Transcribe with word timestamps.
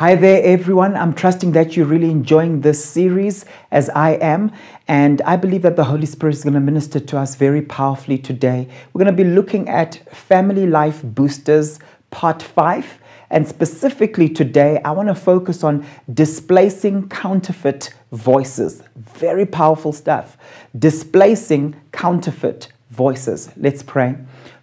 Hi 0.00 0.14
there, 0.14 0.42
everyone. 0.42 0.96
I'm 0.96 1.12
trusting 1.12 1.52
that 1.52 1.76
you're 1.76 1.84
really 1.84 2.10
enjoying 2.10 2.62
this 2.62 2.82
series 2.82 3.44
as 3.70 3.90
I 3.90 4.12
am. 4.12 4.50
And 4.88 5.20
I 5.26 5.36
believe 5.36 5.60
that 5.60 5.76
the 5.76 5.84
Holy 5.84 6.06
Spirit 6.06 6.36
is 6.36 6.42
going 6.42 6.54
to 6.54 6.60
minister 6.60 6.98
to 7.00 7.18
us 7.18 7.34
very 7.34 7.60
powerfully 7.60 8.16
today. 8.16 8.66
We're 8.94 9.04
going 9.04 9.14
to 9.14 9.22
be 9.24 9.28
looking 9.28 9.68
at 9.68 9.96
Family 10.10 10.66
Life 10.66 11.02
Boosters 11.02 11.80
Part 12.10 12.40
5. 12.42 12.98
And 13.28 13.46
specifically 13.46 14.30
today, 14.30 14.80
I 14.86 14.92
want 14.92 15.08
to 15.08 15.14
focus 15.14 15.62
on 15.62 15.84
displacing 16.14 17.10
counterfeit 17.10 17.92
voices. 18.10 18.82
Very 18.96 19.44
powerful 19.44 19.92
stuff. 19.92 20.38
Displacing 20.78 21.78
counterfeit 21.92 22.72
voices. 22.90 23.50
Let's 23.54 23.82
pray. 23.82 24.16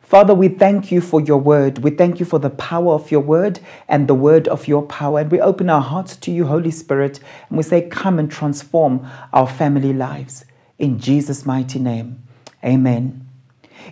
Father, 0.07 0.34
we 0.34 0.47
thank 0.47 0.89
you 0.89 1.02
for 1.02 1.20
your 1.20 1.38
word. 1.38 1.79
We 1.79 1.91
thank 1.91 2.21
you 2.21 2.25
for 2.25 2.39
the 2.39 2.49
power 2.49 2.93
of 2.93 3.11
your 3.11 3.20
word 3.20 3.59
and 3.89 4.07
the 4.07 4.16
word 4.16 4.47
of 4.47 4.66
your 4.66 4.83
power. 4.83 5.20
And 5.20 5.30
we 5.30 5.41
open 5.41 5.70
our 5.70 5.81
hearts 5.81 6.16
to 6.16 6.31
you, 6.31 6.45
Holy 6.45 6.71
Spirit, 6.71 7.20
and 7.49 7.57
we 7.57 7.63
say, 7.63 7.81
Come 7.81 8.17
and 8.17 8.31
transform 8.31 9.05
our 9.33 9.49
family 9.49 9.91
lives. 9.91 10.45
In 10.80 10.97
Jesus' 10.97 11.45
mighty 11.45 11.77
name, 11.77 12.23
amen. 12.63 13.27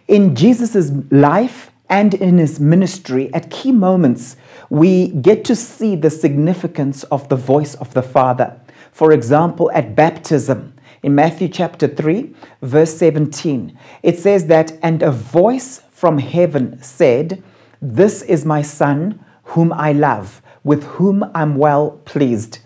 In 0.08 0.38
Jesus' 0.38 0.90
life 1.12 1.70
and 1.90 2.14
in 2.14 2.38
his 2.38 2.62
ministry, 2.62 3.30
at 3.34 3.52
key 3.52 3.74
moments, 3.74 4.38
we 4.70 5.10
get 5.10 5.44
to 5.44 5.56
see 5.56 5.98
the 5.98 6.10
significance 6.10 7.04
of 7.04 7.28
the 7.28 7.36
voice 7.36 7.76
of 7.76 7.94
the 7.94 8.02
Father. 8.02 8.58
For 8.94 9.12
example, 9.12 9.70
at 9.74 9.98
baptism, 9.98 10.76
in 11.04 11.14
Matthew 11.14 11.50
chapter 11.50 11.88
3, 11.88 12.34
verse 12.62 12.96
17, 12.98 13.78
it 14.02 14.18
says 14.18 14.48
that, 14.48 14.72
and 14.82 15.04
a 15.04 15.12
voice 15.12 15.82
from 15.96 16.18
heaven 16.18 16.78
said, 16.84 17.42
This 17.82 18.22
is 18.22 18.44
my 18.44 18.62
son 18.62 19.24
whom 19.44 19.72
I 19.72 19.94
love, 19.94 20.42
with 20.66 20.84
whom 20.84 21.24
I'm 21.34 21.56
well 21.56 22.02
pleased. 22.04 22.60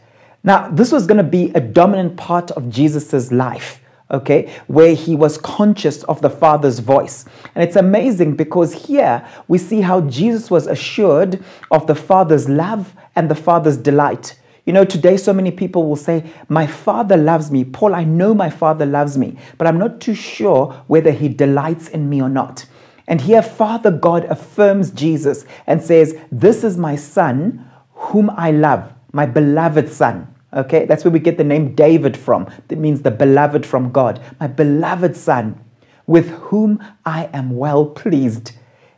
Now, 0.43 0.67
this 0.69 0.91
was 0.91 1.05
going 1.05 1.19
to 1.19 1.23
be 1.23 1.51
a 1.53 1.59
dominant 1.59 2.17
part 2.17 2.49
of 2.51 2.71
Jesus' 2.71 3.31
life, 3.31 3.81
okay, 4.09 4.51
where 4.65 4.95
he 4.95 5.15
was 5.15 5.37
conscious 5.37 6.03
of 6.05 6.23
the 6.23 6.29
Father's 6.31 6.79
voice. 6.79 7.25
And 7.53 7.63
it's 7.63 7.75
amazing 7.75 8.35
because 8.35 8.87
here 8.87 9.23
we 9.47 9.59
see 9.59 9.81
how 9.81 10.01
Jesus 10.01 10.49
was 10.49 10.65
assured 10.65 11.43
of 11.69 11.85
the 11.85 11.93
Father's 11.95 12.49
love 12.49 12.95
and 13.15 13.29
the 13.29 13.35
Father's 13.35 13.77
delight. 13.77 14.39
You 14.65 14.73
know, 14.73 14.85
today 14.85 15.17
so 15.17 15.33
many 15.33 15.51
people 15.51 15.87
will 15.87 15.95
say, 15.95 16.31
My 16.47 16.65
father 16.65 17.15
loves 17.15 17.51
me. 17.51 17.63
Paul, 17.63 17.93
I 17.93 18.05
know 18.05 18.33
my 18.33 18.49
father 18.49 18.87
loves 18.87 19.19
me, 19.19 19.37
but 19.59 19.67
I'm 19.67 19.77
not 19.77 20.01
too 20.01 20.15
sure 20.15 20.83
whether 20.87 21.11
he 21.11 21.29
delights 21.29 21.89
in 21.89 22.09
me 22.09 22.23
or 22.23 22.29
not. 22.29 22.65
And 23.09 23.21
here, 23.21 23.41
Father 23.41 23.89
God 23.89 24.25
affirms 24.25 24.91
Jesus 24.91 25.43
and 25.65 25.81
says, 25.81 26.15
This 26.31 26.63
is 26.63 26.77
my 26.77 26.95
son 26.95 27.67
whom 27.93 28.29
I 28.29 28.51
love, 28.51 28.93
my 29.11 29.25
beloved 29.25 29.89
son. 29.89 30.33
Okay, 30.53 30.85
that's 30.85 31.03
where 31.03 31.11
we 31.11 31.19
get 31.19 31.37
the 31.37 31.43
name 31.43 31.73
David 31.73 32.15
from. 32.15 32.47
That 32.67 32.77
means 32.77 33.01
the 33.01 33.11
beloved 33.11 33.65
from 33.65 33.91
God, 33.91 34.21
my 34.39 34.45
beloved 34.45 35.15
son, 35.17 35.59
with 36.05 36.29
whom 36.29 36.83
I 37.03 37.29
am 37.33 37.57
well 37.57 37.87
pleased. 37.87 38.51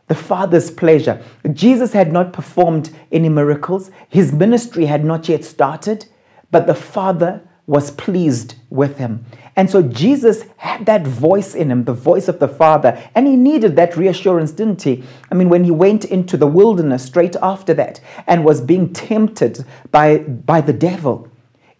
The 0.07 0.15
Father's 0.15 0.69
pleasure. 0.69 1.23
Jesus 1.53 1.93
had 1.93 2.11
not 2.11 2.33
performed 2.33 2.91
any 3.13 3.29
miracles, 3.29 3.91
his 4.09 4.33
ministry 4.33 4.85
had 4.85 5.05
not 5.05 5.29
yet 5.29 5.45
started, 5.45 6.05
but 6.51 6.67
the 6.67 6.75
Father 6.75 7.41
was 7.65 7.91
pleased 7.91 8.55
with 8.69 8.97
him. 8.97 9.25
And 9.55 9.69
so 9.69 9.81
Jesus 9.81 10.45
had 10.57 10.85
that 10.85 11.05
voice 11.05 11.55
in 11.55 11.71
him, 11.71 11.83
the 11.83 11.93
voice 11.93 12.27
of 12.27 12.39
the 12.39 12.47
Father, 12.47 13.01
and 13.15 13.27
he 13.27 13.35
needed 13.35 13.75
that 13.75 13.97
reassurance, 13.97 14.51
didn't 14.51 14.81
he? 14.81 15.03
I 15.29 15.35
mean, 15.35 15.49
when 15.49 15.63
he 15.63 15.71
went 15.71 16.05
into 16.05 16.37
the 16.37 16.47
wilderness 16.47 17.03
straight 17.03 17.35
after 17.41 17.73
that 17.73 17.99
and 18.27 18.45
was 18.45 18.61
being 18.61 18.93
tempted 18.93 19.65
by, 19.91 20.19
by 20.19 20.61
the 20.61 20.73
devil, 20.73 21.27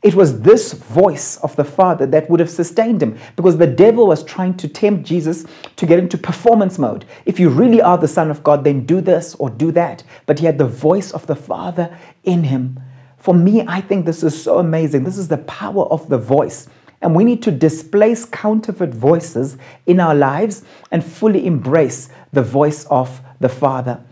it 0.01 0.15
was 0.15 0.41
this 0.41 0.73
voice 0.73 1.37
of 1.37 1.55
the 1.55 1.63
Father 1.63 2.07
that 2.07 2.27
would 2.27 2.39
have 2.39 2.49
sustained 2.49 3.03
him 3.03 3.19
because 3.35 3.57
the 3.57 3.67
devil 3.67 4.07
was 4.07 4.23
trying 4.23 4.57
to 4.57 4.67
tempt 4.67 5.05
Jesus 5.05 5.45
to 5.75 5.85
get 5.85 5.99
into 5.99 6.17
performance 6.17 6.79
mode. 6.79 7.05
If 7.25 7.39
you 7.39 7.49
really 7.49 7.81
are 7.81 7.99
the 7.99 8.07
Son 8.07 8.31
of 8.31 8.43
God, 8.43 8.63
then 8.63 8.85
do 8.87 8.99
this 8.99 9.35
or 9.35 9.51
do 9.51 9.71
that. 9.73 10.03
But 10.25 10.39
he 10.39 10.47
had 10.47 10.57
the 10.57 10.65
voice 10.65 11.11
of 11.11 11.27
the 11.27 11.35
Father 11.35 11.95
in 12.23 12.45
him. 12.45 12.79
For 13.17 13.35
me, 13.35 13.63
I 13.67 13.81
think 13.81 14.07
this 14.07 14.23
is 14.23 14.41
so 14.41 14.57
amazing. 14.57 15.03
This 15.03 15.19
is 15.19 15.27
the 15.27 15.37
power 15.37 15.83
of 15.83 16.09
the 16.09 16.17
voice. 16.17 16.67
And 17.01 17.15
we 17.15 17.23
need 17.23 17.41
to 17.43 17.51
displace 17.51 18.25
counterfeit 18.25 18.93
voices 18.93 19.57
in 19.85 19.99
our 19.99 20.13
lives 20.13 20.63
and 20.91 21.03
fully 21.03 21.45
embrace 21.45 22.09
the 22.31 22.43
voice 22.43 22.85
of 22.85 23.21
the 23.39 23.49
Father. 23.49 24.03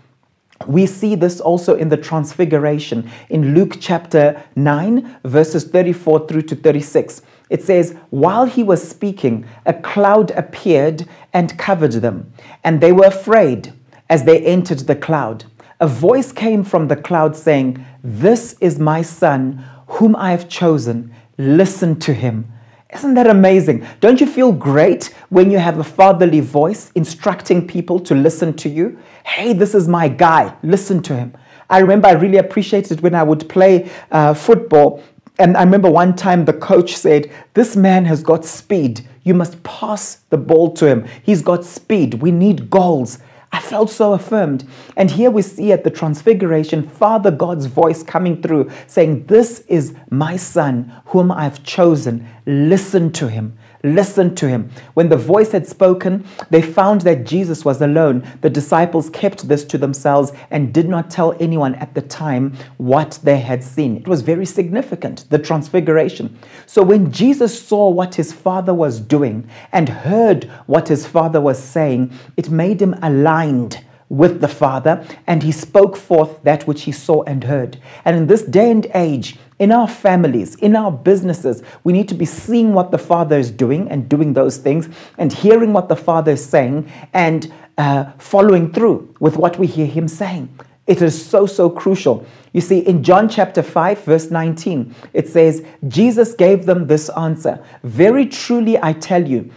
We 0.67 0.85
see 0.85 1.15
this 1.15 1.39
also 1.39 1.75
in 1.75 1.89
the 1.89 1.97
Transfiguration 1.97 3.09
in 3.29 3.53
Luke 3.53 3.77
chapter 3.79 4.43
9, 4.55 5.19
verses 5.23 5.63
34 5.63 6.27
through 6.27 6.41
to 6.43 6.55
36. 6.55 7.21
It 7.49 7.63
says, 7.63 7.95
While 8.09 8.45
he 8.45 8.63
was 8.63 8.87
speaking, 8.87 9.45
a 9.65 9.73
cloud 9.73 10.31
appeared 10.31 11.07
and 11.33 11.57
covered 11.57 11.93
them, 11.93 12.33
and 12.63 12.81
they 12.81 12.91
were 12.91 13.05
afraid 13.05 13.73
as 14.09 14.25
they 14.25 14.39
entered 14.45 14.79
the 14.79 14.95
cloud. 14.95 15.45
A 15.79 15.87
voice 15.87 16.31
came 16.33 16.63
from 16.63 16.87
the 16.87 16.97
cloud 16.97 17.37
saying, 17.37 17.85
This 18.03 18.55
is 18.59 18.79
my 18.79 19.01
son, 19.01 19.63
whom 19.87 20.15
I 20.15 20.31
have 20.31 20.49
chosen. 20.49 21.13
Listen 21.37 21.97
to 22.01 22.13
him. 22.13 22.51
Isn't 22.91 23.13
that 23.13 23.27
amazing? 23.27 23.85
Don't 23.99 24.19
you 24.19 24.25
feel 24.25 24.51
great 24.51 25.13
when 25.29 25.51
you 25.51 25.59
have 25.59 25.77
a 25.77 25.83
fatherly 25.83 26.39
voice 26.39 26.91
instructing 26.95 27.67
people 27.67 27.99
to 27.99 28.15
listen 28.15 28.55
to 28.55 28.69
you? 28.69 28.97
Hey, 29.23 29.53
this 29.53 29.75
is 29.75 29.87
my 29.87 30.07
guy, 30.07 30.55
listen 30.63 31.03
to 31.03 31.15
him. 31.15 31.33
I 31.69 31.79
remember 31.79 32.07
I 32.07 32.13
really 32.13 32.37
appreciated 32.37 33.01
when 33.01 33.13
I 33.13 33.21
would 33.21 33.47
play 33.47 33.91
uh, 34.09 34.33
football. 34.33 35.03
And 35.37 35.55
I 35.55 35.63
remember 35.63 35.89
one 35.91 36.15
time 36.15 36.45
the 36.45 36.53
coach 36.53 36.95
said, 36.95 37.31
This 37.53 37.75
man 37.75 38.05
has 38.05 38.23
got 38.23 38.43
speed. 38.43 39.07
You 39.23 39.35
must 39.35 39.61
pass 39.61 40.21
the 40.31 40.37
ball 40.37 40.73
to 40.73 40.87
him. 40.87 41.05
He's 41.21 41.43
got 41.43 41.63
speed. 41.63 42.15
We 42.15 42.31
need 42.31 42.71
goals. 42.71 43.19
I 43.51 43.59
felt 43.59 43.89
so 43.89 44.13
affirmed. 44.13 44.67
And 44.95 45.11
here 45.11 45.31
we 45.31 45.41
see 45.41 45.71
at 45.71 45.83
the 45.83 45.89
Transfiguration, 45.89 46.87
Father 46.87 47.31
God's 47.31 47.65
voice 47.65 48.03
coming 48.03 48.41
through 48.41 48.69
saying, 48.87 49.25
This 49.25 49.63
is 49.67 49.95
my 50.09 50.37
son 50.37 50.93
whom 51.05 51.31
I've 51.31 51.63
chosen. 51.63 52.27
Listen 52.45 53.11
to 53.13 53.27
him. 53.27 53.57
Listen 53.83 54.35
to 54.35 54.47
him. 54.47 54.69
When 54.93 55.07
the 55.07 55.15
voice 55.15 55.53
had 55.53 55.65
spoken, 55.65 56.25
they 56.49 56.61
found 56.61 57.01
that 57.01 57.25
Jesus 57.25 57.63
was 57.63 57.81
alone. 57.81 58.27
The 58.41 58.49
disciples 58.49 59.09
kept 59.09 59.47
this 59.47 59.63
to 59.65 59.77
themselves 59.77 60.33
and 60.51 60.73
did 60.73 60.89
not 60.89 61.09
tell 61.09 61.35
anyone 61.39 61.75
at 61.75 61.93
the 61.93 62.01
time 62.01 62.57
what 62.77 63.19
they 63.23 63.37
had 63.37 63.63
seen. 63.63 63.95
It 63.95 64.07
was 64.07 64.21
very 64.21 64.45
significant, 64.45 65.25
the 65.29 65.39
transfiguration. 65.39 66.37
So 66.65 66.83
when 66.83 67.11
Jesus 67.11 67.61
saw 67.61 67.89
what 67.89 68.15
his 68.15 68.33
father 68.33 68.73
was 68.73 68.99
doing 68.99 69.49
and 69.71 69.87
heard 69.87 70.45
what 70.65 70.89
his 70.89 71.07
father 71.07 71.39
was 71.39 71.57
saying, 71.57 72.11
it 72.35 72.49
made 72.49 72.81
him 72.81 72.95
aligned 73.01 73.85
with 74.09 74.41
the 74.41 74.47
Father, 74.47 75.05
and 75.27 75.43
he 75.43 75.51
spoke 75.51 75.95
forth 75.95 76.41
that 76.43 76.67
which 76.67 76.83
he 76.83 76.91
saw 76.91 77.23
and 77.23 77.43
heard. 77.43 77.77
And 78.03 78.17
in 78.17 78.27
this 78.27 78.41
day 78.41 78.71
and 78.71 78.87
age, 78.93 79.37
in 79.59 79.71
our 79.71 79.87
families, 79.87 80.55
in 80.55 80.75
our 80.75 80.91
businesses, 80.91 81.61
we 81.83 81.93
need 81.93 82.09
to 82.09 82.15
be 82.15 82.25
seeing 82.25 82.73
what 82.73 82.91
the 82.91 82.97
Father 82.97 83.37
is 83.37 83.51
doing 83.51 83.89
and 83.89 84.09
doing 84.09 84.33
those 84.33 84.57
things 84.57 84.89
and 85.17 85.31
hearing 85.31 85.73
what 85.73 85.89
the 85.89 85.95
Father 85.95 86.31
is 86.31 86.45
saying 86.45 86.91
and 87.13 87.53
uh, 87.77 88.11
following 88.17 88.73
through 88.73 89.13
with 89.19 89.37
what 89.37 89.59
we 89.59 89.67
hear 89.67 89.85
Him 89.85 90.07
saying. 90.07 90.49
It 90.87 91.03
is 91.03 91.23
so, 91.23 91.45
so 91.45 91.69
crucial. 91.69 92.25
You 92.51 92.61
see, 92.61 92.79
in 92.79 93.03
John 93.03 93.29
chapter 93.29 93.61
5, 93.61 94.03
verse 94.05 94.31
19, 94.31 94.95
it 95.13 95.27
says, 95.27 95.63
Jesus 95.87 96.33
gave 96.33 96.65
them 96.65 96.87
this 96.87 97.09
answer 97.09 97.63
Very 97.83 98.25
truly, 98.25 98.81
I 98.81 98.93
tell 98.93 99.27
you, 99.27 99.51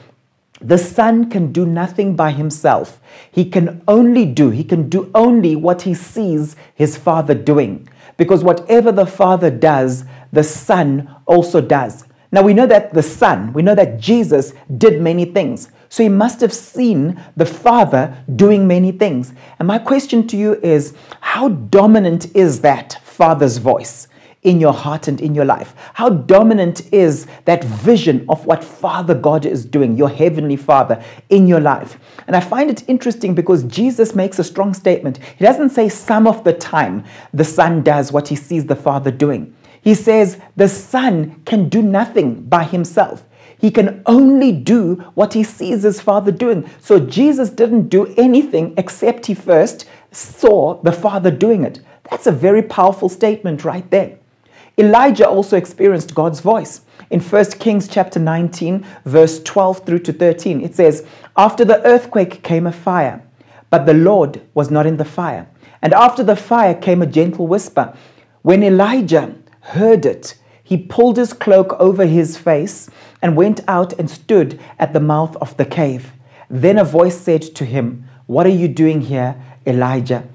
the 0.62 0.78
Son 0.78 1.28
can 1.28 1.52
do 1.52 1.66
nothing 1.66 2.14
by 2.16 2.30
himself. 2.30 3.00
He 3.30 3.44
can 3.48 3.82
only 3.88 4.24
do, 4.24 4.50
he 4.50 4.64
can 4.64 4.88
do 4.88 5.10
only 5.14 5.56
what 5.56 5.82
he 5.82 5.94
sees 5.94 6.56
his 6.74 6.96
Father 6.96 7.34
doing. 7.34 7.88
Because 8.16 8.44
whatever 8.44 8.92
the 8.92 9.06
Father 9.06 9.50
does, 9.50 10.04
the 10.32 10.44
Son 10.44 11.14
also 11.26 11.60
does. 11.60 12.04
Now 12.30 12.42
we 12.42 12.54
know 12.54 12.66
that 12.66 12.94
the 12.94 13.02
Son, 13.02 13.52
we 13.52 13.62
know 13.62 13.74
that 13.74 14.00
Jesus 14.00 14.54
did 14.78 15.02
many 15.02 15.24
things. 15.26 15.70
So 15.88 16.02
he 16.02 16.08
must 16.08 16.40
have 16.40 16.52
seen 16.54 17.20
the 17.36 17.44
Father 17.44 18.16
doing 18.34 18.66
many 18.66 18.92
things. 18.92 19.34
And 19.58 19.68
my 19.68 19.78
question 19.78 20.26
to 20.28 20.36
you 20.36 20.54
is 20.62 20.94
how 21.20 21.48
dominant 21.48 22.34
is 22.34 22.62
that 22.62 22.98
Father's 23.04 23.58
voice? 23.58 24.08
In 24.42 24.60
your 24.60 24.72
heart 24.72 25.08
and 25.08 25.20
in 25.20 25.34
your 25.34 25.44
life? 25.44 25.74
How 25.94 26.08
dominant 26.08 26.92
is 26.92 27.26
that 27.44 27.64
vision 27.64 28.24
of 28.28 28.44
what 28.46 28.64
Father 28.64 29.14
God 29.14 29.46
is 29.46 29.64
doing, 29.64 29.96
your 29.96 30.08
heavenly 30.08 30.56
Father, 30.56 31.02
in 31.30 31.46
your 31.46 31.60
life? 31.60 31.98
And 32.26 32.36
I 32.36 32.40
find 32.40 32.70
it 32.70 32.88
interesting 32.88 33.34
because 33.34 33.64
Jesus 33.64 34.14
makes 34.14 34.38
a 34.38 34.44
strong 34.44 34.74
statement. 34.74 35.18
He 35.38 35.44
doesn't 35.44 35.70
say 35.70 35.88
some 35.88 36.26
of 36.26 36.44
the 36.44 36.52
time 36.52 37.04
the 37.32 37.44
Son 37.44 37.82
does 37.82 38.12
what 38.12 38.28
he 38.28 38.36
sees 38.36 38.66
the 38.66 38.76
Father 38.76 39.10
doing. 39.10 39.54
He 39.80 39.94
says 39.94 40.38
the 40.56 40.68
Son 40.68 41.42
can 41.44 41.68
do 41.68 41.82
nothing 41.82 42.42
by 42.42 42.64
himself. 42.64 43.24
He 43.58 43.70
can 43.70 44.02
only 44.06 44.50
do 44.50 44.96
what 45.14 45.34
he 45.34 45.44
sees 45.44 45.84
his 45.84 46.00
Father 46.00 46.32
doing. 46.32 46.68
So 46.80 46.98
Jesus 46.98 47.48
didn't 47.48 47.88
do 47.88 48.12
anything 48.16 48.74
except 48.76 49.26
he 49.26 49.34
first 49.34 49.86
saw 50.10 50.82
the 50.82 50.90
Father 50.90 51.30
doing 51.30 51.62
it. 51.62 51.80
That's 52.10 52.26
a 52.26 52.32
very 52.32 52.62
powerful 52.62 53.08
statement 53.08 53.64
right 53.64 53.88
there. 53.90 54.18
Elijah 54.78 55.28
also 55.28 55.56
experienced 55.56 56.14
God's 56.14 56.40
voice. 56.40 56.82
In 57.10 57.20
1 57.20 57.44
Kings 57.52 57.88
chapter 57.88 58.18
19, 58.18 58.86
verse 59.04 59.42
12 59.42 59.84
through 59.84 59.98
to 60.00 60.12
13, 60.12 60.62
it 60.62 60.74
says, 60.74 61.06
After 61.36 61.64
the 61.64 61.84
earthquake 61.86 62.42
came 62.42 62.66
a 62.66 62.72
fire, 62.72 63.22
but 63.68 63.86
the 63.86 63.94
Lord 63.94 64.40
was 64.54 64.70
not 64.70 64.86
in 64.86 64.96
the 64.96 65.04
fire. 65.04 65.48
And 65.82 65.92
after 65.92 66.22
the 66.22 66.36
fire 66.36 66.74
came 66.74 67.02
a 67.02 67.06
gentle 67.06 67.46
whisper. 67.46 67.96
When 68.42 68.62
Elijah 68.62 69.34
heard 69.60 70.06
it, 70.06 70.36
he 70.62 70.76
pulled 70.76 71.16
his 71.16 71.32
cloak 71.32 71.74
over 71.78 72.06
his 72.06 72.38
face 72.38 72.88
and 73.20 73.36
went 73.36 73.60
out 73.68 73.92
and 73.98 74.10
stood 74.10 74.58
at 74.78 74.92
the 74.92 75.00
mouth 75.00 75.36
of 75.36 75.56
the 75.56 75.64
cave. 75.66 76.12
Then 76.48 76.78
a 76.78 76.84
voice 76.84 77.20
said 77.20 77.42
to 77.56 77.64
him, 77.64 78.08
What 78.26 78.46
are 78.46 78.50
you 78.50 78.68
doing 78.68 79.02
here, 79.02 79.36
Elijah? 79.66 80.26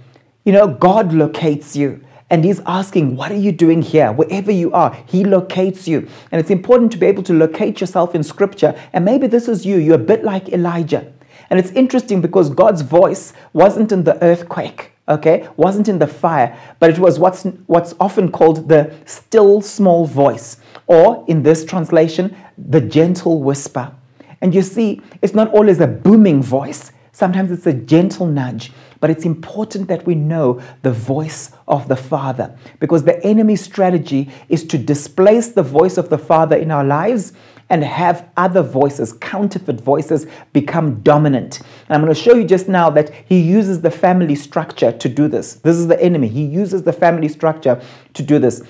You 0.44 0.54
know, 0.54 0.68
God 0.68 1.13
locates 1.13 1.75
you. 1.75 2.01
And 2.30 2.44
he's 2.44 2.60
asking, 2.66 3.16
What 3.16 3.32
are 3.32 3.38
you 3.38 3.52
doing 3.52 3.82
here? 3.82 4.12
Wherever 4.12 4.52
you 4.52 4.72
are, 4.74 4.98
he 5.06 5.24
locates 5.24 5.88
you. 5.88 6.08
And 6.32 6.40
it's 6.42 6.50
important 6.50 6.92
to 6.92 6.98
be 6.98 7.06
able 7.06 7.24
to 7.24 7.34
locate 7.34 7.80
yourself 7.80 8.16
in 8.16 8.24
scripture. 8.24 8.78
And 8.94 9.06
maybe 9.06 9.28
this 9.28 9.48
is 9.48 9.66
you. 9.66 9.78
You're 9.78 9.96
a 9.96 10.00
bit 10.00 10.24
like 10.24 10.50
Elijah. 10.50 11.14
And 11.50 11.60
it's 11.60 11.72
interesting 11.72 12.22
because 12.22 12.50
God's 12.50 12.82
voice 12.82 13.34
wasn't 13.54 13.92
in 13.92 14.04
the 14.04 14.22
earthquake, 14.22 14.92
okay? 15.08 15.48
Wasn't 15.56 15.88
in 15.88 16.00
the 16.00 16.08
fire, 16.08 16.58
but 16.80 16.90
it 16.90 17.00
was 17.00 17.20
what's, 17.20 17.44
what's 17.68 17.94
often 18.00 18.32
called 18.32 18.68
the 18.68 18.94
still 19.06 19.62
small 19.62 20.06
voice, 20.06 20.58
or 20.88 21.24
in 21.28 21.44
this 21.44 21.64
translation, 21.64 22.36
the 22.58 22.82
gentle 22.82 23.42
whisper. 23.42 23.94
And 24.42 24.54
you 24.54 24.62
see, 24.62 25.02
it's 25.22 25.34
not 25.34 25.52
always 25.52 25.80
a 25.80 25.88
booming 25.88 26.44
voice, 26.44 26.92
sometimes 27.12 27.52
it's 27.52 27.66
a 27.66 27.74
gentle 27.74 28.26
nudge. 28.26 28.72
But 29.00 29.10
it's 29.10 29.26
important 29.26 29.88
that 29.88 30.06
we 30.06 30.16
know 30.16 30.62
the 30.82 30.92
voice 30.92 31.52
of 31.68 31.88
the 31.88 31.96
Father 31.96 32.58
because 32.80 33.04
the 33.04 33.24
enemy's 33.24 33.62
strategy 33.62 34.30
is 34.50 34.66
to 34.66 34.78
displace 34.78 35.50
the 35.50 35.64
voice 35.64 35.98
of 35.98 36.10
the 36.10 36.18
Father 36.18 36.56
in 36.56 36.72
our 36.72 36.84
lives 36.84 37.34
and 37.70 37.84
have 37.84 38.30
other 38.38 38.64
voices, 38.64 39.14
counterfeit 39.14 39.82
voices, 39.82 40.26
become 40.54 41.02
dominant. 41.02 41.60
And 41.60 41.96
I'm 41.96 42.02
going 42.02 42.14
to 42.14 42.20
show 42.20 42.34
you 42.34 42.46
just 42.46 42.68
now 42.68 42.90
that 42.92 43.14
he 43.26 43.40
uses 43.42 43.82
the 43.82 43.92
family 43.92 44.36
structure 44.36 44.92
to 44.92 45.10
do 45.10 45.28
this. 45.28 45.56
This 45.56 45.76
is 45.76 45.88
the 45.88 46.02
enemy. 46.02 46.30
He 46.30 46.46
uses 46.46 46.84
the 46.84 46.94
family 46.94 47.28
structure 47.28 47.82
to 48.14 48.24
do 48.24 48.40
this. 48.40 48.64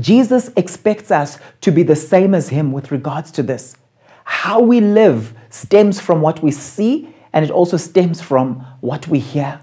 Jesus 0.00 0.50
expects 0.56 1.10
us 1.10 1.38
to 1.60 1.70
be 1.70 1.82
the 1.82 1.96
same 1.96 2.34
as 2.34 2.48
him 2.48 2.72
with 2.72 2.90
regards 2.90 3.30
to 3.32 3.42
this. 3.42 3.76
How 4.24 4.60
we 4.60 4.80
live 4.80 5.34
stems 5.50 6.00
from 6.00 6.22
what 6.22 6.42
we 6.42 6.50
see, 6.50 7.13
and 7.34 7.44
it 7.44 7.50
also 7.50 7.76
stems 7.76 8.22
from 8.22 8.64
what 8.80 9.08
we 9.08 9.18
hear. 9.18 9.60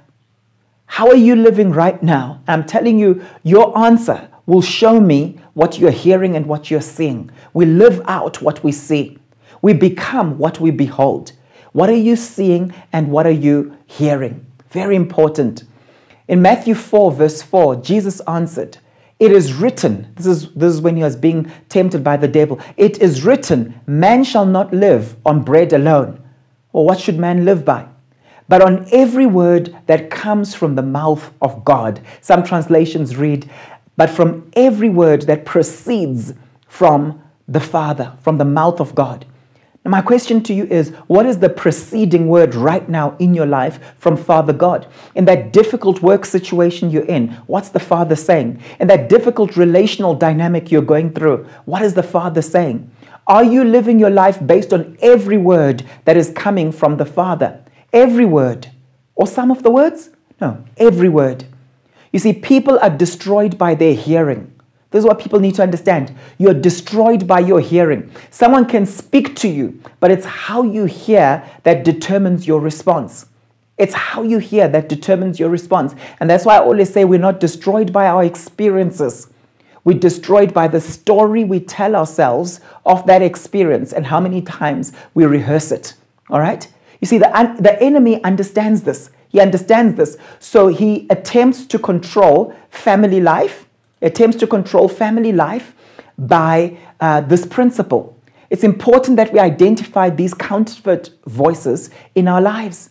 How 0.85 1.07
are 1.07 1.15
you 1.15 1.37
living 1.37 1.71
right 1.71 2.03
now? 2.03 2.41
I'm 2.45 2.65
telling 2.65 2.99
you, 2.99 3.25
your 3.43 3.75
answer 3.77 4.27
will 4.45 4.61
show 4.61 4.99
me 4.99 5.39
what 5.53 5.79
you're 5.79 5.89
hearing 5.89 6.35
and 6.35 6.45
what 6.45 6.69
you're 6.69 6.81
seeing. 6.81 7.31
We 7.53 7.65
live 7.65 8.01
out 8.05 8.41
what 8.41 8.61
we 8.61 8.73
see. 8.73 9.17
We 9.61 9.71
become 9.71 10.37
what 10.37 10.59
we 10.59 10.69
behold. 10.71 11.31
What 11.71 11.89
are 11.89 11.95
you 11.95 12.17
seeing 12.17 12.73
and 12.91 13.09
what 13.09 13.25
are 13.25 13.31
you 13.31 13.77
hearing? 13.85 14.45
Very 14.69 14.97
important. 14.97 15.63
In 16.27 16.41
Matthew 16.41 16.75
4, 16.75 17.13
verse 17.13 17.41
4, 17.41 17.77
Jesus 17.77 18.19
answered, 18.27 18.79
It 19.17 19.31
is 19.31 19.53
written, 19.53 20.11
this 20.17 20.25
is, 20.25 20.51
this 20.53 20.73
is 20.73 20.81
when 20.81 20.97
he 20.97 21.03
was 21.03 21.15
being 21.15 21.49
tempted 21.69 22.03
by 22.03 22.17
the 22.17 22.27
devil, 22.27 22.59
it 22.75 23.01
is 23.01 23.23
written, 23.23 23.79
man 23.87 24.25
shall 24.25 24.45
not 24.45 24.73
live 24.73 25.15
on 25.25 25.43
bread 25.43 25.71
alone. 25.71 26.21
Or 26.73 26.85
what 26.85 26.99
should 26.99 27.19
man 27.19 27.45
live 27.45 27.65
by? 27.65 27.87
But 28.47 28.61
on 28.61 28.85
every 28.91 29.25
word 29.25 29.75
that 29.85 30.09
comes 30.09 30.53
from 30.53 30.75
the 30.75 30.81
mouth 30.81 31.33
of 31.41 31.63
God. 31.63 32.01
Some 32.19 32.43
translations 32.43 33.15
read, 33.15 33.49
but 33.95 34.09
from 34.09 34.51
every 34.55 34.89
word 34.89 35.23
that 35.23 35.45
proceeds 35.45 36.33
from 36.67 37.21
the 37.47 37.59
Father, 37.59 38.13
from 38.21 38.37
the 38.37 38.45
mouth 38.45 38.79
of 38.79 38.95
God. 38.95 39.25
Now, 39.83 39.91
my 39.91 40.01
question 40.01 40.43
to 40.43 40.53
you 40.53 40.65
is 40.65 40.89
what 41.07 41.25
is 41.25 41.39
the 41.39 41.49
preceding 41.49 42.27
word 42.27 42.53
right 42.53 42.87
now 42.87 43.15
in 43.17 43.33
your 43.33 43.47
life 43.47 43.95
from 43.97 44.15
Father 44.15 44.53
God? 44.53 44.85
In 45.15 45.25
that 45.25 45.51
difficult 45.51 46.03
work 46.03 46.23
situation 46.23 46.91
you're 46.91 47.05
in, 47.05 47.29
what's 47.47 47.69
the 47.69 47.79
Father 47.79 48.15
saying? 48.15 48.61
In 48.79 48.87
that 48.89 49.09
difficult 49.09 49.57
relational 49.57 50.13
dynamic 50.13 50.71
you're 50.71 50.83
going 50.83 51.13
through, 51.13 51.47
what 51.65 51.81
is 51.81 51.95
the 51.95 52.03
Father 52.03 52.43
saying? 52.43 52.91
Are 53.27 53.43
you 53.43 53.63
living 53.63 53.99
your 53.99 54.09
life 54.09 54.45
based 54.45 54.73
on 54.73 54.97
every 55.01 55.37
word 55.37 55.83
that 56.05 56.17
is 56.17 56.31
coming 56.35 56.71
from 56.71 56.97
the 56.97 57.05
Father? 57.05 57.63
Every 57.93 58.25
word. 58.25 58.71
Or 59.15 59.27
some 59.27 59.51
of 59.51 59.63
the 59.63 59.71
words? 59.71 60.09
No, 60.39 60.63
every 60.77 61.09
word. 61.09 61.45
You 62.11 62.19
see, 62.19 62.33
people 62.33 62.79
are 62.79 62.89
destroyed 62.89 63.57
by 63.57 63.75
their 63.75 63.93
hearing. 63.93 64.51
This 64.89 64.99
is 64.99 65.05
what 65.05 65.19
people 65.19 65.39
need 65.39 65.55
to 65.55 65.63
understand. 65.63 66.13
You're 66.37 66.53
destroyed 66.53 67.25
by 67.25 67.39
your 67.39 67.61
hearing. 67.61 68.11
Someone 68.29 68.65
can 68.65 68.85
speak 68.85 69.37
to 69.37 69.47
you, 69.47 69.81
but 70.01 70.11
it's 70.11 70.25
how 70.25 70.63
you 70.63 70.85
hear 70.85 71.47
that 71.63 71.85
determines 71.85 72.45
your 72.45 72.59
response. 72.59 73.27
It's 73.77 73.93
how 73.93 74.23
you 74.23 74.39
hear 74.39 74.67
that 74.67 74.89
determines 74.89 75.39
your 75.39 75.49
response. 75.49 75.95
And 76.19 76.29
that's 76.29 76.45
why 76.45 76.57
I 76.57 76.59
always 76.59 76.91
say 76.91 77.05
we're 77.05 77.19
not 77.19 77.39
destroyed 77.39 77.93
by 77.93 78.07
our 78.07 78.23
experiences. 78.23 79.29
We're 79.83 79.97
destroyed 79.97 80.53
by 80.53 80.67
the 80.67 80.81
story 80.81 81.43
we 81.43 81.59
tell 81.59 81.95
ourselves 81.95 82.59
of 82.85 83.05
that 83.07 83.21
experience 83.21 83.93
and 83.93 84.05
how 84.05 84.19
many 84.19 84.41
times 84.41 84.93
we 85.13 85.25
rehearse 85.25 85.71
it. 85.71 85.95
All 86.29 86.39
right? 86.39 86.67
You 86.99 87.07
see, 87.07 87.17
the, 87.17 87.55
the 87.59 87.81
enemy 87.81 88.23
understands 88.23 88.83
this. 88.83 89.09
He 89.29 89.39
understands 89.39 89.95
this. 89.95 90.17
So 90.39 90.67
he 90.67 91.07
attempts 91.09 91.65
to 91.67 91.79
control 91.79 92.55
family 92.69 93.21
life, 93.21 93.65
attempts 94.01 94.37
to 94.37 94.47
control 94.47 94.87
family 94.87 95.31
life 95.31 95.73
by 96.17 96.77
uh, 96.99 97.21
this 97.21 97.45
principle. 97.45 98.17
It's 98.51 98.63
important 98.63 99.17
that 99.17 99.31
we 99.31 99.39
identify 99.39 100.09
these 100.09 100.33
counterfeit 100.33 101.11
voices 101.25 101.89
in 102.13 102.27
our 102.27 102.41
lives. 102.41 102.89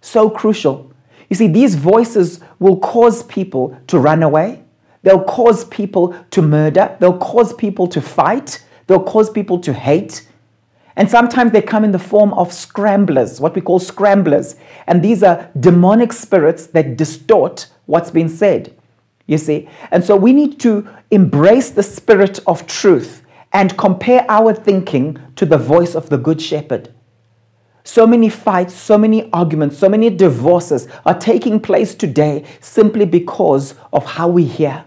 So 0.00 0.30
crucial. 0.30 0.92
You 1.28 1.36
see, 1.36 1.46
these 1.46 1.74
voices 1.74 2.40
will 2.58 2.78
cause 2.78 3.22
people 3.24 3.80
to 3.86 3.98
run 3.98 4.22
away. 4.22 4.62
They'll 5.02 5.24
cause 5.24 5.64
people 5.66 6.14
to 6.30 6.42
murder. 6.42 6.96
They'll 7.00 7.18
cause 7.18 7.52
people 7.54 7.86
to 7.88 8.00
fight. 8.00 8.64
They'll 8.86 9.02
cause 9.02 9.30
people 9.30 9.58
to 9.60 9.72
hate. 9.72 10.26
And 10.96 11.08
sometimes 11.08 11.52
they 11.52 11.62
come 11.62 11.84
in 11.84 11.92
the 11.92 11.98
form 11.98 12.34
of 12.34 12.52
scramblers, 12.52 13.40
what 13.40 13.54
we 13.54 13.60
call 13.60 13.78
scramblers. 13.78 14.56
And 14.86 15.02
these 15.02 15.22
are 15.22 15.50
demonic 15.58 16.12
spirits 16.12 16.66
that 16.68 16.96
distort 16.96 17.68
what's 17.86 18.10
been 18.10 18.28
said. 18.28 18.76
You 19.26 19.38
see? 19.38 19.68
And 19.90 20.04
so 20.04 20.16
we 20.16 20.32
need 20.32 20.60
to 20.60 20.86
embrace 21.10 21.70
the 21.70 21.82
spirit 21.82 22.40
of 22.46 22.66
truth 22.66 23.22
and 23.52 23.76
compare 23.78 24.26
our 24.28 24.52
thinking 24.52 25.18
to 25.36 25.46
the 25.46 25.58
voice 25.58 25.94
of 25.94 26.08
the 26.08 26.18
Good 26.18 26.42
Shepherd. 26.42 26.92
So 27.84 28.06
many 28.06 28.28
fights, 28.28 28.74
so 28.74 28.98
many 28.98 29.32
arguments, 29.32 29.78
so 29.78 29.88
many 29.88 30.10
divorces 30.10 30.86
are 31.06 31.18
taking 31.18 31.60
place 31.60 31.94
today 31.94 32.44
simply 32.60 33.06
because 33.06 33.74
of 33.92 34.04
how 34.04 34.28
we 34.28 34.44
hear. 34.44 34.84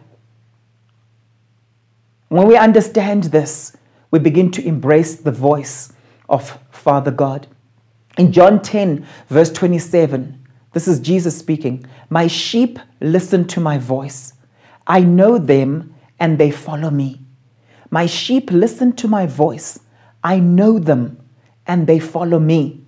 When 2.33 2.47
we 2.47 2.57
understand 2.57 3.25
this, 3.25 3.77
we 4.09 4.17
begin 4.17 4.49
to 4.53 4.67
embrace 4.67 5.17
the 5.17 5.31
voice 5.31 5.93
of 6.27 6.57
Father 6.71 7.11
God. 7.11 7.45
In 8.17 8.31
John 8.31 8.59
10, 8.59 9.05
verse 9.29 9.51
27, 9.51 10.43
this 10.71 10.87
is 10.87 10.99
Jesus 10.99 11.37
speaking 11.37 11.85
My 12.09 12.25
sheep 12.25 12.79
listen 12.99 13.45
to 13.49 13.59
my 13.59 13.77
voice. 13.77 14.33
I 14.87 15.01
know 15.01 15.37
them 15.37 15.93
and 16.19 16.39
they 16.39 16.49
follow 16.49 16.89
me. 16.89 17.21
My 17.91 18.07
sheep 18.07 18.49
listen 18.49 18.93
to 18.93 19.07
my 19.07 19.27
voice. 19.27 19.81
I 20.23 20.39
know 20.39 20.79
them 20.79 21.23
and 21.67 21.85
they 21.85 21.99
follow 21.99 22.39
me. 22.39 22.83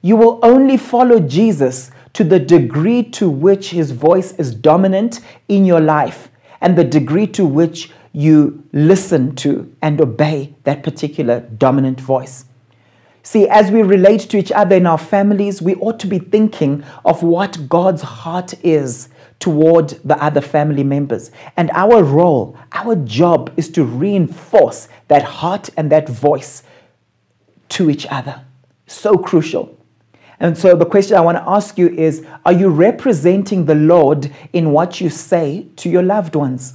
You 0.00 0.16
will 0.16 0.40
only 0.42 0.78
follow 0.78 1.20
Jesus 1.20 1.90
to 2.14 2.24
the 2.24 2.38
degree 2.38 3.02
to 3.02 3.28
which 3.28 3.68
his 3.68 3.90
voice 3.90 4.32
is 4.36 4.54
dominant 4.54 5.20
in 5.46 5.66
your 5.66 5.80
life 5.80 6.30
and 6.62 6.78
the 6.78 6.84
degree 6.84 7.26
to 7.26 7.44
which 7.44 7.90
you 8.12 8.62
listen 8.72 9.34
to 9.36 9.74
and 9.80 10.00
obey 10.00 10.54
that 10.64 10.82
particular 10.82 11.40
dominant 11.40 12.00
voice. 12.00 12.44
See, 13.24 13.48
as 13.48 13.70
we 13.70 13.82
relate 13.82 14.20
to 14.30 14.36
each 14.36 14.50
other 14.50 14.76
in 14.76 14.86
our 14.86 14.98
families, 14.98 15.62
we 15.62 15.76
ought 15.76 16.00
to 16.00 16.06
be 16.08 16.18
thinking 16.18 16.84
of 17.04 17.22
what 17.22 17.68
God's 17.68 18.02
heart 18.02 18.54
is 18.64 19.08
toward 19.38 19.90
the 20.04 20.20
other 20.22 20.40
family 20.40 20.82
members. 20.82 21.30
And 21.56 21.70
our 21.72 22.02
role, 22.02 22.56
our 22.72 22.96
job 22.96 23.52
is 23.56 23.68
to 23.70 23.84
reinforce 23.84 24.88
that 25.08 25.22
heart 25.22 25.70
and 25.76 25.90
that 25.92 26.08
voice 26.08 26.64
to 27.70 27.88
each 27.90 28.06
other. 28.10 28.44
So 28.86 29.16
crucial. 29.16 29.78
And 30.40 30.58
so 30.58 30.74
the 30.74 30.84
question 30.84 31.16
I 31.16 31.20
want 31.20 31.38
to 31.38 31.48
ask 31.48 31.78
you 31.78 31.88
is 31.88 32.26
Are 32.44 32.52
you 32.52 32.68
representing 32.68 33.66
the 33.66 33.76
Lord 33.76 34.32
in 34.52 34.72
what 34.72 35.00
you 35.00 35.08
say 35.08 35.68
to 35.76 35.88
your 35.88 36.02
loved 36.02 36.34
ones? 36.34 36.74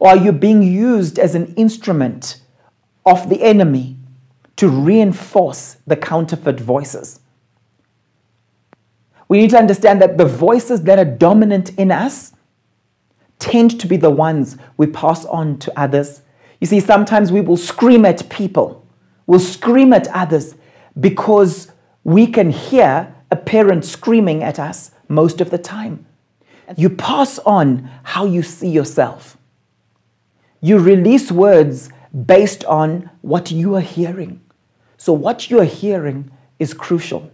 Or 0.00 0.08
are 0.08 0.16
you 0.16 0.32
being 0.32 0.64
used 0.64 1.20
as 1.20 1.36
an 1.36 1.54
instrument 1.54 2.40
of 3.06 3.28
the 3.28 3.42
enemy 3.42 3.96
to 4.60 4.68
reinforce 4.68 5.78
the 5.86 5.96
counterfeit 5.96 6.60
voices. 6.60 7.20
We 9.26 9.38
need 9.40 9.50
to 9.50 9.58
understand 9.58 10.02
that 10.02 10.18
the 10.18 10.26
voices 10.26 10.82
that 10.82 10.98
are 10.98 11.04
dominant 11.06 11.70
in 11.78 11.90
us 11.90 12.34
tend 13.38 13.80
to 13.80 13.86
be 13.86 13.96
the 13.96 14.10
ones 14.10 14.58
we 14.76 14.86
pass 14.86 15.24
on 15.24 15.58
to 15.60 15.80
others. 15.80 16.20
You 16.60 16.66
see, 16.66 16.80
sometimes 16.80 17.32
we 17.32 17.40
will 17.40 17.56
scream 17.56 18.04
at 18.04 18.28
people, 18.28 18.86
we'll 19.26 19.40
scream 19.40 19.94
at 19.94 20.08
others 20.08 20.56
because 20.98 21.72
we 22.04 22.26
can 22.26 22.50
hear 22.50 23.14
a 23.30 23.36
parent 23.36 23.86
screaming 23.86 24.42
at 24.42 24.58
us 24.58 24.90
most 25.08 25.40
of 25.40 25.48
the 25.48 25.56
time. 25.56 26.04
You 26.76 26.90
pass 26.90 27.38
on 27.40 27.88
how 28.02 28.26
you 28.26 28.42
see 28.42 28.68
yourself. 28.68 29.38
You 30.60 30.78
release 30.78 31.32
words 31.32 31.90
based 32.26 32.64
on 32.64 33.10
what 33.22 33.50
you 33.50 33.74
are 33.76 33.80
hearing. 33.80 34.40
So, 34.96 35.12
what 35.12 35.50
you 35.50 35.60
are 35.60 35.64
hearing 35.64 36.30
is 36.58 36.74
crucial. 36.74 37.30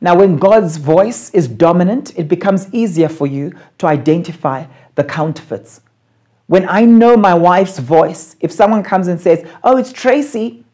Now, 0.00 0.16
when 0.16 0.36
God's 0.36 0.78
voice 0.78 1.28
is 1.30 1.46
dominant, 1.46 2.18
it 2.18 2.26
becomes 2.26 2.72
easier 2.72 3.08
for 3.08 3.26
you 3.26 3.52
to 3.78 3.86
identify 3.86 4.64
the 4.94 5.04
counterfeits. 5.04 5.82
When 6.46 6.66
I 6.68 6.84
know 6.86 7.16
my 7.16 7.34
wife's 7.34 7.78
voice, 7.78 8.34
if 8.40 8.50
someone 8.50 8.82
comes 8.82 9.08
and 9.08 9.20
says, 9.20 9.46
Oh, 9.62 9.76
it's 9.76 9.92
Tracy, 9.92 10.64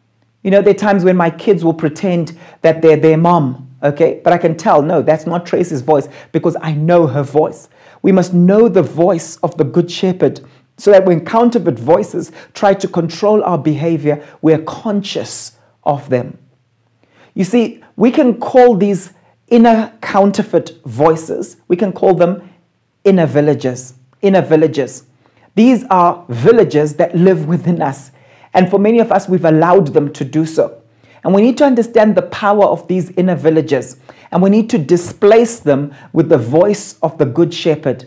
you 0.43 0.53
know, 0.53 0.63
there 0.63 0.71
are 0.71 0.79
times 0.79 1.03
when 1.03 1.17
my 1.17 1.29
kids 1.29 1.65
will 1.65 1.75
pretend 1.75 2.39
that 2.63 2.81
they're 2.81 2.97
their 2.97 3.17
mom, 3.17 3.77
okay? 3.83 4.21
But 4.23 4.33
I 4.33 4.39
can 4.39 4.57
tell, 4.57 4.81
no, 4.81 5.03
that's 5.03 5.27
not 5.27 5.45
Tracy's 5.45 5.81
voice 5.81 6.09
because 6.31 6.57
I 6.63 6.73
know 6.73 7.09
her 7.09 7.25
voice. 7.25 7.69
We 8.03 8.13
must 8.13 8.33
know 8.33 8.69
the 8.69 8.83
voice 8.83 9.39
of 9.39 9.57
the 9.57 9.65
Good 9.65 9.91
Shepherd 9.91 10.41
so 10.77 10.91
that 10.91 11.05
when 11.05 11.25
counterfeit 11.25 11.79
voices 11.79 12.33
try 12.55 12.75
to 12.75 12.89
control 12.89 13.43
our 13.45 13.59
behavior, 13.59 14.23
we're 14.43 14.63
conscious 14.63 15.57
of 15.85 16.09
them. 16.09 16.39
You 17.35 17.45
see, 17.45 17.83
we 17.97 18.11
can 18.11 18.39
call 18.39 18.77
these 18.77 19.13
inner 19.49 19.93
counterfeit 20.01 20.79
voices, 20.85 21.57
we 21.69 21.77
can 21.77 21.93
call 21.93 22.15
them 22.15 22.51
inner 23.05 23.27
villages. 23.27 23.95
Inner 24.23 24.43
villages. 24.43 25.05
These 25.55 25.85
are 25.85 26.25
villages 26.29 26.97
that 26.97 27.15
live 27.15 27.47
within 27.47 27.81
us. 27.81 28.11
And 28.53 28.71
for 28.71 28.79
many 28.79 28.99
of 28.99 29.13
us, 29.13 29.29
we've 29.29 29.45
allowed 29.45 29.89
them 29.89 30.13
to 30.15 30.25
do 30.25 30.45
so. 30.45 30.83
And 31.23 31.35
we 31.35 31.43
need 31.43 31.59
to 31.59 31.65
understand 31.65 32.15
the 32.15 32.23
power 32.23 32.65
of 32.65 32.87
these 32.89 33.11
inner 33.13 33.35
villages. 33.35 33.99
And 34.31 34.43
we 34.43 34.51
need 34.51 34.69
to 34.71 34.79
displace 34.79 35.61
them 35.61 35.95
with 36.13 36.29
the 36.29 36.39
voice 36.39 36.99
of 37.03 37.19
the 37.19 37.27
Good 37.27 37.53
Shepherd. 37.53 38.07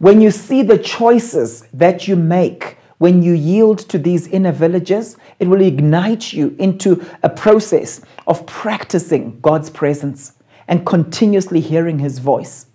When 0.00 0.22
you 0.22 0.30
see 0.30 0.62
the 0.62 0.78
choices 0.78 1.68
that 1.74 2.08
you 2.08 2.16
make 2.16 2.78
when 2.96 3.22
you 3.22 3.32
yield 3.32 3.78
to 3.90 3.98
these 3.98 4.26
inner 4.26 4.52
villages, 4.52 5.16
it 5.38 5.48
will 5.48 5.60
ignite 5.60 6.32
you 6.32 6.54
into 6.58 7.02
a 7.22 7.28
process 7.30 8.00
of 8.26 8.44
practicing 8.46 9.40
God's 9.40 9.70
presence 9.70 10.34
and 10.68 10.86
continuously 10.86 11.60
hearing 11.60 11.98
His 11.98 12.18
voice, 12.18 12.66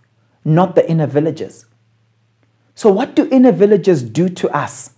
not 0.43 0.75
the 0.75 0.87
inner 0.89 1.07
villages. 1.07 1.65
So, 2.75 2.91
what 2.91 3.15
do 3.15 3.27
inner 3.31 3.51
villages 3.51 4.03
do 4.03 4.29
to 4.29 4.49
us? 4.49 4.91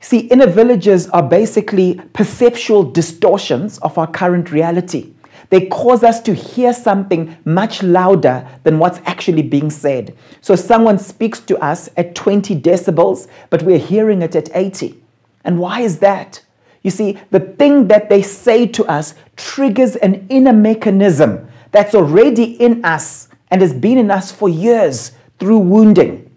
See, 0.00 0.20
inner 0.28 0.46
villages 0.46 1.08
are 1.08 1.22
basically 1.22 2.00
perceptual 2.14 2.84
distortions 2.84 3.78
of 3.78 3.98
our 3.98 4.06
current 4.06 4.50
reality. 4.50 5.12
They 5.50 5.66
cause 5.66 6.02
us 6.02 6.20
to 6.22 6.34
hear 6.34 6.72
something 6.74 7.36
much 7.44 7.82
louder 7.82 8.46
than 8.64 8.78
what's 8.78 9.00
actually 9.06 9.42
being 9.42 9.70
said. 9.70 10.16
So 10.40 10.54
someone 10.56 10.98
speaks 10.98 11.40
to 11.40 11.58
us 11.58 11.88
at 11.96 12.14
20 12.14 12.60
decibels, 12.60 13.28
but 13.48 13.62
we're 13.62 13.78
hearing 13.78 14.22
it 14.22 14.36
at 14.36 14.54
80. 14.54 15.02
And 15.44 15.58
why 15.58 15.80
is 15.80 16.00
that? 16.00 16.42
You 16.82 16.90
see, 16.90 17.18
the 17.30 17.40
thing 17.40 17.88
that 17.88 18.08
they 18.08 18.22
say 18.22 18.66
to 18.66 18.84
us 18.84 19.14
triggers 19.36 19.96
an 19.96 20.26
inner 20.28 20.52
mechanism 20.52 21.48
that's 21.70 21.94
already 21.94 22.44
in 22.44 22.84
us 22.84 23.28
and 23.50 23.62
has 23.62 23.72
been 23.72 23.98
in 23.98 24.10
us 24.10 24.30
for 24.30 24.48
years 24.48 25.12
through 25.38 25.58
wounding. 25.58 26.30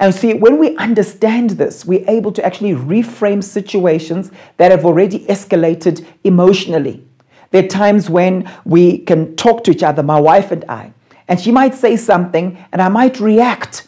And 0.00 0.14
see, 0.14 0.34
when 0.34 0.58
we 0.58 0.76
understand 0.76 1.50
this, 1.50 1.84
we're 1.84 2.08
able 2.08 2.30
to 2.32 2.44
actually 2.44 2.72
reframe 2.72 3.42
situations 3.42 4.30
that 4.56 4.70
have 4.70 4.84
already 4.84 5.20
escalated 5.26 6.06
emotionally. 6.22 7.07
There 7.50 7.64
are 7.64 7.68
times 7.68 8.10
when 8.10 8.50
we 8.64 8.98
can 8.98 9.36
talk 9.36 9.64
to 9.64 9.70
each 9.70 9.82
other, 9.82 10.02
my 10.02 10.20
wife 10.20 10.50
and 10.52 10.64
I, 10.68 10.92
and 11.28 11.40
she 11.40 11.50
might 11.52 11.74
say 11.74 11.96
something 11.96 12.58
and 12.72 12.80
I 12.80 12.88
might 12.88 13.20
react. 13.20 13.86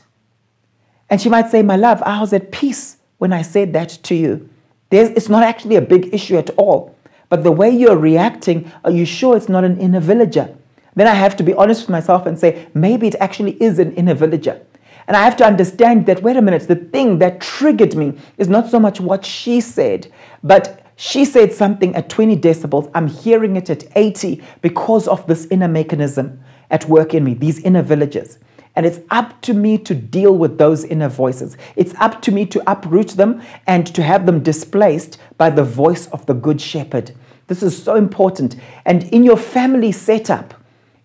And 1.09 1.21
she 1.21 1.29
might 1.29 1.51
say, 1.51 1.63
My 1.63 1.77
love, 1.77 2.03
I 2.03 2.21
was 2.21 2.33
at 2.33 2.53
peace 2.53 2.99
when 3.19 3.33
I 3.33 3.43
said 3.43 3.73
that 3.73 3.89
to 4.05 4.15
you. 4.15 4.49
There's, 4.91 5.09
it's 5.11 5.29
not 5.29 5.43
actually 5.43 5.77
a 5.77 5.81
big 5.83 6.13
issue 6.15 6.37
at 6.37 6.51
all. 6.51 6.97
But 7.29 7.45
the 7.45 7.53
way 7.53 7.71
you're 7.71 7.97
reacting, 7.97 8.71
are 8.85 8.91
you 8.91 9.07
sure 9.07 9.37
it's 9.37 9.49
not 9.49 9.65
an 9.65 9.79
inner 9.79 10.01
villager? 10.01 10.55
Then 10.97 11.07
I 11.07 11.15
have 11.15 11.37
to 11.37 11.43
be 11.43 11.55
honest 11.55 11.83
with 11.83 11.91
myself 11.91 12.27
and 12.27 12.39
say, 12.39 12.69
maybe 12.75 13.07
it 13.07 13.15
actually 13.21 13.53
is 13.63 13.79
an 13.79 13.95
inner 13.95 14.15
villager. 14.15 14.61
And 15.07 15.17
I 15.17 15.25
have 15.25 15.37
to 15.37 15.47
understand 15.47 16.07
that, 16.07 16.23
wait 16.23 16.37
a 16.37 16.43
minute, 16.43 16.67
the 16.67 16.77
thing 16.77 17.19
that 17.19 17.41
triggered 17.41 17.97
me 17.97 18.19
is 18.37 18.49
not 18.49 18.69
so 18.69 18.79
much 18.79 19.01
what 19.01 19.25
she 19.25 19.61
said, 19.61 20.13
but 20.43 20.80
she 21.01 21.25
said 21.25 21.51
something 21.51 21.97
at 21.97 22.11
20 22.11 22.37
decibels. 22.37 22.91
I'm 22.95 23.07
hearing 23.07 23.57
it 23.57 23.71
at 23.71 23.85
80 23.97 24.43
because 24.61 25.09
of 25.09 25.27
this 25.27 25.47
inner 25.47 25.67
mechanism 25.67 26.45
at 26.71 26.87
work 26.91 27.15
in 27.15 27.25
me, 27.25 27.33
these 27.33 27.59
inner 27.61 27.81
villages. 27.81 28.39
And 28.77 28.85
it's 28.85 29.01
up 29.09 29.41
to 29.43 29.55
me 29.55 29.79
to 29.79 29.95
deal 29.95 30.37
with 30.37 30.59
those 30.59 30.85
inner 30.85 31.09
voices. 31.09 31.57
It's 31.75 31.95
up 31.95 32.21
to 32.21 32.31
me 32.31 32.45
to 32.45 32.71
uproot 32.71 33.09
them 33.13 33.41
and 33.67 33.87
to 33.95 34.03
have 34.03 34.27
them 34.27 34.43
displaced 34.43 35.17
by 35.39 35.49
the 35.49 35.65
voice 35.65 36.07
of 36.09 36.27
the 36.27 36.35
Good 36.35 36.61
Shepherd. 36.61 37.13
This 37.47 37.63
is 37.63 37.83
so 37.83 37.95
important. 37.95 38.57
And 38.85 39.05
in 39.05 39.25
your 39.25 39.39
family 39.39 39.93
setup, 39.93 40.53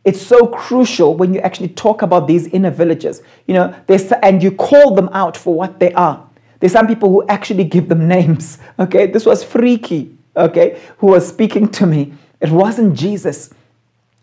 it's 0.04 0.22
so 0.22 0.48
crucial 0.48 1.16
when 1.16 1.34
you 1.34 1.40
actually 1.40 1.70
talk 1.70 2.02
about 2.02 2.28
these 2.28 2.48
inner 2.48 2.70
villages, 2.70 3.22
you 3.48 3.54
know, 3.54 3.74
and 4.22 4.44
you 4.44 4.52
call 4.52 4.94
them 4.94 5.08
out 5.14 5.38
for 5.38 5.56
what 5.56 5.80
they 5.80 5.94
are. 5.94 6.25
There's 6.66 6.74
some 6.74 6.88
people 6.88 7.12
who 7.12 7.24
actually 7.28 7.64
give 7.66 7.90
them 7.90 8.08
names. 8.08 8.58
Okay, 8.80 9.06
this 9.06 9.24
was 9.24 9.44
freaky. 9.44 10.18
Okay, 10.36 10.82
who 10.98 11.06
was 11.06 11.28
speaking 11.28 11.70
to 11.74 11.86
me. 11.86 12.16
It 12.42 12.50
wasn't 12.50 12.98
Jesus. 12.98 13.54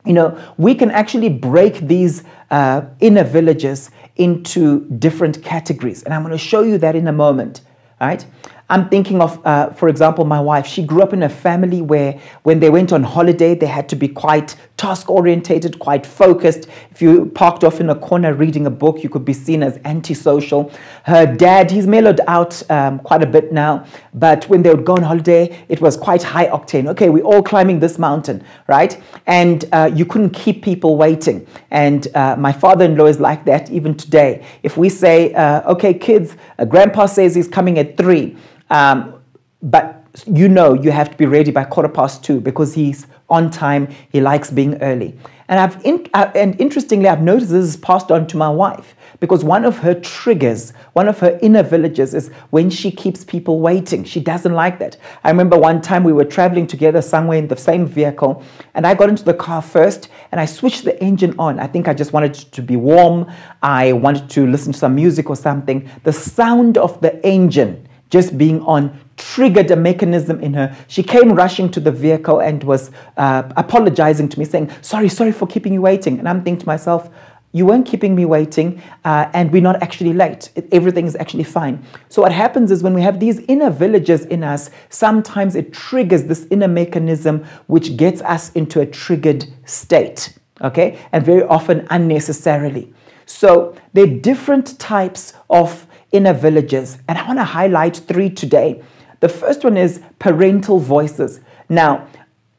You 0.04 0.14
know, 0.14 0.54
we 0.56 0.74
can 0.74 0.90
actually 0.90 1.28
break 1.28 1.76
these 1.86 2.24
uh, 2.50 2.82
inner 2.98 3.22
villages 3.22 3.92
into 4.16 4.86
different 4.98 5.44
categories, 5.44 6.02
and 6.02 6.12
I'm 6.12 6.22
going 6.22 6.32
to 6.32 6.36
show 6.36 6.62
you 6.62 6.78
that 6.78 6.96
in 6.96 7.06
a 7.06 7.12
moment. 7.12 7.60
Right? 8.00 8.26
I'm 8.70 8.88
thinking 8.88 9.20
of, 9.20 9.44
uh, 9.46 9.70
for 9.70 9.88
example, 9.88 10.24
my 10.24 10.40
wife. 10.40 10.66
She 10.66 10.82
grew 10.82 11.02
up 11.02 11.12
in 11.12 11.22
a 11.22 11.28
family 11.28 11.82
where 11.82 12.18
when 12.42 12.60
they 12.60 12.70
went 12.70 12.92
on 12.92 13.02
holiday, 13.02 13.54
they 13.54 13.66
had 13.66 13.88
to 13.90 13.96
be 13.96 14.08
quite 14.08 14.56
task 14.76 15.08
orientated, 15.10 15.78
quite 15.78 16.04
focused. 16.04 16.66
If 16.90 17.00
you 17.00 17.26
parked 17.26 17.64
off 17.64 17.80
in 17.80 17.90
a 17.90 17.94
corner 17.94 18.34
reading 18.34 18.66
a 18.66 18.70
book, 18.70 19.02
you 19.02 19.08
could 19.08 19.24
be 19.24 19.32
seen 19.32 19.62
as 19.62 19.78
antisocial. 19.84 20.72
Her 21.04 21.24
dad, 21.24 21.70
he's 21.70 21.86
mellowed 21.86 22.20
out 22.26 22.68
um, 22.70 22.98
quite 23.00 23.22
a 23.22 23.26
bit 23.26 23.52
now, 23.52 23.84
but 24.14 24.48
when 24.48 24.62
they 24.62 24.70
would 24.70 24.84
go 24.84 24.94
on 24.94 25.02
holiday, 25.02 25.64
it 25.68 25.80
was 25.80 25.96
quite 25.96 26.22
high 26.22 26.46
octane. 26.46 26.88
Okay, 26.88 27.10
we're 27.10 27.22
all 27.24 27.42
climbing 27.42 27.78
this 27.78 27.98
mountain, 27.98 28.42
right? 28.66 29.00
And 29.26 29.64
uh, 29.72 29.90
you 29.94 30.04
couldn't 30.04 30.30
keep 30.30 30.64
people 30.64 30.96
waiting. 30.96 31.46
And 31.70 32.08
uh, 32.16 32.36
my 32.36 32.52
father 32.52 32.84
in 32.84 32.96
law 32.96 33.06
is 33.06 33.20
like 33.20 33.44
that 33.44 33.70
even 33.70 33.94
today. 33.94 34.44
If 34.62 34.76
we 34.76 34.88
say, 34.88 35.32
uh, 35.34 35.72
okay, 35.72 35.94
kids, 35.94 36.36
grandpa 36.68 37.06
says 37.06 37.34
he's 37.34 37.48
coming 37.48 37.78
at 37.78 37.96
three, 37.96 38.36
um, 38.72 39.22
but 39.62 39.98
you 40.26 40.48
know 40.48 40.74
you 40.74 40.90
have 40.90 41.10
to 41.10 41.16
be 41.16 41.26
ready 41.26 41.50
by 41.50 41.64
quarter 41.64 41.88
past 41.88 42.24
two 42.24 42.40
because 42.40 42.74
he's 42.74 43.06
on 43.32 43.50
time. 43.50 43.88
He 44.10 44.20
likes 44.20 44.50
being 44.50 44.80
early. 44.82 45.18
And 45.48 45.58
I've 45.58 45.84
in, 45.84 46.06
uh, 46.14 46.30
and 46.34 46.58
interestingly, 46.60 47.08
I've 47.08 47.22
noticed 47.22 47.50
this 47.50 47.64
is 47.64 47.76
passed 47.76 48.10
on 48.10 48.26
to 48.28 48.36
my 48.36 48.48
wife 48.48 48.94
because 49.20 49.44
one 49.44 49.64
of 49.64 49.78
her 49.78 49.94
triggers, 49.94 50.72
one 50.92 51.08
of 51.08 51.18
her 51.20 51.38
inner 51.42 51.62
villages 51.62 52.14
is 52.14 52.28
when 52.50 52.70
she 52.70 52.90
keeps 52.90 53.24
people 53.24 53.60
waiting. 53.60 54.04
She 54.04 54.20
doesn't 54.20 54.52
like 54.52 54.78
that. 54.78 54.96
I 55.24 55.30
remember 55.30 55.58
one 55.58 55.80
time 55.80 56.04
we 56.04 56.12
were 56.12 56.24
traveling 56.24 56.66
together 56.66 57.02
somewhere 57.02 57.38
in 57.38 57.48
the 57.48 57.56
same 57.56 57.86
vehicle, 57.86 58.42
and 58.74 58.86
I 58.86 58.94
got 58.94 59.08
into 59.08 59.24
the 59.24 59.34
car 59.34 59.60
first 59.60 60.08
and 60.30 60.40
I 60.40 60.46
switched 60.46 60.84
the 60.84 61.02
engine 61.02 61.34
on. 61.38 61.58
I 61.58 61.66
think 61.66 61.88
I 61.88 61.94
just 61.94 62.12
wanted 62.12 62.34
to 62.34 62.62
be 62.62 62.76
warm. 62.76 63.30
I 63.62 63.92
wanted 63.92 64.30
to 64.30 64.46
listen 64.46 64.72
to 64.72 64.78
some 64.78 64.94
music 64.94 65.28
or 65.28 65.36
something. 65.36 65.88
The 66.04 66.12
sound 66.12 66.78
of 66.78 67.00
the 67.00 67.24
engine 67.26 67.88
just 68.12 68.36
being 68.36 68.60
on 68.64 69.00
triggered 69.16 69.70
a 69.70 69.76
mechanism 69.76 70.38
in 70.40 70.52
her. 70.52 70.76
She 70.86 71.02
came 71.02 71.32
rushing 71.32 71.70
to 71.70 71.80
the 71.80 71.90
vehicle 71.90 72.40
and 72.40 72.62
was 72.62 72.90
uh, 73.16 73.50
apologizing 73.56 74.28
to 74.28 74.38
me, 74.38 74.44
saying, 74.44 74.70
Sorry, 74.82 75.08
sorry 75.08 75.32
for 75.32 75.46
keeping 75.46 75.72
you 75.72 75.80
waiting. 75.80 76.18
And 76.18 76.28
I'm 76.28 76.44
thinking 76.44 76.60
to 76.60 76.66
myself, 76.66 77.08
you 77.52 77.64
weren't 77.66 77.86
keeping 77.86 78.14
me 78.14 78.24
waiting, 78.26 78.82
uh, 79.04 79.30
and 79.32 79.50
we're 79.50 79.62
not 79.62 79.82
actually 79.82 80.12
late. 80.12 80.50
everything 80.72 81.06
is 81.06 81.16
actually 81.16 81.44
fine. 81.44 81.82
So, 82.10 82.20
what 82.22 82.32
happens 82.32 82.70
is 82.70 82.82
when 82.82 82.94
we 82.94 83.02
have 83.02 83.18
these 83.18 83.40
inner 83.40 83.70
villages 83.70 84.26
in 84.26 84.44
us, 84.44 84.70
sometimes 84.90 85.54
it 85.54 85.72
triggers 85.72 86.24
this 86.24 86.46
inner 86.50 86.68
mechanism 86.68 87.44
which 87.66 87.96
gets 87.96 88.20
us 88.22 88.52
into 88.52 88.80
a 88.80 88.86
triggered 88.86 89.46
state, 89.64 90.38
okay? 90.60 90.98
And 91.12 91.24
very 91.24 91.44
often 91.44 91.86
unnecessarily. 91.90 92.92
So, 93.24 93.74
there 93.94 94.04
are 94.04 94.18
different 94.30 94.78
types 94.78 95.34
of 95.48 95.86
inner 96.12 96.32
villages. 96.32 96.98
And 97.08 97.18
I 97.18 97.26
want 97.26 97.38
to 97.38 97.44
highlight 97.44 97.96
three 97.96 98.30
today. 98.30 98.82
The 99.20 99.28
first 99.28 99.64
one 99.64 99.76
is 99.76 100.00
parental 100.18 100.78
voices. 100.78 101.40
Now, 101.68 102.06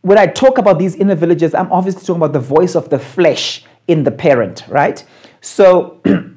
when 0.01 0.17
I 0.17 0.27
talk 0.27 0.57
about 0.57 0.79
these 0.79 0.95
inner 0.95 1.15
villages, 1.15 1.53
I'm 1.53 1.71
obviously 1.71 2.01
talking 2.01 2.21
about 2.21 2.33
the 2.33 2.39
voice 2.39 2.75
of 2.75 2.89
the 2.89 2.99
flesh 2.99 3.63
in 3.87 4.03
the 4.03 4.11
parent, 4.11 4.63
right? 4.67 5.03
So, 5.41 6.01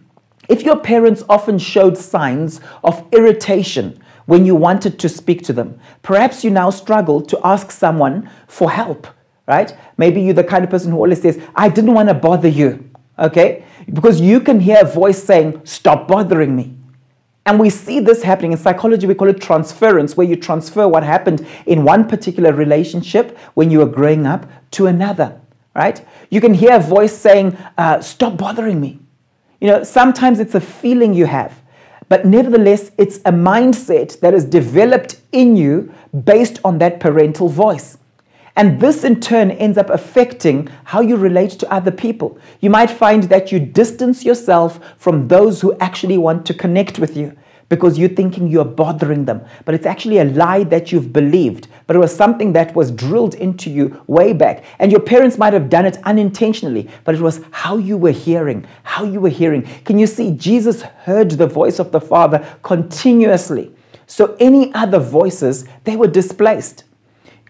If 0.48 0.62
your 0.62 0.76
parents 0.78 1.24
often 1.28 1.58
showed 1.58 1.98
signs 1.98 2.60
of 2.84 3.04
irritation 3.12 4.00
when 4.26 4.46
you 4.46 4.54
wanted 4.54 4.98
to 5.00 5.08
speak 5.08 5.42
to 5.44 5.52
them, 5.52 5.78
perhaps 6.02 6.44
you 6.44 6.50
now 6.50 6.70
struggle 6.70 7.20
to 7.22 7.40
ask 7.44 7.70
someone 7.70 8.30
for 8.46 8.70
help, 8.70 9.06
right? 9.46 9.76
Maybe 9.96 10.20
you're 10.20 10.34
the 10.34 10.44
kind 10.44 10.64
of 10.64 10.70
person 10.70 10.92
who 10.92 10.98
always 10.98 11.22
says, 11.22 11.40
I 11.54 11.68
didn't 11.68 11.94
want 11.94 12.08
to 12.08 12.14
bother 12.14 12.48
you, 12.48 12.88
okay? 13.18 13.64
Because 13.92 14.20
you 14.20 14.40
can 14.40 14.60
hear 14.60 14.78
a 14.80 14.84
voice 14.84 15.22
saying, 15.22 15.62
Stop 15.64 16.08
bothering 16.08 16.54
me. 16.54 16.75
And 17.46 17.60
we 17.60 17.70
see 17.70 18.00
this 18.00 18.24
happening 18.24 18.50
in 18.52 18.58
psychology, 18.58 19.06
we 19.06 19.14
call 19.14 19.28
it 19.28 19.40
transference, 19.40 20.16
where 20.16 20.26
you 20.26 20.34
transfer 20.34 20.88
what 20.88 21.04
happened 21.04 21.46
in 21.64 21.84
one 21.84 22.08
particular 22.08 22.52
relationship 22.52 23.38
when 23.54 23.70
you 23.70 23.78
were 23.78 23.86
growing 23.86 24.26
up 24.26 24.46
to 24.72 24.86
another, 24.88 25.40
right? 25.74 26.04
You 26.28 26.40
can 26.40 26.54
hear 26.54 26.74
a 26.74 26.80
voice 26.80 27.16
saying, 27.16 27.56
uh, 27.78 28.00
Stop 28.00 28.36
bothering 28.36 28.80
me. 28.80 28.98
You 29.60 29.68
know, 29.68 29.84
sometimes 29.84 30.40
it's 30.40 30.56
a 30.56 30.60
feeling 30.60 31.14
you 31.14 31.26
have, 31.26 31.62
but 32.08 32.26
nevertheless, 32.26 32.90
it's 32.98 33.18
a 33.18 33.32
mindset 33.32 34.18
that 34.20 34.34
is 34.34 34.44
developed 34.44 35.20
in 35.30 35.56
you 35.56 35.94
based 36.24 36.58
on 36.64 36.78
that 36.78 36.98
parental 36.98 37.48
voice. 37.48 37.96
And 38.56 38.80
this 38.80 39.04
in 39.04 39.20
turn 39.20 39.50
ends 39.50 39.76
up 39.76 39.90
affecting 39.90 40.68
how 40.84 41.02
you 41.02 41.16
relate 41.16 41.50
to 41.50 41.70
other 41.70 41.90
people. 41.90 42.38
You 42.60 42.70
might 42.70 42.90
find 42.90 43.24
that 43.24 43.52
you 43.52 43.60
distance 43.60 44.24
yourself 44.24 44.80
from 44.96 45.28
those 45.28 45.60
who 45.60 45.76
actually 45.78 46.16
want 46.16 46.46
to 46.46 46.54
connect 46.54 46.98
with 46.98 47.18
you 47.18 47.36
because 47.68 47.98
you're 47.98 48.08
thinking 48.08 48.48
you're 48.48 48.64
bothering 48.64 49.26
them. 49.26 49.44
But 49.66 49.74
it's 49.74 49.84
actually 49.84 50.18
a 50.18 50.24
lie 50.24 50.64
that 50.64 50.90
you've 50.90 51.12
believed. 51.12 51.68
But 51.86 51.96
it 51.96 51.98
was 51.98 52.14
something 52.14 52.54
that 52.54 52.74
was 52.74 52.90
drilled 52.90 53.34
into 53.34 53.68
you 53.68 54.02
way 54.06 54.32
back. 54.32 54.64
And 54.78 54.90
your 54.90 55.00
parents 55.00 55.36
might 55.36 55.52
have 55.52 55.68
done 55.68 55.84
it 55.84 55.98
unintentionally, 56.04 56.88
but 57.04 57.14
it 57.14 57.20
was 57.20 57.42
how 57.50 57.76
you 57.76 57.98
were 57.98 58.12
hearing, 58.12 58.66
how 58.84 59.04
you 59.04 59.20
were 59.20 59.28
hearing. 59.28 59.68
Can 59.84 59.98
you 59.98 60.06
see? 60.06 60.30
Jesus 60.30 60.82
heard 60.82 61.32
the 61.32 61.46
voice 61.46 61.78
of 61.78 61.92
the 61.92 62.00
Father 62.00 62.56
continuously. 62.62 63.72
So 64.06 64.36
any 64.40 64.72
other 64.72 65.00
voices, 65.00 65.66
they 65.84 65.96
were 65.96 66.06
displaced. 66.06 66.84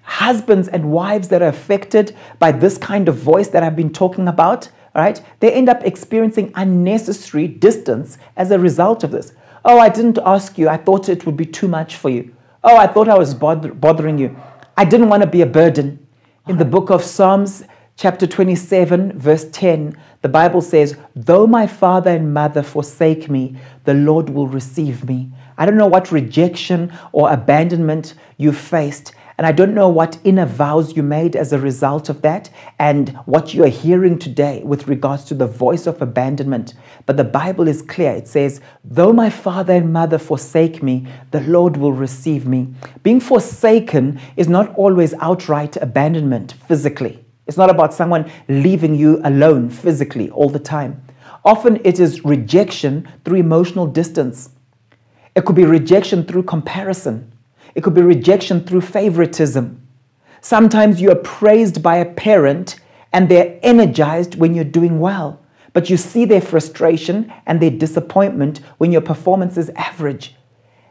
Husbands 0.06 0.68
and 0.68 0.92
wives 0.92 1.28
that 1.28 1.42
are 1.42 1.48
affected 1.48 2.16
by 2.38 2.52
this 2.52 2.78
kind 2.78 3.08
of 3.08 3.16
voice 3.16 3.48
that 3.48 3.62
I've 3.62 3.76
been 3.76 3.92
talking 3.92 4.28
about, 4.28 4.70
right? 4.94 5.20
They 5.40 5.52
end 5.52 5.68
up 5.68 5.84
experiencing 5.84 6.52
unnecessary 6.54 7.48
distance 7.48 8.16
as 8.36 8.50
a 8.50 8.58
result 8.58 9.04
of 9.04 9.10
this. 9.10 9.32
Oh, 9.64 9.80
I 9.80 9.88
didn't 9.88 10.18
ask 10.24 10.58
you. 10.58 10.68
I 10.68 10.76
thought 10.76 11.08
it 11.08 11.26
would 11.26 11.36
be 11.36 11.44
too 11.44 11.66
much 11.68 11.96
for 11.96 12.08
you. 12.08 12.32
Oh, 12.62 12.76
I 12.76 12.86
thought 12.86 13.08
I 13.08 13.18
was 13.18 13.34
bother- 13.34 13.74
bothering 13.74 14.18
you. 14.18 14.36
I 14.76 14.84
didn't 14.84 15.08
want 15.08 15.22
to 15.22 15.28
be 15.28 15.42
a 15.42 15.46
burden. 15.46 15.98
In 16.46 16.58
the 16.58 16.64
book 16.64 16.90
of 16.90 17.02
Psalms, 17.02 17.64
chapter 17.96 18.28
27, 18.28 19.18
verse 19.18 19.46
10, 19.50 19.96
the 20.22 20.28
Bible 20.28 20.60
says, 20.60 20.96
Though 21.16 21.48
my 21.48 21.66
father 21.66 22.12
and 22.12 22.32
mother 22.32 22.62
forsake 22.62 23.28
me, 23.28 23.56
the 23.84 23.94
Lord 23.94 24.30
will 24.30 24.46
receive 24.46 25.08
me. 25.08 25.30
I 25.58 25.66
don't 25.66 25.76
know 25.76 25.86
what 25.86 26.12
rejection 26.12 26.92
or 27.12 27.32
abandonment 27.32 28.14
you 28.36 28.52
faced, 28.52 29.14
and 29.38 29.46
I 29.46 29.52
don't 29.52 29.74
know 29.74 29.88
what 29.88 30.18
inner 30.24 30.46
vows 30.46 30.96
you 30.96 31.02
made 31.02 31.36
as 31.36 31.52
a 31.52 31.58
result 31.58 32.08
of 32.08 32.22
that 32.22 32.48
and 32.78 33.10
what 33.26 33.52
you 33.52 33.64
are 33.64 33.68
hearing 33.68 34.18
today 34.18 34.62
with 34.64 34.88
regards 34.88 35.24
to 35.24 35.34
the 35.34 35.46
voice 35.46 35.86
of 35.86 36.00
abandonment. 36.00 36.72
But 37.04 37.18
the 37.18 37.24
Bible 37.24 37.68
is 37.68 37.82
clear. 37.82 38.12
It 38.12 38.28
says, 38.28 38.62
Though 38.82 39.12
my 39.12 39.28
father 39.28 39.74
and 39.74 39.92
mother 39.92 40.18
forsake 40.18 40.82
me, 40.82 41.06
the 41.32 41.42
Lord 41.42 41.76
will 41.76 41.92
receive 41.92 42.46
me. 42.46 42.68
Being 43.02 43.20
forsaken 43.20 44.18
is 44.36 44.48
not 44.48 44.74
always 44.74 45.12
outright 45.14 45.76
abandonment 45.76 46.54
physically. 46.66 47.22
It's 47.46 47.58
not 47.58 47.70
about 47.70 47.92
someone 47.92 48.30
leaving 48.48 48.94
you 48.94 49.20
alone 49.22 49.68
physically 49.68 50.30
all 50.30 50.48
the 50.48 50.58
time. 50.58 51.02
Often 51.44 51.82
it 51.84 52.00
is 52.00 52.24
rejection 52.24 53.06
through 53.24 53.38
emotional 53.38 53.86
distance. 53.86 54.50
It 55.34 55.44
could 55.44 55.54
be 55.54 55.64
rejection 55.64 56.24
through 56.24 56.44
comparison. 56.44 57.32
It 57.76 57.82
could 57.82 57.92
be 57.92 58.00
rejection 58.00 58.64
through 58.64 58.80
favoritism. 58.80 59.86
Sometimes 60.40 60.98
you 60.98 61.10
are 61.10 61.16
praised 61.16 61.82
by 61.82 61.98
a 61.98 62.10
parent 62.10 62.80
and 63.12 63.28
they're 63.28 63.60
energized 63.62 64.36
when 64.36 64.54
you're 64.54 64.64
doing 64.64 64.98
well, 64.98 65.40
but 65.74 65.90
you 65.90 65.98
see 65.98 66.24
their 66.24 66.40
frustration 66.40 67.30
and 67.44 67.60
their 67.60 67.70
disappointment 67.70 68.60
when 68.78 68.92
your 68.92 69.02
performance 69.02 69.58
is 69.58 69.68
average. 69.76 70.34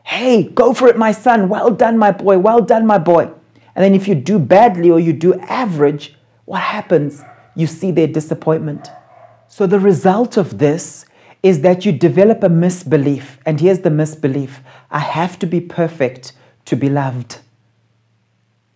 Hey, 0.04 0.44
go 0.44 0.76
for 0.76 0.88
it, 0.88 0.96
my 0.96 1.12
son. 1.12 1.50
Well 1.50 1.72
done, 1.72 1.98
my 1.98 2.12
boy. 2.12 2.38
Well 2.38 2.62
done, 2.62 2.86
my 2.86 3.00
boy. 3.00 3.32
And 3.74 3.84
then 3.84 3.96
if 3.96 4.08
you 4.08 4.14
do 4.14 4.38
badly 4.38 4.92
or 4.92 5.00
you 5.00 5.12
do 5.12 5.34
average, 5.40 6.16
what 6.46 6.62
happens? 6.62 7.24
You 7.56 7.66
see 7.66 7.90
their 7.90 8.06
disappointment. 8.06 8.92
So 9.48 9.66
the 9.66 9.80
result 9.80 10.38
of 10.38 10.60
this 10.60 11.08
is 11.42 11.62
that 11.62 11.84
you 11.84 11.92
develop 11.92 12.44
a 12.44 12.50
misbelief. 12.50 13.40
And 13.44 13.60
here's 13.60 13.80
the 13.80 13.90
misbelief 13.90 14.62
I 14.92 15.00
have 15.00 15.40
to 15.40 15.48
be 15.48 15.62
perfect 15.62 16.34
to 16.66 16.76
be 16.76 16.90
loved. 16.90 17.40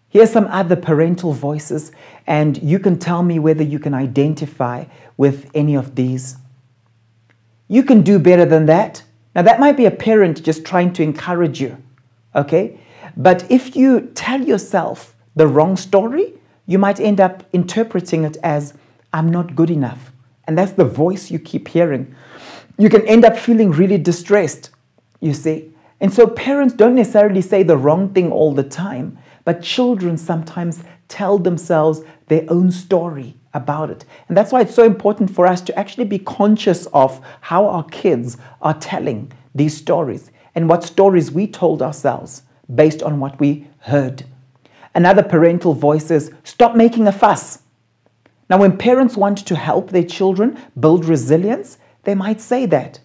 Here's 0.10 0.32
some 0.32 0.48
other 0.48 0.76
parental 0.76 1.34
voices, 1.34 1.92
and 2.26 2.62
you 2.64 2.80
can 2.80 2.98
tell 2.98 3.22
me 3.22 3.38
whether 3.38 3.64
you 3.64 3.78
can 3.78 3.94
identify 3.94 4.86
with 5.18 5.52
any 5.54 5.76
of 5.76 5.96
these. 5.96 6.38
You 7.68 7.84
can 7.84 8.02
do 8.02 8.18
better 8.18 8.46
than 8.46 8.66
that. 8.66 9.04
Now, 9.36 9.44
that 9.44 9.60
might 9.60 9.78
be 9.78 9.86
a 9.86 9.92
parent 9.92 10.44
just 10.44 10.66
trying 10.66 10.94
to 10.94 11.04
encourage 11.04 11.62
you, 11.62 11.78
okay? 12.36 12.80
But 13.16 13.50
if 13.52 13.76
you 13.76 14.12
tell 14.16 14.42
yourself 14.42 15.16
the 15.36 15.48
wrong 15.48 15.78
story, 15.78 16.34
you 16.66 16.80
might 16.80 17.00
end 17.00 17.20
up 17.20 17.44
interpreting 17.54 18.24
it 18.24 18.38
as, 18.44 18.74
I'm 19.14 19.30
not 19.30 19.56
good 19.56 19.70
enough. 19.70 20.12
And 20.48 20.58
that's 20.58 20.72
the 20.72 20.86
voice 20.86 21.30
you 21.30 21.38
keep 21.38 21.68
hearing. 21.68 22.16
You 22.80 22.90
can 22.90 23.06
end 23.06 23.26
up 23.26 23.38
feeling 23.38 23.70
really 23.72 24.00
distressed, 24.00 24.72
you 25.20 25.34
see. 25.34 25.72
And 26.02 26.14
so 26.14 26.28
parents 26.28 26.74
don't 26.74 26.96
necessarily 26.96 27.42
say 27.42 27.64
the 27.64 27.78
wrong 27.78 28.14
thing 28.14 28.32
all 28.32 28.54
the 28.54 28.64
time, 28.64 29.18
but 29.44 29.62
children 29.62 30.18
sometimes 30.18 30.84
tell 31.08 31.38
themselves 31.38 32.02
their 32.28 32.46
own 32.48 32.72
story 32.72 33.36
about 33.54 33.90
it. 33.90 34.06
And 34.28 34.38
that's 34.38 34.52
why 34.52 34.62
it's 34.62 34.76
so 34.76 34.86
important 34.86 35.32
for 35.32 35.48
us 35.48 35.62
to 35.62 35.78
actually 35.78 36.06
be 36.06 36.20
conscious 36.20 36.86
of 36.88 37.20
how 37.42 37.66
our 37.68 37.84
kids 37.86 38.38
are 38.62 38.80
telling 38.80 39.32
these 39.54 39.76
stories 39.76 40.32
and 40.56 40.70
what 40.70 40.84
stories 40.84 41.32
we 41.32 41.48
told 41.48 41.82
ourselves 41.82 42.44
based 42.74 43.02
on 43.02 43.20
what 43.20 43.40
we 43.40 43.68
heard. 43.80 44.24
Another 44.94 45.24
parental 45.24 45.74
voice 45.74 46.12
is 46.12 46.32
stop 46.44 46.76
making 46.76 47.08
a 47.08 47.12
fuss. 47.12 47.64
Now, 48.50 48.58
when 48.58 48.78
parents 48.78 49.16
want 49.16 49.38
to 49.46 49.56
help 49.56 49.90
their 49.92 50.04
children 50.04 50.60
build 50.80 51.06
resilience, 51.06 51.78
they 52.04 52.16
might 52.16 52.42
say 52.42 52.66
that. 52.68 53.00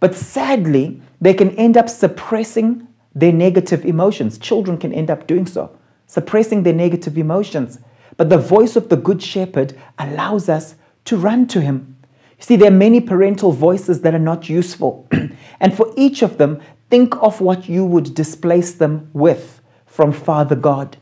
But 0.00 0.14
sadly, 0.14 1.02
they 1.20 1.34
can 1.34 1.50
end 1.56 1.76
up 1.76 1.88
suppressing 1.88 2.86
their 3.14 3.32
negative 3.32 3.84
emotions. 3.84 4.38
Children 4.38 4.78
can 4.78 4.92
end 4.92 5.10
up 5.10 5.26
doing 5.26 5.46
so, 5.46 5.76
suppressing 6.06 6.62
their 6.62 6.74
negative 6.74 7.16
emotions. 7.16 7.78
But 8.16 8.28
the 8.28 8.38
voice 8.38 8.76
of 8.76 8.88
the 8.88 8.96
Good 8.96 9.22
Shepherd 9.22 9.76
allows 9.98 10.48
us 10.48 10.76
to 11.06 11.16
run 11.16 11.46
to 11.48 11.60
him. 11.60 11.96
You 12.38 12.44
see, 12.44 12.56
there 12.56 12.68
are 12.68 12.74
many 12.74 13.00
parental 13.00 13.52
voices 13.52 14.02
that 14.02 14.14
are 14.14 14.18
not 14.18 14.48
useful. 14.48 15.08
and 15.60 15.74
for 15.74 15.92
each 15.96 16.22
of 16.22 16.36
them, 16.38 16.60
think 16.90 17.16
of 17.22 17.40
what 17.40 17.68
you 17.68 17.84
would 17.84 18.14
displace 18.14 18.74
them 18.74 19.10
with 19.12 19.60
from 19.86 20.12
Father 20.12 20.56
God. 20.56 20.98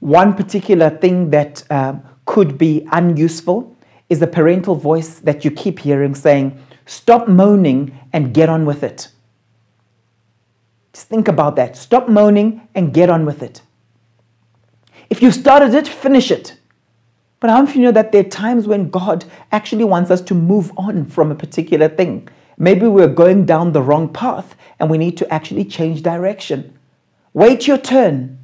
One 0.00 0.34
particular 0.34 0.90
thing 0.90 1.30
that 1.30 1.64
um, 1.70 2.02
could 2.24 2.58
be 2.58 2.86
unuseful 2.92 3.76
is 4.08 4.20
a 4.22 4.26
parental 4.26 4.74
voice 4.74 5.20
that 5.20 5.44
you 5.44 5.50
keep 5.50 5.78
hearing 5.78 6.14
saying, 6.14 6.60
Stop 6.86 7.28
moaning 7.28 7.98
and 8.12 8.32
get 8.32 8.48
on 8.48 8.64
with 8.64 8.82
it. 8.82 9.08
Just 10.92 11.08
think 11.08 11.28
about 11.28 11.56
that. 11.56 11.76
Stop 11.76 12.08
moaning 12.08 12.66
and 12.74 12.94
get 12.94 13.10
on 13.10 13.26
with 13.26 13.42
it. 13.42 13.60
If 15.10 15.20
you 15.20 15.30
started 15.30 15.74
it, 15.74 15.86
finish 15.86 16.30
it. 16.30 16.56
But 17.38 17.50
how 17.50 17.62
many 17.62 17.76
you 17.76 17.82
know 17.82 17.92
that 17.92 18.12
there 18.12 18.22
are 18.22 18.28
times 18.28 18.66
when 18.66 18.88
God 18.88 19.24
actually 19.52 19.84
wants 19.84 20.10
us 20.10 20.20
to 20.22 20.34
move 20.34 20.72
on 20.76 21.04
from 21.04 21.30
a 21.30 21.34
particular 21.34 21.88
thing? 21.88 22.28
Maybe 22.56 22.86
we're 22.86 23.08
going 23.08 23.44
down 23.44 23.72
the 23.72 23.82
wrong 23.82 24.12
path 24.12 24.56
and 24.78 24.88
we 24.88 24.96
need 24.96 25.16
to 25.18 25.32
actually 25.32 25.64
change 25.64 26.02
direction. 26.02 26.78
Wait 27.34 27.66
your 27.66 27.78
turn. 27.78 28.38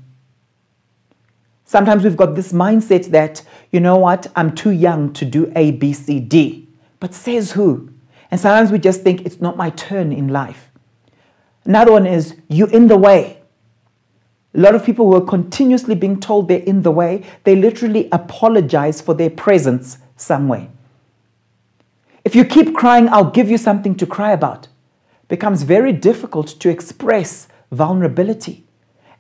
Sometimes 1.65 2.05
we've 2.05 2.19
got 2.19 2.35
this 2.35 2.53
mindset 2.53 3.07
that, 3.13 3.43
you 3.71 3.81
know 3.81 3.97
what, 3.97 4.27
I'm 4.37 4.55
too 4.55 4.73
young 4.73 5.13
to 5.15 5.25
do 5.25 5.51
A, 5.57 5.71
B, 5.71 5.95
C, 5.95 6.21
D. 6.21 6.69
But 7.01 7.15
says 7.15 7.53
who? 7.53 7.89
And 8.33 8.41
sometimes 8.41 8.73
we 8.73 8.79
just 8.79 9.03
think 9.03 9.27
it's 9.27 9.43
not 9.43 9.59
my 9.59 9.69
turn 9.71 10.11
in 10.11 10.29
life. 10.29 10.71
Another 11.67 11.93
one 11.93 12.07
is 12.07 12.35
you're 12.49 12.71
in 12.71 12.89
the 12.89 12.97
way. 12.97 13.43
A 14.55 14.61
lot 14.61 14.75
of 14.75 14.85
people 14.85 15.07
who 15.07 15.17
are 15.17 15.27
continuously 15.27 15.95
being 15.95 16.19
told 16.19 16.49
they're 16.49 16.61
in 16.61 16.81
the 16.81 16.91
way, 16.91 17.25
they 17.45 17.55
literally 17.55 18.09
apologize 18.11 19.03
for 19.03 19.13
their 19.13 19.29
presence 19.29 19.99
somewhere. 20.17 20.69
If 22.25 22.35
you 22.35 22.47
keep 22.47 22.75
crying, 22.75 23.07
I'll 23.11 23.31
give 23.31 23.51
you 23.51 23.59
something 23.59 23.95
to 23.97 24.07
cry 24.07 24.33
about. 24.33 24.69
Becomes 25.29 25.63
very 25.65 25.93
difficult 25.93 26.49
to 26.61 26.71
express 26.71 27.49
vulnerability. 27.71 28.65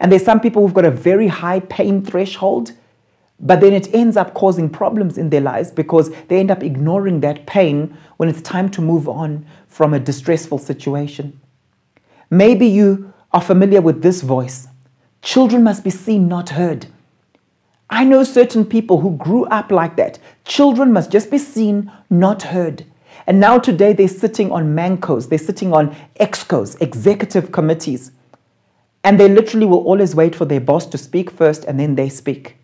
And 0.00 0.10
there's 0.10 0.24
some 0.24 0.40
people 0.40 0.62
who've 0.62 0.74
got 0.74 0.86
a 0.86 0.90
very 0.90 1.28
high 1.28 1.60
pain 1.60 2.02
threshold. 2.02 2.72
But 3.38 3.60
then 3.60 3.72
it 3.72 3.92
ends 3.92 4.16
up 4.16 4.34
causing 4.34 4.70
problems 4.70 5.18
in 5.18 5.30
their 5.30 5.40
lives 5.40 5.70
because 5.70 6.10
they 6.28 6.38
end 6.38 6.50
up 6.50 6.62
ignoring 6.62 7.20
that 7.20 7.44
pain 7.44 7.96
when 8.22 8.28
it's 8.28 8.40
time 8.40 8.70
to 8.70 8.80
move 8.80 9.08
on 9.08 9.44
from 9.66 9.92
a 9.92 9.98
distressful 9.98 10.56
situation. 10.56 11.40
Maybe 12.30 12.68
you 12.68 13.12
are 13.32 13.40
familiar 13.40 13.80
with 13.80 14.00
this 14.00 14.20
voice 14.20 14.68
Children 15.22 15.64
must 15.64 15.82
be 15.82 15.90
seen, 15.90 16.28
not 16.28 16.50
heard. 16.50 16.86
I 17.90 18.04
know 18.04 18.22
certain 18.22 18.64
people 18.64 19.00
who 19.00 19.16
grew 19.16 19.44
up 19.46 19.72
like 19.72 19.96
that. 19.96 20.20
Children 20.44 20.92
must 20.92 21.10
just 21.10 21.32
be 21.32 21.38
seen, 21.38 21.90
not 22.10 22.44
heard. 22.44 22.86
And 23.26 23.40
now 23.40 23.58
today 23.58 23.92
they're 23.92 24.06
sitting 24.06 24.52
on 24.52 24.76
mancos, 24.76 25.28
they're 25.28 25.36
sitting 25.50 25.72
on 25.72 25.92
excos, 26.20 26.80
executive 26.80 27.50
committees. 27.50 28.12
And 29.02 29.18
they 29.18 29.28
literally 29.28 29.66
will 29.66 29.84
always 29.84 30.14
wait 30.14 30.36
for 30.36 30.44
their 30.44 30.60
boss 30.60 30.86
to 30.86 30.96
speak 30.96 31.28
first 31.28 31.64
and 31.64 31.80
then 31.80 31.96
they 31.96 32.08
speak. 32.08 32.56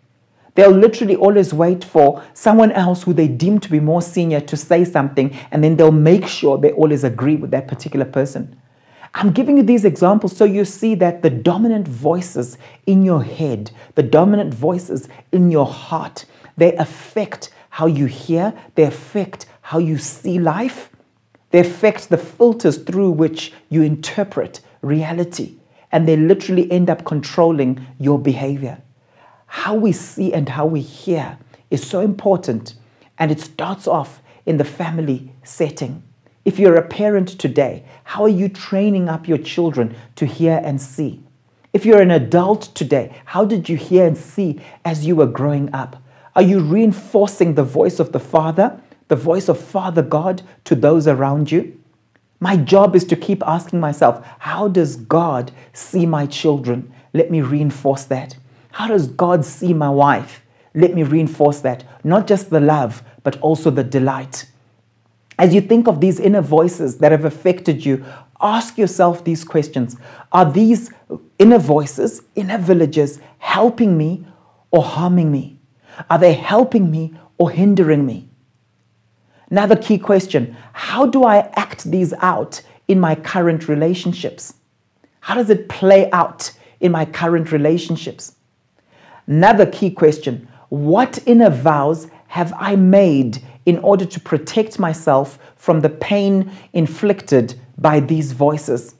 They'll 0.59 0.71
literally 0.71 1.15
always 1.15 1.53
wait 1.53 1.85
for 1.85 2.21
someone 2.33 2.73
else 2.73 3.03
who 3.03 3.13
they 3.13 3.29
deem 3.29 3.61
to 3.61 3.71
be 3.71 3.79
more 3.79 4.01
senior 4.01 4.41
to 4.41 4.57
say 4.57 4.83
something, 4.83 5.33
and 5.51 5.63
then 5.63 5.77
they'll 5.77 5.89
make 5.89 6.27
sure 6.27 6.57
they 6.57 6.73
always 6.73 7.05
agree 7.05 7.37
with 7.37 7.49
that 7.51 7.69
particular 7.69 8.03
person. 8.03 8.59
I'm 9.13 9.31
giving 9.31 9.55
you 9.55 9.63
these 9.63 9.85
examples 9.85 10.35
so 10.35 10.43
you 10.43 10.65
see 10.65 10.95
that 10.95 11.21
the 11.21 11.29
dominant 11.29 11.87
voices 11.87 12.57
in 12.85 13.03
your 13.03 13.23
head, 13.23 13.71
the 13.95 14.03
dominant 14.03 14.53
voices 14.53 15.07
in 15.31 15.49
your 15.49 15.65
heart, 15.65 16.25
they 16.57 16.75
affect 16.75 17.51
how 17.69 17.85
you 17.85 18.07
hear, 18.07 18.53
they 18.75 18.83
affect 18.83 19.45
how 19.61 19.79
you 19.79 19.97
see 19.97 20.39
life, 20.39 20.89
they 21.51 21.59
affect 21.59 22.09
the 22.09 22.17
filters 22.17 22.79
through 22.79 23.11
which 23.11 23.53
you 23.69 23.81
interpret 23.81 24.59
reality, 24.81 25.53
and 25.93 26.05
they 26.05 26.17
literally 26.17 26.69
end 26.69 26.89
up 26.89 27.05
controlling 27.05 27.87
your 27.97 28.19
behavior. 28.19 28.81
How 29.49 29.73
we 29.73 29.91
see 29.91 30.31
and 30.31 30.47
how 30.47 30.67
we 30.67 30.79
hear 30.79 31.39
is 31.71 31.85
so 31.85 32.01
important, 32.01 32.75
and 33.17 33.31
it 33.31 33.41
starts 33.41 33.87
off 33.87 34.21
in 34.45 34.57
the 34.57 34.63
family 34.63 35.33
setting. 35.43 36.03
If 36.45 36.59
you're 36.59 36.75
a 36.77 36.87
parent 36.87 37.29
today, 37.29 37.83
how 38.03 38.23
are 38.23 38.29
you 38.29 38.47
training 38.47 39.09
up 39.09 39.27
your 39.27 39.39
children 39.39 39.95
to 40.17 40.27
hear 40.27 40.61
and 40.63 40.79
see? 40.79 41.23
If 41.73 41.83
you're 41.83 42.01
an 42.01 42.11
adult 42.11 42.73
today, 42.75 43.11
how 43.25 43.43
did 43.43 43.67
you 43.67 43.75
hear 43.75 44.05
and 44.05 44.17
see 44.17 44.61
as 44.85 45.05
you 45.05 45.15
were 45.15 45.25
growing 45.25 45.73
up? 45.73 46.01
Are 46.35 46.43
you 46.43 46.59
reinforcing 46.59 47.55
the 47.55 47.63
voice 47.63 47.99
of 47.99 48.11
the 48.11 48.19
Father, 48.19 48.79
the 49.07 49.15
voice 49.15 49.49
of 49.49 49.59
Father 49.59 50.03
God 50.03 50.43
to 50.65 50.75
those 50.75 51.07
around 51.07 51.51
you? 51.51 51.75
My 52.39 52.55
job 52.55 52.95
is 52.95 53.03
to 53.05 53.15
keep 53.15 53.41
asking 53.47 53.79
myself, 53.79 54.25
how 54.39 54.67
does 54.67 54.95
God 54.95 55.51
see 55.73 56.05
my 56.05 56.27
children? 56.27 56.93
Let 57.13 57.31
me 57.31 57.41
reinforce 57.41 58.05
that. 58.05 58.37
How 58.71 58.87
does 58.87 59.07
God 59.07 59.45
see 59.45 59.73
my 59.73 59.89
wife? 59.89 60.41
Let 60.73 60.93
me 60.93 61.03
reinforce 61.03 61.59
that. 61.61 61.83
Not 62.03 62.27
just 62.27 62.49
the 62.49 62.59
love, 62.59 63.03
but 63.23 63.39
also 63.41 63.69
the 63.69 63.83
delight. 63.83 64.45
As 65.37 65.53
you 65.53 65.61
think 65.61 65.87
of 65.87 66.01
these 66.01 66.19
inner 66.19 66.41
voices 66.41 66.97
that 66.97 67.11
have 67.11 67.25
affected 67.25 67.85
you, 67.85 68.05
ask 68.41 68.77
yourself 68.77 69.23
these 69.23 69.43
questions 69.43 69.95
Are 70.31 70.49
these 70.49 70.91
inner 71.37 71.57
voices, 71.57 72.21
inner 72.35 72.57
villages, 72.57 73.19
helping 73.39 73.97
me 73.97 74.25
or 74.71 74.83
harming 74.83 75.31
me? 75.31 75.59
Are 76.09 76.19
they 76.19 76.33
helping 76.33 76.91
me 76.91 77.13
or 77.37 77.49
hindering 77.51 78.05
me? 78.05 78.29
Another 79.49 79.75
key 79.75 79.97
question 79.97 80.55
How 80.73 81.05
do 81.05 81.23
I 81.23 81.49
act 81.55 81.89
these 81.89 82.13
out 82.19 82.61
in 82.87 82.99
my 82.99 83.15
current 83.15 83.67
relationships? 83.67 84.53
How 85.21 85.35
does 85.35 85.49
it 85.49 85.69
play 85.69 86.09
out 86.11 86.51
in 86.79 86.91
my 86.91 87.05
current 87.05 87.51
relationships? 87.51 88.35
Another 89.29 89.67
key 89.67 89.91
question 89.91 90.47
What 90.69 91.19
inner 91.25 91.51
vows 91.51 92.07
have 92.29 92.51
I 92.57 92.75
made 92.75 93.41
in 93.65 93.77
order 93.79 94.05
to 94.05 94.19
protect 94.19 94.79
myself 94.79 95.37
from 95.55 95.81
the 95.81 95.89
pain 95.89 96.51
inflicted 96.73 97.53
by 97.77 97.99
these 97.99 98.31
voices. 98.31 98.95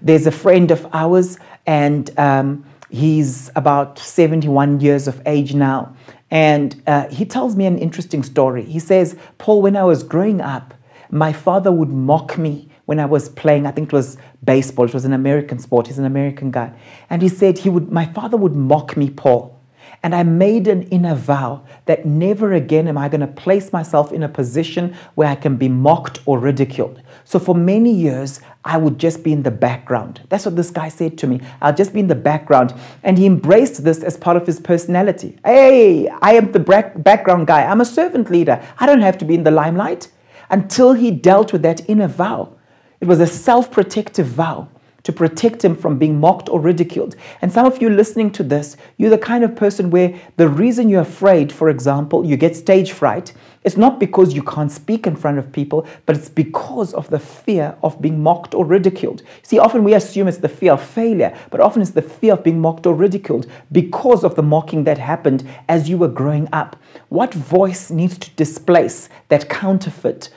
There's 0.00 0.26
a 0.26 0.30
friend 0.30 0.70
of 0.70 0.86
ours, 0.92 1.38
and 1.66 2.08
um, 2.18 2.64
he's 2.90 3.50
about 3.56 3.98
71 3.98 4.80
years 4.80 5.08
of 5.08 5.20
age 5.26 5.54
now. 5.54 5.96
And 6.30 6.80
uh, 6.86 7.08
he 7.08 7.24
tells 7.24 7.56
me 7.56 7.66
an 7.66 7.78
interesting 7.78 8.22
story. 8.22 8.64
He 8.64 8.78
says, 8.78 9.16
Paul, 9.38 9.62
when 9.62 9.76
I 9.76 9.84
was 9.84 10.02
growing 10.04 10.40
up, 10.40 10.74
my 11.10 11.32
father 11.32 11.72
would 11.72 11.88
mock 11.88 12.38
me 12.38 12.68
when 12.88 12.98
I 12.98 13.04
was 13.04 13.28
playing, 13.28 13.66
I 13.66 13.70
think 13.70 13.88
it 13.88 13.92
was 13.92 14.16
baseball, 14.42 14.86
it 14.86 14.94
was 14.94 15.04
an 15.04 15.12
American 15.12 15.58
sport, 15.58 15.88
he's 15.88 15.98
an 15.98 16.06
American 16.06 16.50
guy. 16.50 16.72
And 17.10 17.20
he 17.20 17.28
said 17.28 17.58
he 17.58 17.68
would 17.68 17.92
my 17.92 18.06
father 18.06 18.38
would 18.38 18.56
mock 18.56 18.96
me, 18.96 19.10
Paul. 19.10 19.60
And 20.02 20.14
I 20.14 20.22
made 20.22 20.66
an 20.68 20.84
inner 20.84 21.14
vow 21.14 21.66
that 21.84 22.06
never 22.06 22.54
again 22.54 22.88
am 22.88 22.96
I 22.96 23.10
going 23.10 23.20
to 23.20 23.26
place 23.26 23.74
myself 23.74 24.10
in 24.10 24.22
a 24.22 24.28
position 24.28 24.96
where 25.16 25.28
I 25.28 25.34
can 25.34 25.56
be 25.56 25.68
mocked 25.68 26.20
or 26.24 26.38
ridiculed. 26.38 27.02
So 27.24 27.38
for 27.38 27.54
many 27.54 27.92
years, 27.92 28.40
I 28.64 28.78
would 28.78 28.98
just 28.98 29.22
be 29.22 29.32
in 29.34 29.42
the 29.42 29.50
background. 29.50 30.22
That's 30.30 30.46
what 30.46 30.56
this 30.56 30.70
guy 30.70 30.88
said 30.88 31.18
to 31.18 31.26
me. 31.26 31.42
I'll 31.60 31.74
just 31.74 31.92
be 31.92 32.00
in 32.00 32.08
the 32.08 32.14
background. 32.14 32.72
And 33.02 33.18
he 33.18 33.26
embraced 33.26 33.84
this 33.84 34.02
as 34.02 34.16
part 34.16 34.38
of 34.38 34.46
his 34.46 34.60
personality. 34.60 35.38
Hey, 35.44 36.08
I 36.08 36.34
am 36.34 36.52
the 36.52 36.60
background 36.96 37.48
guy. 37.48 37.66
I'm 37.66 37.82
a 37.82 37.84
servant 37.84 38.30
leader. 38.30 38.64
I 38.78 38.86
don't 38.86 39.02
have 39.02 39.18
to 39.18 39.26
be 39.26 39.34
in 39.34 39.44
the 39.44 39.50
limelight. 39.50 40.08
Until 40.48 40.94
he 40.94 41.10
dealt 41.10 41.52
with 41.52 41.60
that 41.62 41.86
inner 41.86 42.08
vow. 42.08 42.54
It 43.00 43.06
was 43.06 43.20
a 43.20 43.26
self 43.26 43.70
protective 43.70 44.26
vow 44.26 44.68
to 45.04 45.12
protect 45.12 45.64
him 45.64 45.74
from 45.76 45.98
being 45.98 46.20
mocked 46.20 46.48
or 46.48 46.60
ridiculed. 46.60 47.16
And 47.40 47.52
some 47.52 47.64
of 47.64 47.80
you 47.80 47.88
listening 47.88 48.30
to 48.32 48.42
this, 48.42 48.76
you're 48.96 49.08
the 49.08 49.16
kind 49.16 49.44
of 49.44 49.56
person 49.56 49.90
where 49.90 50.20
the 50.36 50.48
reason 50.48 50.88
you're 50.88 51.00
afraid, 51.00 51.52
for 51.52 51.70
example, 51.70 52.26
you 52.26 52.36
get 52.36 52.56
stage 52.56 52.92
fright, 52.92 53.32
it's 53.64 53.76
not 53.76 53.98
because 53.98 54.34
you 54.34 54.42
can't 54.42 54.70
speak 54.70 55.06
in 55.06 55.16
front 55.16 55.38
of 55.38 55.52
people, 55.52 55.86
but 56.06 56.16
it's 56.16 56.28
because 56.28 56.94
of 56.94 57.10
the 57.10 57.18
fear 57.18 57.76
of 57.82 58.00
being 58.00 58.22
mocked 58.22 58.54
or 58.54 58.64
ridiculed. 58.64 59.22
See, 59.42 59.58
often 59.58 59.82
we 59.82 59.94
assume 59.94 60.28
it's 60.28 60.38
the 60.38 60.48
fear 60.48 60.72
of 60.72 60.82
failure, 60.82 61.36
but 61.50 61.60
often 61.60 61.82
it's 61.82 61.92
the 61.92 62.02
fear 62.02 62.34
of 62.34 62.44
being 62.44 62.60
mocked 62.60 62.86
or 62.86 62.94
ridiculed 62.94 63.46
because 63.72 64.24
of 64.24 64.34
the 64.34 64.42
mocking 64.42 64.84
that 64.84 64.98
happened 64.98 65.46
as 65.68 65.88
you 65.88 65.98
were 65.98 66.08
growing 66.08 66.48
up. 66.52 66.76
What 67.08 67.34
voice 67.34 67.90
needs 67.90 68.16
to 68.18 68.30
displace 68.32 69.08
that 69.28 69.48
counterfeit, 69.48 70.30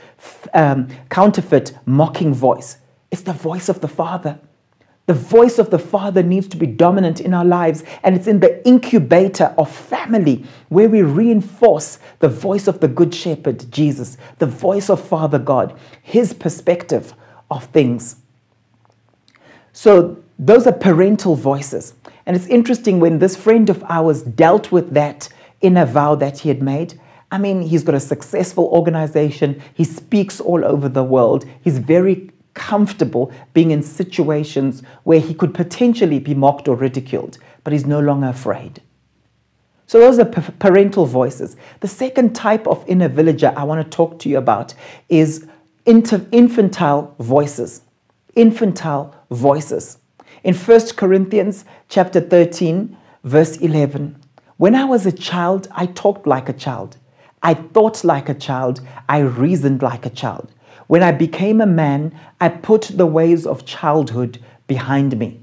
um, 0.54 0.88
counterfeit 1.10 1.78
mocking 1.86 2.34
voice? 2.34 2.78
It's 3.12 3.22
the 3.22 3.34
voice 3.34 3.70
of 3.70 3.82
the 3.82 3.88
Father. 3.88 4.40
The 5.08 5.14
voice 5.14 5.60
of 5.60 5.72
the 5.72 5.80
Father 5.80 6.24
needs 6.24 6.48
to 6.50 6.58
be 6.58 6.68
dominant 6.68 7.20
in 7.20 7.34
our 7.34 7.44
lives, 7.44 7.84
and 8.04 8.16
it's 8.16 8.28
in 8.28 8.40
the 8.40 8.66
incubator 8.66 9.54
of 9.58 9.70
family 9.70 10.46
where 10.70 10.88
we 10.88 11.02
reinforce 11.02 12.00
the 12.20 12.30
voice 12.30 12.68
of 12.68 12.80
the 12.80 12.88
Good 12.88 13.14
Shepherd, 13.14 13.72
Jesus, 13.72 14.18
the 14.38 14.46
voice 14.46 14.90
of 14.90 15.06
Father 15.06 15.40
God, 15.40 15.78
his 16.02 16.34
perspective 16.34 17.14
of 17.50 17.66
things. 17.66 18.18
So, 19.74 20.24
those 20.38 20.66
are 20.66 20.72
parental 20.72 21.36
voices. 21.36 21.94
And 22.26 22.36
it's 22.36 22.48
interesting 22.48 23.00
when 23.00 23.20
this 23.20 23.36
friend 23.36 23.70
of 23.70 23.84
ours 23.90 24.22
dealt 24.22 24.72
with 24.72 24.94
that 24.94 25.30
inner 25.62 25.86
vow 25.86 26.16
that 26.16 26.40
he 26.40 26.50
had 26.50 26.62
made. 26.62 27.00
I 27.32 27.38
mean, 27.38 27.62
he's 27.62 27.84
got 27.84 27.96
a 27.96 28.00
successful 28.00 28.66
organization. 28.66 29.62
He 29.74 29.86
speaks 29.86 30.42
all 30.42 30.66
over 30.66 30.90
the 30.90 31.04
world. 31.04 31.46
He's 31.62 31.80
very 31.80 32.30
comfortable 32.54 33.32
being 33.54 33.72
in 33.72 33.82
situations 33.82 34.84
where 35.04 35.22
he 35.22 35.34
could 35.34 35.54
potentially 35.54 36.20
be 36.20 36.34
mocked 36.34 36.68
or 36.68 36.76
ridiculed, 36.76 37.38
but 37.64 37.72
he's 37.72 37.86
no 37.86 38.02
longer 38.02 38.28
afraid. 38.28 38.82
So, 39.88 40.00
those 40.00 40.20
are 40.20 40.26
parental 40.26 41.06
voices. 41.06 41.56
The 41.80 41.88
second 41.88 42.34
type 42.34 42.68
of 42.68 42.84
inner 42.88 43.10
villager 43.10 43.54
I 43.56 43.64
want 43.64 43.84
to 43.84 43.96
talk 43.96 44.20
to 44.20 44.30
you 44.30 44.38
about 44.38 44.74
is 45.10 45.48
infantile 45.86 47.16
voices. 47.20 47.82
Infantile 48.36 49.16
voices. 49.30 49.98
In 50.44 50.54
1 50.54 50.80
Corinthians 50.96 51.66
chapter 51.90 52.20
13, 52.22 52.98
verse 53.24 53.58
11, 53.58 54.18
when 54.58 54.76
I 54.76 54.86
was 54.86 55.06
a 55.06 55.12
child, 55.12 55.68
I 55.72 55.88
talked 55.88 56.26
like 56.26 56.48
a 56.48 56.54
child. 56.54 56.98
I 57.44 57.54
thought 57.56 58.04
like 58.04 58.30
a 58.30 58.34
child. 58.34 58.82
I 59.10 59.20
reasoned 59.20 59.82
like 59.82 60.06
a 60.06 60.10
child. 60.10 60.52
When 60.88 61.04
I 61.04 61.12
became 61.12 61.62
a 61.62 61.66
man, 61.66 62.18
I 62.40 62.50
put 62.50 62.92
the 62.94 63.06
ways 63.06 63.48
of 63.48 63.66
childhood 63.66 64.40
behind 64.68 65.18
me. 65.18 65.42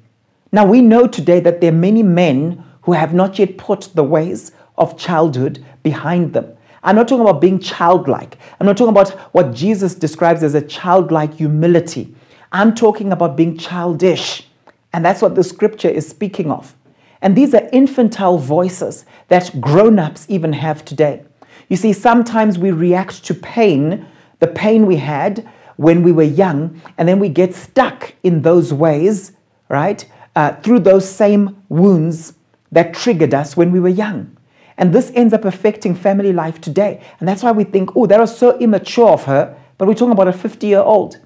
Now 0.52 0.64
we 0.66 0.80
know 0.80 1.06
today 1.06 1.40
that 1.40 1.61
there 1.61 1.72
are 1.72 1.76
many 1.76 2.02
men 2.02 2.64
who 2.82 2.92
have 2.92 3.12
not 3.12 3.38
yet 3.38 3.58
put 3.58 3.90
the 3.94 4.04
ways 4.04 4.52
of 4.76 4.98
childhood 4.98 5.64
behind 5.82 6.32
them. 6.32 6.54
I'm 6.82 6.96
not 6.96 7.08
talking 7.08 7.26
about 7.26 7.40
being 7.40 7.58
childlike. 7.58 8.38
I'm 8.58 8.66
not 8.66 8.76
talking 8.76 8.92
about 8.92 9.11
what 9.34 9.52
Jesus 9.52 9.94
describes 9.94 10.42
as 10.42 10.54
a 10.54 10.62
childlike 10.62 11.34
humility. 11.34 12.14
I'm 12.52 12.74
talking 12.74 13.12
about 13.12 13.37
being 13.37 13.58
childish. 13.58 14.46
And 14.92 15.04
that's 15.04 15.20
what 15.20 15.34
the 15.34 15.44
scripture 15.44 15.88
is 15.88 16.08
speaking 16.08 16.50
of. 16.50 16.74
And 17.20 17.37
these 17.37 17.52
are 17.52 17.68
infantile 17.72 18.38
voices 18.38 19.04
that 19.26 19.61
grown 19.61 19.98
ups 19.98 20.24
even 20.28 20.52
have 20.52 20.84
today. 20.84 21.24
You 21.68 21.76
see, 21.76 21.92
sometimes 21.92 22.59
we 22.59 22.70
react 22.70 23.24
to 23.26 23.35
pain 23.35 24.07
the 24.40 24.46
pain 24.46 24.87
we 24.87 24.96
had 24.96 25.48
when 25.76 26.02
we 26.02 26.12
were 26.12 26.22
young, 26.22 26.81
and 26.96 27.09
then 27.09 27.18
we 27.18 27.28
get 27.28 27.54
stuck 27.54 28.14
in 28.22 28.42
those 28.42 28.72
ways, 28.72 29.33
right? 29.68 30.04
Uh, 30.35 30.54
through 30.57 30.81
those 30.81 31.09
same 31.09 31.62
wounds 31.68 32.35
that 32.72 32.94
triggered 32.94 33.33
us 33.35 33.57
when 33.57 33.70
we 33.70 33.81
were 33.81 33.88
young. 33.88 34.37
And 34.76 34.92
this 34.92 35.11
ends 35.14 35.33
up 35.35 35.44
affecting 35.44 35.94
family 35.94 36.33
life 36.33 36.61
today. 36.61 37.00
And 37.18 37.28
that's 37.28 37.42
why 37.42 37.52
we 37.52 37.64
think, 37.64 37.96
oh, 37.96 38.07
that 38.07 38.18
was 38.18 38.37
so 38.37 38.59
immature 38.59 39.11
of 39.11 39.24
her, 39.24 39.57
but 39.76 39.87
we're 39.88 39.94
talking 39.94 40.12
about 40.12 40.28
a 40.28 40.33
50 40.33 40.66
year 40.66 40.81
old. 40.81 41.18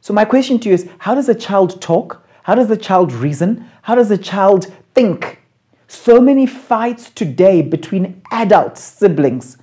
So, 0.00 0.12
my 0.12 0.24
question 0.24 0.58
to 0.60 0.68
you 0.68 0.74
is 0.74 0.88
how 0.98 1.14
does 1.14 1.28
a 1.28 1.34
child 1.34 1.80
talk? 1.82 2.24
How 2.44 2.54
does 2.54 2.70
a 2.70 2.76
child 2.76 3.12
reason? 3.12 3.68
How 3.82 3.94
does 3.94 4.10
a 4.10 4.18
child 4.18 4.72
think? 4.94 5.42
So 5.88 6.20
many 6.20 6.46
fights 6.46 7.08
today 7.08 7.62
between 7.62 8.22
adult 8.30 8.76
siblings 8.76 9.56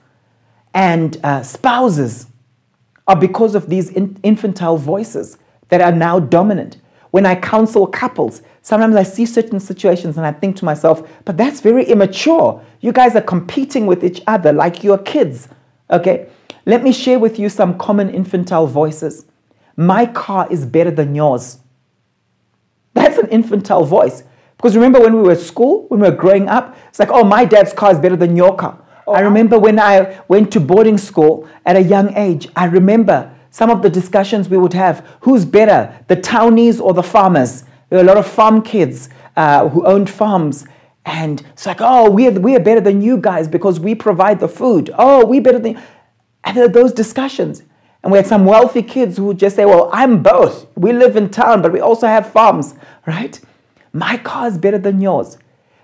and 0.73 1.17
uh, 1.23 1.43
spouses 1.43 2.25
are 3.07 3.15
because 3.15 3.53
of 3.53 3.69
these 3.69 3.91
in- 3.91 4.19
infantile 4.23 4.77
voices 4.77 5.37
that 5.69 5.81
are 5.81 5.91
now 5.91 6.19
dominant. 6.19 6.77
When 7.11 7.27
I 7.27 7.35
counsel 7.35 7.85
couples, 7.85 8.41
sometimes 8.63 8.95
I 8.95 9.03
see 9.03 9.27
certain 9.27 9.59
situations 9.59 10.17
and 10.17 10.25
I 10.25 10.31
think 10.31 10.57
to 10.57 10.65
myself, 10.65 11.07
but 11.25 11.37
that's 11.37 11.61
very 11.61 11.85
immature. 11.85 12.59
You 12.81 12.91
guys 12.91 13.15
are 13.15 13.21
competing 13.21 13.85
with 13.85 14.03
each 14.03 14.21
other 14.25 14.51
like 14.51 14.83
you're 14.83 14.97
kids. 14.97 15.47
Okay? 15.91 16.27
Let 16.65 16.83
me 16.83 16.91
share 16.91 17.19
with 17.19 17.37
you 17.37 17.49
some 17.49 17.77
common 17.77 18.09
infantile 18.09 18.65
voices. 18.65 19.25
My 19.77 20.07
car 20.07 20.47
is 20.49 20.65
better 20.65 20.91
than 20.91 21.13
yours. 21.13 21.59
That's 22.95 23.19
an 23.19 23.27
infantile 23.27 23.85
voice. 23.85 24.23
Because 24.57 24.75
remember 24.75 24.99
when 24.99 25.15
we 25.15 25.21
were 25.21 25.31
at 25.31 25.39
school, 25.39 25.85
when 25.89 25.99
we 25.99 26.09
were 26.09 26.15
growing 26.15 26.47
up, 26.47 26.77
it's 26.87 26.99
like, 26.99 27.09
oh, 27.11 27.23
my 27.23 27.45
dad's 27.45 27.73
car 27.73 27.91
is 27.91 27.99
better 27.99 28.15
than 28.15 28.35
your 28.35 28.55
car. 28.55 28.81
Oh, 29.07 29.13
I 29.13 29.19
remember 29.19 29.59
when 29.59 29.79
I 29.79 30.21
went 30.27 30.51
to 30.53 30.59
boarding 30.59 30.97
school 30.97 31.47
at 31.65 31.75
a 31.75 31.81
young 31.81 32.15
age, 32.15 32.47
I 32.55 32.65
remember 32.65 33.31
some 33.51 33.69
of 33.69 33.81
the 33.81 33.89
discussions 33.89 34.49
we 34.49 34.57
would 34.57 34.73
have 34.73 35.07
who's 35.21 35.45
better, 35.45 35.97
the 36.07 36.15
townies 36.15 36.79
or 36.79 36.93
the 36.93 37.03
farmers? 37.03 37.63
There 37.89 37.99
were 37.99 38.03
a 38.03 38.07
lot 38.07 38.17
of 38.17 38.27
farm 38.27 38.61
kids 38.61 39.09
uh, 39.35 39.69
who 39.69 39.85
owned 39.85 40.09
farms. 40.09 40.67
And 41.05 41.41
it's 41.53 41.65
like, 41.65 41.77
oh, 41.79 42.09
we're, 42.09 42.31
we're 42.31 42.59
better 42.59 42.81
than 42.81 43.01
you 43.01 43.17
guys 43.17 43.47
because 43.47 43.79
we 43.79 43.93
provide 43.93 44.39
the 44.39 44.47
food. 44.47 44.89
Oh, 44.97 45.25
we 45.25 45.39
better 45.39 45.59
than. 45.59 45.81
And 46.43 46.57
there 46.57 46.65
are 46.65 46.69
those 46.69 46.91
discussions. 46.91 47.61
And 48.03 48.11
we 48.11 48.17
had 48.17 48.27
some 48.27 48.45
wealthy 48.45 48.81
kids 48.81 49.17
who 49.17 49.25
would 49.25 49.39
just 49.39 49.55
say, 49.55 49.65
well, 49.65 49.89
I'm 49.93 50.21
both. 50.21 50.67
We 50.75 50.93
live 50.93 51.15
in 51.15 51.29
town, 51.29 51.61
but 51.61 51.71
we 51.71 51.79
also 51.79 52.07
have 52.07 52.31
farms, 52.31 52.75
right? 53.05 53.39
My 53.95 54.17
car 54.17 54.47
is 54.47 54.57
better 54.57 54.77
than 54.77 54.99
yours. 54.99 55.37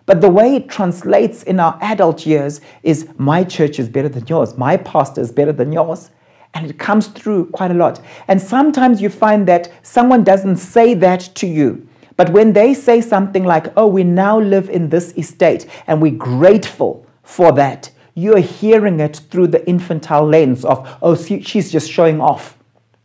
But 0.05 0.19
the 0.19 0.29
way 0.29 0.57
it 0.57 0.67
translates 0.67 1.43
in 1.43 1.61
our 1.61 1.79
adult 1.81 2.25
years 2.25 2.59
is 2.83 3.07
my 3.17 3.45
church 3.45 3.79
is 3.79 3.87
better 3.87 4.09
than 4.09 4.27
yours. 4.27 4.57
My 4.57 4.75
pastor 4.75 5.21
is 5.21 5.31
better 5.31 5.53
than 5.53 5.71
yours. 5.71 6.11
And 6.53 6.69
it 6.69 6.77
comes 6.77 7.07
through 7.07 7.51
quite 7.51 7.71
a 7.71 7.75
lot. 7.75 8.01
And 8.27 8.41
sometimes 8.41 9.01
you 9.01 9.09
find 9.09 9.47
that 9.47 9.71
someone 9.81 10.25
doesn't 10.25 10.57
say 10.57 10.93
that 10.95 11.21
to 11.35 11.47
you. 11.47 11.87
But 12.17 12.31
when 12.31 12.51
they 12.51 12.73
say 12.73 12.99
something 12.99 13.45
like, 13.45 13.71
oh, 13.77 13.87
we 13.87 14.03
now 14.03 14.37
live 14.37 14.69
in 14.69 14.89
this 14.89 15.13
estate 15.13 15.65
and 15.87 16.01
we're 16.01 16.11
grateful 16.11 17.05
for 17.23 17.53
that, 17.53 17.91
you're 18.13 18.39
hearing 18.39 18.99
it 18.99 19.21
through 19.31 19.47
the 19.47 19.65
infantile 19.69 20.27
lens 20.27 20.65
of, 20.65 20.97
oh, 21.01 21.15
she's 21.15 21.71
just 21.71 21.89
showing 21.89 22.19
off. 22.19 22.57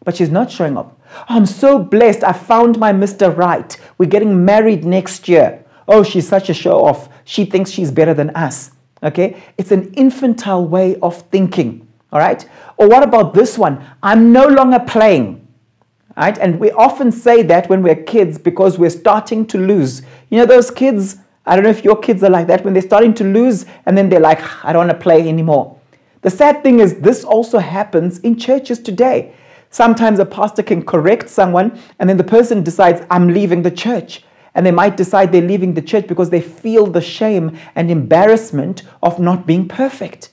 But 0.04 0.16
she's 0.16 0.30
not 0.30 0.50
showing 0.50 0.76
off. 0.76 0.95
I'm 1.28 1.46
so 1.46 1.78
blessed. 1.78 2.24
I 2.24 2.32
found 2.32 2.78
my 2.78 2.92
Mr. 2.92 3.34
Right. 3.36 3.76
We're 3.98 4.10
getting 4.10 4.44
married 4.44 4.84
next 4.84 5.28
year. 5.28 5.64
Oh, 5.88 6.02
she's 6.02 6.28
such 6.28 6.50
a 6.50 6.54
show 6.54 6.84
off. 6.84 7.08
She 7.24 7.44
thinks 7.44 7.70
she's 7.70 7.90
better 7.90 8.14
than 8.14 8.30
us. 8.30 8.72
Okay? 9.02 9.42
It's 9.58 9.72
an 9.72 9.92
infantile 9.94 10.66
way 10.66 10.96
of 11.00 11.22
thinking. 11.30 11.86
All 12.12 12.18
right? 12.18 12.48
Or 12.76 12.88
what 12.88 13.02
about 13.02 13.34
this 13.34 13.58
one? 13.58 13.84
I'm 14.02 14.32
no 14.32 14.46
longer 14.46 14.80
playing. 14.80 15.46
Right? 16.16 16.36
And 16.38 16.58
we 16.58 16.70
often 16.72 17.12
say 17.12 17.42
that 17.42 17.68
when 17.68 17.82
we're 17.82 18.02
kids 18.02 18.38
because 18.38 18.78
we're 18.78 18.90
starting 18.90 19.46
to 19.48 19.58
lose. 19.58 20.02
You 20.30 20.38
know, 20.38 20.46
those 20.46 20.70
kids 20.70 21.18
I 21.46 21.54
don't 21.54 21.62
know 21.62 21.70
if 21.70 21.84
your 21.84 21.96
kids 21.96 22.24
are 22.24 22.30
like 22.30 22.48
that 22.48 22.64
when 22.64 22.74
they're 22.74 22.82
starting 22.82 23.14
to 23.14 23.24
lose 23.24 23.66
and 23.86 23.96
then 23.96 24.08
they're 24.08 24.20
like, 24.20 24.40
I 24.64 24.72
don't 24.72 24.88
want 24.88 24.98
to 24.98 25.02
play 25.02 25.28
anymore. 25.28 25.78
The 26.22 26.30
sad 26.30 26.64
thing 26.64 26.80
is, 26.80 26.96
this 26.96 27.22
also 27.22 27.58
happens 27.58 28.18
in 28.18 28.36
churches 28.36 28.80
today. 28.80 29.32
Sometimes 29.76 30.18
a 30.18 30.24
pastor 30.24 30.62
can 30.62 30.82
correct 30.82 31.28
someone 31.28 31.78
and 31.98 32.08
then 32.08 32.16
the 32.16 32.24
person 32.24 32.62
decides, 32.62 33.04
I'm 33.10 33.28
leaving 33.28 33.60
the 33.60 33.70
church. 33.70 34.24
And 34.54 34.64
they 34.64 34.70
might 34.70 34.96
decide 34.96 35.30
they're 35.30 35.42
leaving 35.42 35.74
the 35.74 35.82
church 35.82 36.06
because 36.06 36.30
they 36.30 36.40
feel 36.40 36.86
the 36.86 37.02
shame 37.02 37.58
and 37.74 37.90
embarrassment 37.90 38.84
of 39.02 39.18
not 39.18 39.46
being 39.46 39.68
perfect. 39.68 40.30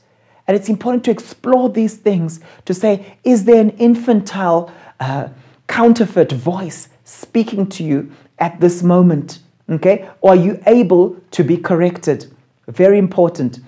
And 0.47 0.55
it's 0.55 0.69
important 0.69 1.03
to 1.03 1.11
explore 1.11 1.67
these 1.67 1.97
things 1.97 2.39
to 2.63 2.73
say, 2.73 3.17
is 3.25 3.43
there 3.43 3.59
an 3.59 3.71
infantile, 3.71 4.71
uh, 5.01 5.27
counterfeit 5.67 6.31
voice 6.31 6.87
speaking 7.03 7.67
to 7.67 7.83
you 7.83 8.13
at 8.39 8.61
this 8.61 8.81
moment? 8.81 9.39
Okay? 9.69 10.07
Or 10.21 10.31
are 10.31 10.37
you 10.37 10.63
able 10.65 11.17
to 11.31 11.43
be 11.43 11.57
corrected? 11.57 12.33
Very 12.69 12.97
important. 12.97 13.59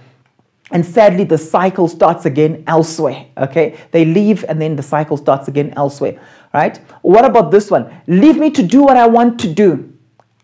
And 0.71 0.85
sadly, 0.85 1.23
the 1.23 1.37
cycle 1.37 1.87
starts 1.87 2.25
again 2.25 2.63
elsewhere. 2.67 3.27
Okay? 3.37 3.77
They 3.91 4.05
leave 4.05 4.43
and 4.45 4.61
then 4.61 4.75
the 4.75 4.83
cycle 4.83 5.17
starts 5.17 5.47
again 5.47 5.73
elsewhere. 5.75 6.19
Right? 6.53 6.77
What 7.01 7.25
about 7.25 7.51
this 7.51 7.69
one? 7.69 7.93
Leave 8.07 8.37
me 8.37 8.49
to 8.51 8.63
do 8.63 8.81
what 8.81 8.97
I 8.97 9.07
want 9.07 9.39
to 9.41 9.53
do. 9.53 9.93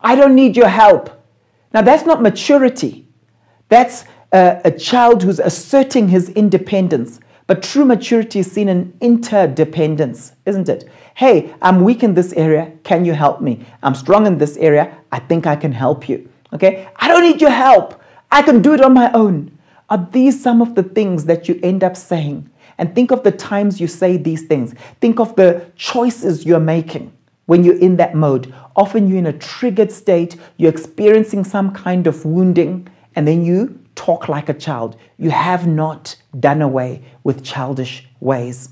I 0.00 0.14
don't 0.14 0.34
need 0.34 0.56
your 0.56 0.68
help. 0.68 1.10
Now, 1.72 1.82
that's 1.82 2.04
not 2.04 2.22
maturity. 2.22 3.06
That's 3.68 4.04
a, 4.32 4.70
child 4.70 5.22
who's 5.22 5.38
asserting 5.38 6.08
his 6.08 6.28
independence. 6.30 7.20
But 7.46 7.62
true 7.62 7.84
maturity 7.84 8.38
is 8.40 8.50
seen 8.50 8.68
in 8.68 8.96
interdependence, 9.00 10.32
isn't 10.46 10.68
it? 10.68 10.88
Hey, 11.14 11.54
I'm 11.60 11.82
weak 11.82 12.02
in 12.02 12.14
this 12.14 12.32
area. 12.34 12.72
Can 12.84 13.04
you 13.04 13.12
help 13.12 13.40
me? 13.40 13.66
I'm 13.82 13.94
strong 13.94 14.26
in 14.26 14.38
this 14.38 14.56
area. 14.56 14.96
I 15.10 15.18
think 15.18 15.46
I 15.46 15.56
can 15.56 15.72
help 15.72 16.08
you. 16.08 16.28
Okay? 16.52 16.88
I 16.96 17.08
don't 17.08 17.22
need 17.22 17.40
your 17.40 17.50
help. 17.50 18.00
I 18.30 18.42
can 18.42 18.62
do 18.62 18.72
it 18.74 18.80
on 18.80 18.94
my 18.94 19.10
own. 19.12 19.58
Are 19.92 20.08
these 20.10 20.42
some 20.42 20.62
of 20.62 20.74
the 20.74 20.82
things 20.82 21.26
that 21.26 21.50
you 21.50 21.60
end 21.62 21.84
up 21.84 21.98
saying? 21.98 22.48
And 22.78 22.94
think 22.94 23.10
of 23.10 23.24
the 23.24 23.30
times 23.30 23.78
you 23.78 23.86
say 23.86 24.16
these 24.16 24.46
things. 24.46 24.74
Think 25.02 25.20
of 25.20 25.36
the 25.36 25.66
choices 25.76 26.46
you're 26.46 26.60
making 26.60 27.12
when 27.44 27.62
you're 27.62 27.78
in 27.78 27.96
that 27.96 28.14
mode. 28.14 28.54
Often 28.74 29.08
you're 29.08 29.18
in 29.18 29.26
a 29.26 29.34
triggered 29.34 29.92
state, 29.92 30.36
you're 30.56 30.70
experiencing 30.70 31.44
some 31.44 31.72
kind 31.74 32.06
of 32.06 32.24
wounding, 32.24 32.88
and 33.16 33.28
then 33.28 33.44
you 33.44 33.78
talk 33.94 34.30
like 34.30 34.48
a 34.48 34.54
child. 34.54 34.96
You 35.18 35.28
have 35.28 35.66
not 35.66 36.16
done 36.40 36.62
away 36.62 37.04
with 37.22 37.44
childish 37.44 38.08
ways. 38.18 38.70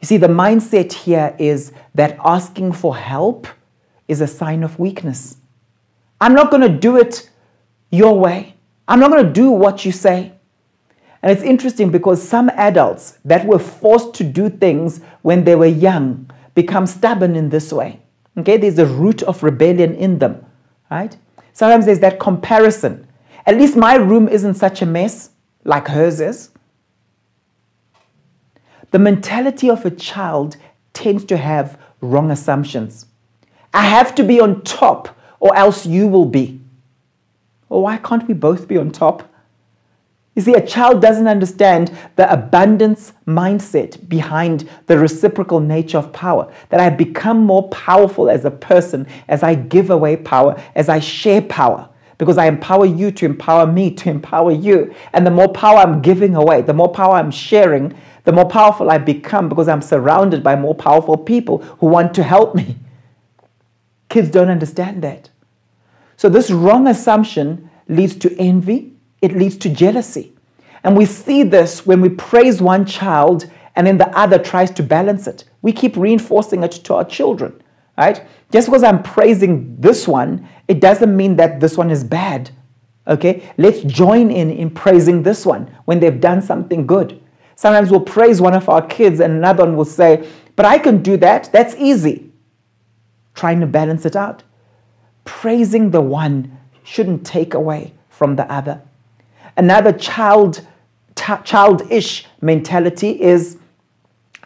You 0.00 0.06
see, 0.06 0.16
the 0.16 0.26
mindset 0.26 0.94
here 0.94 1.36
is 1.38 1.70
that 1.94 2.16
asking 2.24 2.72
for 2.72 2.96
help 2.96 3.46
is 4.08 4.22
a 4.22 4.26
sign 4.26 4.62
of 4.62 4.78
weakness. 4.78 5.36
I'm 6.18 6.32
not 6.32 6.50
going 6.50 6.62
to 6.62 6.78
do 6.78 6.96
it 6.96 7.28
your 7.90 8.18
way. 8.18 8.51
I'm 8.88 9.00
not 9.00 9.10
going 9.10 9.24
to 9.24 9.32
do 9.32 9.50
what 9.50 9.84
you 9.84 9.92
say. 9.92 10.32
And 11.22 11.30
it's 11.30 11.42
interesting 11.42 11.90
because 11.90 12.26
some 12.26 12.50
adults 12.50 13.18
that 13.24 13.46
were 13.46 13.58
forced 13.58 14.14
to 14.14 14.24
do 14.24 14.50
things 14.50 15.00
when 15.22 15.44
they 15.44 15.54
were 15.54 15.66
young 15.66 16.28
become 16.54 16.86
stubborn 16.86 17.36
in 17.36 17.48
this 17.50 17.72
way. 17.72 18.00
Okay, 18.36 18.56
there's 18.56 18.78
a 18.78 18.86
root 18.86 19.22
of 19.22 19.42
rebellion 19.42 19.94
in 19.94 20.18
them, 20.18 20.44
right? 20.90 21.16
Sometimes 21.52 21.86
there's 21.86 22.00
that 22.00 22.18
comparison. 22.18 23.06
At 23.46 23.56
least 23.56 23.76
my 23.76 23.94
room 23.94 24.28
isn't 24.28 24.54
such 24.54 24.82
a 24.82 24.86
mess 24.86 25.30
like 25.64 25.88
hers 25.88 26.20
is. 26.20 26.50
The 28.90 28.98
mentality 28.98 29.70
of 29.70 29.84
a 29.84 29.90
child 29.90 30.56
tends 30.92 31.24
to 31.26 31.36
have 31.36 31.78
wrong 32.00 32.30
assumptions. 32.30 33.06
I 33.72 33.82
have 33.82 34.14
to 34.16 34.24
be 34.24 34.40
on 34.40 34.62
top 34.62 35.16
or 35.40 35.54
else 35.56 35.86
you 35.86 36.08
will 36.08 36.26
be. 36.26 36.61
Well, 37.72 37.80
why 37.80 37.96
can't 37.96 38.28
we 38.28 38.34
both 38.34 38.68
be 38.68 38.76
on 38.76 38.90
top? 38.90 39.32
You 40.34 40.42
see, 40.42 40.52
a 40.52 40.66
child 40.66 41.00
doesn't 41.00 41.26
understand 41.26 41.90
the 42.16 42.30
abundance 42.30 43.14
mindset 43.26 44.10
behind 44.10 44.68
the 44.88 44.98
reciprocal 44.98 45.58
nature 45.58 45.96
of 45.96 46.12
power. 46.12 46.52
That 46.68 46.80
I 46.80 46.90
become 46.90 47.46
more 47.46 47.70
powerful 47.70 48.28
as 48.28 48.44
a 48.44 48.50
person 48.50 49.06
as 49.26 49.42
I 49.42 49.54
give 49.54 49.88
away 49.88 50.18
power, 50.18 50.62
as 50.74 50.90
I 50.90 51.00
share 51.00 51.40
power 51.40 51.88
because 52.18 52.36
I 52.36 52.44
empower 52.44 52.84
you 52.84 53.10
to 53.10 53.24
empower 53.24 53.66
me 53.66 53.90
to 53.94 54.10
empower 54.10 54.52
you. 54.52 54.94
And 55.14 55.26
the 55.26 55.30
more 55.30 55.50
power 55.50 55.78
I'm 55.78 56.02
giving 56.02 56.34
away, 56.34 56.60
the 56.60 56.74
more 56.74 56.92
power 56.92 57.14
I'm 57.14 57.30
sharing, 57.30 57.94
the 58.24 58.32
more 58.32 58.48
powerful 58.48 58.90
I 58.90 58.98
become 58.98 59.48
because 59.48 59.66
I'm 59.66 59.80
surrounded 59.80 60.42
by 60.42 60.56
more 60.56 60.74
powerful 60.74 61.16
people 61.16 61.62
who 61.80 61.86
want 61.86 62.12
to 62.16 62.22
help 62.22 62.54
me. 62.54 62.76
Kids 64.10 64.28
don't 64.28 64.50
understand 64.50 65.00
that. 65.04 65.30
So, 66.22 66.28
this 66.28 66.52
wrong 66.52 66.86
assumption 66.86 67.68
leads 67.88 68.14
to 68.18 68.32
envy, 68.38 68.94
it 69.20 69.36
leads 69.36 69.56
to 69.56 69.68
jealousy. 69.68 70.32
And 70.84 70.96
we 70.96 71.04
see 71.04 71.42
this 71.42 71.84
when 71.84 72.00
we 72.00 72.10
praise 72.10 72.62
one 72.62 72.86
child 72.86 73.50
and 73.74 73.88
then 73.88 73.98
the 73.98 74.06
other 74.16 74.38
tries 74.38 74.70
to 74.74 74.84
balance 74.84 75.26
it. 75.26 75.42
We 75.62 75.72
keep 75.72 75.96
reinforcing 75.96 76.62
it 76.62 76.70
to 76.70 76.94
our 76.94 77.04
children, 77.04 77.60
right? 77.98 78.24
Just 78.52 78.68
because 78.68 78.84
I'm 78.84 79.02
praising 79.02 79.74
this 79.80 80.06
one, 80.06 80.48
it 80.68 80.78
doesn't 80.78 81.16
mean 81.16 81.34
that 81.38 81.58
this 81.58 81.76
one 81.76 81.90
is 81.90 82.04
bad. 82.04 82.52
Okay? 83.08 83.52
Let's 83.58 83.80
join 83.80 84.30
in 84.30 84.52
in 84.52 84.70
praising 84.70 85.24
this 85.24 85.44
one 85.44 85.76
when 85.86 85.98
they've 85.98 86.20
done 86.20 86.40
something 86.40 86.86
good. 86.86 87.20
Sometimes 87.56 87.90
we'll 87.90 87.98
praise 87.98 88.40
one 88.40 88.54
of 88.54 88.68
our 88.68 88.86
kids 88.86 89.18
and 89.18 89.32
another 89.32 89.64
one 89.64 89.76
will 89.76 89.84
say, 89.84 90.24
But 90.54 90.66
I 90.66 90.78
can 90.78 91.02
do 91.02 91.16
that. 91.16 91.50
That's 91.52 91.74
easy. 91.74 92.30
Trying 93.34 93.58
to 93.58 93.66
balance 93.66 94.06
it 94.06 94.14
out. 94.14 94.44
Praising 95.24 95.90
the 95.90 96.00
one 96.00 96.58
shouldn't 96.82 97.24
take 97.24 97.54
away 97.54 97.94
from 98.08 98.36
the 98.36 98.50
other. 98.50 98.82
Another 99.56 99.92
child, 99.92 100.66
childish 101.14 102.26
mentality 102.40 103.20
is 103.20 103.58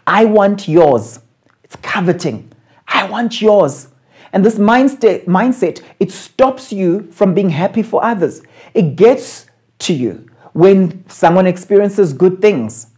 I 0.07 0.25
want 0.25 0.69
yours. 0.69 1.21
It's 1.65 1.77
coveting. 1.77 2.53
I 2.87 3.09
want 3.09 3.41
yours. 3.41 3.89
And 4.33 4.45
this 4.45 4.57
mindset, 4.57 5.25
mindset, 5.25 5.83
it 5.99 6.13
stops 6.13 6.73
you 6.73 7.11
from 7.11 7.35
being 7.35 7.51
happy 7.51 7.83
for 7.83 8.05
others. 8.05 8.43
It 8.75 8.97
gets 8.97 9.47
to 9.81 9.95
you 9.95 10.29
when 10.53 11.09
someone 11.09 11.47
experiences 11.47 12.13
good 12.13 12.41
things. 12.41 12.89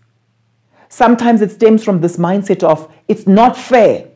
Sometimes 0.88 1.42
it 1.42 1.50
stems 1.50 1.84
from 1.84 2.00
this 2.00 2.16
mindset 2.16 2.62
of 2.62 2.92
it's 3.08 3.26
not 3.26 3.56
fair. 3.56 4.07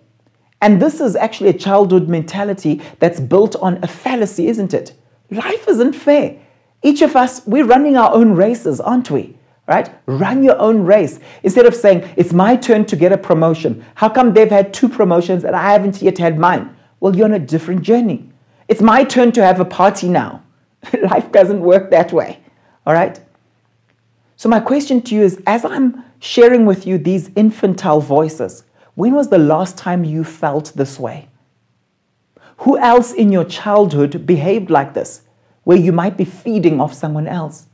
And 0.63 0.81
this 0.81 1.01
is 1.01 1.17
actually 1.17 1.51
a 1.51 1.59
childhood 1.59 2.09
mentality 2.09 2.81
that's 3.01 3.19
built 3.19 3.57
on 3.57 3.83
a 3.83 3.89
fallacy, 3.89 4.47
isn't 4.47 4.73
it? 4.73 4.93
Life 5.31 5.67
isn't 5.67 5.93
fair. 5.93 6.39
Each 6.85 7.03
of 7.03 7.17
us, 7.17 7.45
we're 7.47 7.67
running 7.67 7.97
our 7.97 8.15
own 8.15 8.33
races, 8.33 8.81
aren't 8.81 9.11
we? 9.11 9.37
Right? 9.67 9.91
Run 10.07 10.45
your 10.45 10.57
own 10.59 10.85
race. 10.85 11.19
Instead 11.43 11.67
of 11.67 11.75
saying, 11.75 12.09
it's 12.17 12.33
my 12.33 12.55
turn 12.55 12.85
to 12.87 12.97
get 12.97 13.13
a 13.13 13.19
promotion. 13.19 13.85
How 13.97 14.09
come 14.09 14.33
they've 14.33 14.51
had 14.51 14.73
two 14.73 14.89
promotions 14.89 15.45
and 15.45 15.57
I 15.57 15.73
haven't 15.73 16.01
yet 16.01 16.19
had 16.19 16.39
mine? 16.39 16.75
Well, 17.01 17.17
you're 17.17 17.25
on 17.25 17.35
a 17.35 17.41
different 17.41 17.83
journey. 17.83 18.31
It's 18.69 18.81
my 18.81 19.03
turn 19.03 19.33
to 19.33 19.45
have 19.45 19.59
a 19.59 19.65
party 19.65 20.09
now. 20.09 20.45
Life 21.03 21.33
doesn't 21.33 21.61
work 21.61 21.91
that 21.91 22.13
way. 22.13 22.39
All 22.87 22.95
right? 22.95 23.21
So, 24.37 24.49
my 24.49 24.61
question 24.61 25.03
to 25.03 25.15
you 25.15 25.23
is 25.23 25.43
as 25.47 25.65
I'm 25.65 26.05
sharing 26.21 26.67
with 26.67 26.87
you 26.87 26.99
these 26.99 27.31
infantile 27.35 28.01
voices, 28.01 28.65
when 28.95 29.15
was 29.15 29.29
the 29.29 29.39
last 29.39 29.79
time 29.79 30.05
you 30.05 30.25
felt 30.25 30.73
this 30.75 30.99
way? 30.99 31.29
Who 32.59 32.79
else 32.79 33.13
in 33.13 33.33
your 33.33 33.45
childhood 33.45 34.27
behaved 34.27 34.71
like 34.71 34.95
this, 34.95 35.23
where 35.65 35.79
you 35.79 35.93
might 35.93 36.17
be 36.17 36.25
feeding 36.25 36.81
off 36.81 36.95
someone 36.95 37.27
else? 37.27 37.67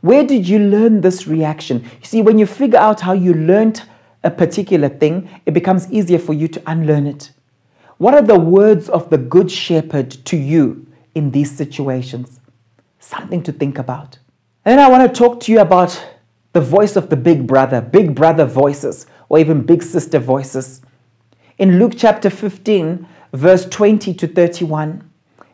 Where 0.00 0.24
did 0.26 0.48
you 0.48 0.58
learn 0.58 1.00
this 1.00 1.26
reaction? 1.26 1.84
You 2.00 2.06
see, 2.06 2.22
when 2.22 2.38
you 2.38 2.46
figure 2.46 2.78
out 2.78 3.00
how 3.00 3.12
you 3.12 3.32
learned 3.32 3.82
a 4.24 4.30
particular 4.30 4.88
thing, 4.88 5.28
it 5.46 5.54
becomes 5.54 5.90
easier 5.92 6.18
for 6.18 6.32
you 6.32 6.48
to 6.48 6.62
unlearn 6.66 7.06
it. 7.06 7.30
What 7.98 8.14
are 8.14 8.22
the 8.22 8.38
words 8.38 8.88
of 8.88 9.10
the 9.10 9.18
Good 9.18 9.50
Shepherd 9.50 10.10
to 10.10 10.36
you 10.36 10.86
in 11.14 11.30
these 11.30 11.56
situations? 11.56 12.40
Something 12.98 13.42
to 13.44 13.52
think 13.52 13.78
about. 13.78 14.18
And 14.64 14.72
then 14.72 14.84
I 14.84 14.90
want 14.90 15.08
to 15.08 15.18
talk 15.18 15.40
to 15.40 15.52
you 15.52 15.60
about 15.60 16.04
the 16.52 16.60
voice 16.60 16.96
of 16.96 17.08
the 17.08 17.16
big 17.16 17.46
brother, 17.46 17.80
big 17.80 18.14
brother 18.14 18.44
voices, 18.44 19.06
or 19.32 19.38
even 19.38 19.62
big 19.62 19.82
sister 19.82 20.18
voices. 20.18 20.82
In 21.56 21.78
Luke 21.78 21.94
chapter 21.96 22.28
15, 22.28 23.08
verse 23.32 23.64
20 23.66 24.12
to 24.12 24.28
31, 24.28 25.10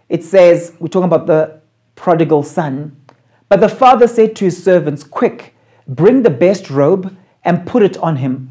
it 0.09 0.25
says, 0.25 0.75
we're 0.81 0.89
talking 0.89 1.05
about 1.05 1.29
the 1.29 1.61
prodigal 1.95 2.43
son. 2.43 3.01
But 3.49 3.61
the 3.61 3.69
father 3.69 4.09
said 4.09 4.35
to 4.37 4.47
his 4.47 4.61
servants, 4.63 5.05
Quick, 5.05 5.55
bring 5.87 6.25
the 6.25 6.31
best 6.31 6.71
robe 6.71 7.17
and 7.45 7.69
put 7.69 7.85
it 7.85 7.97
on 7.99 8.17
him. 8.17 8.51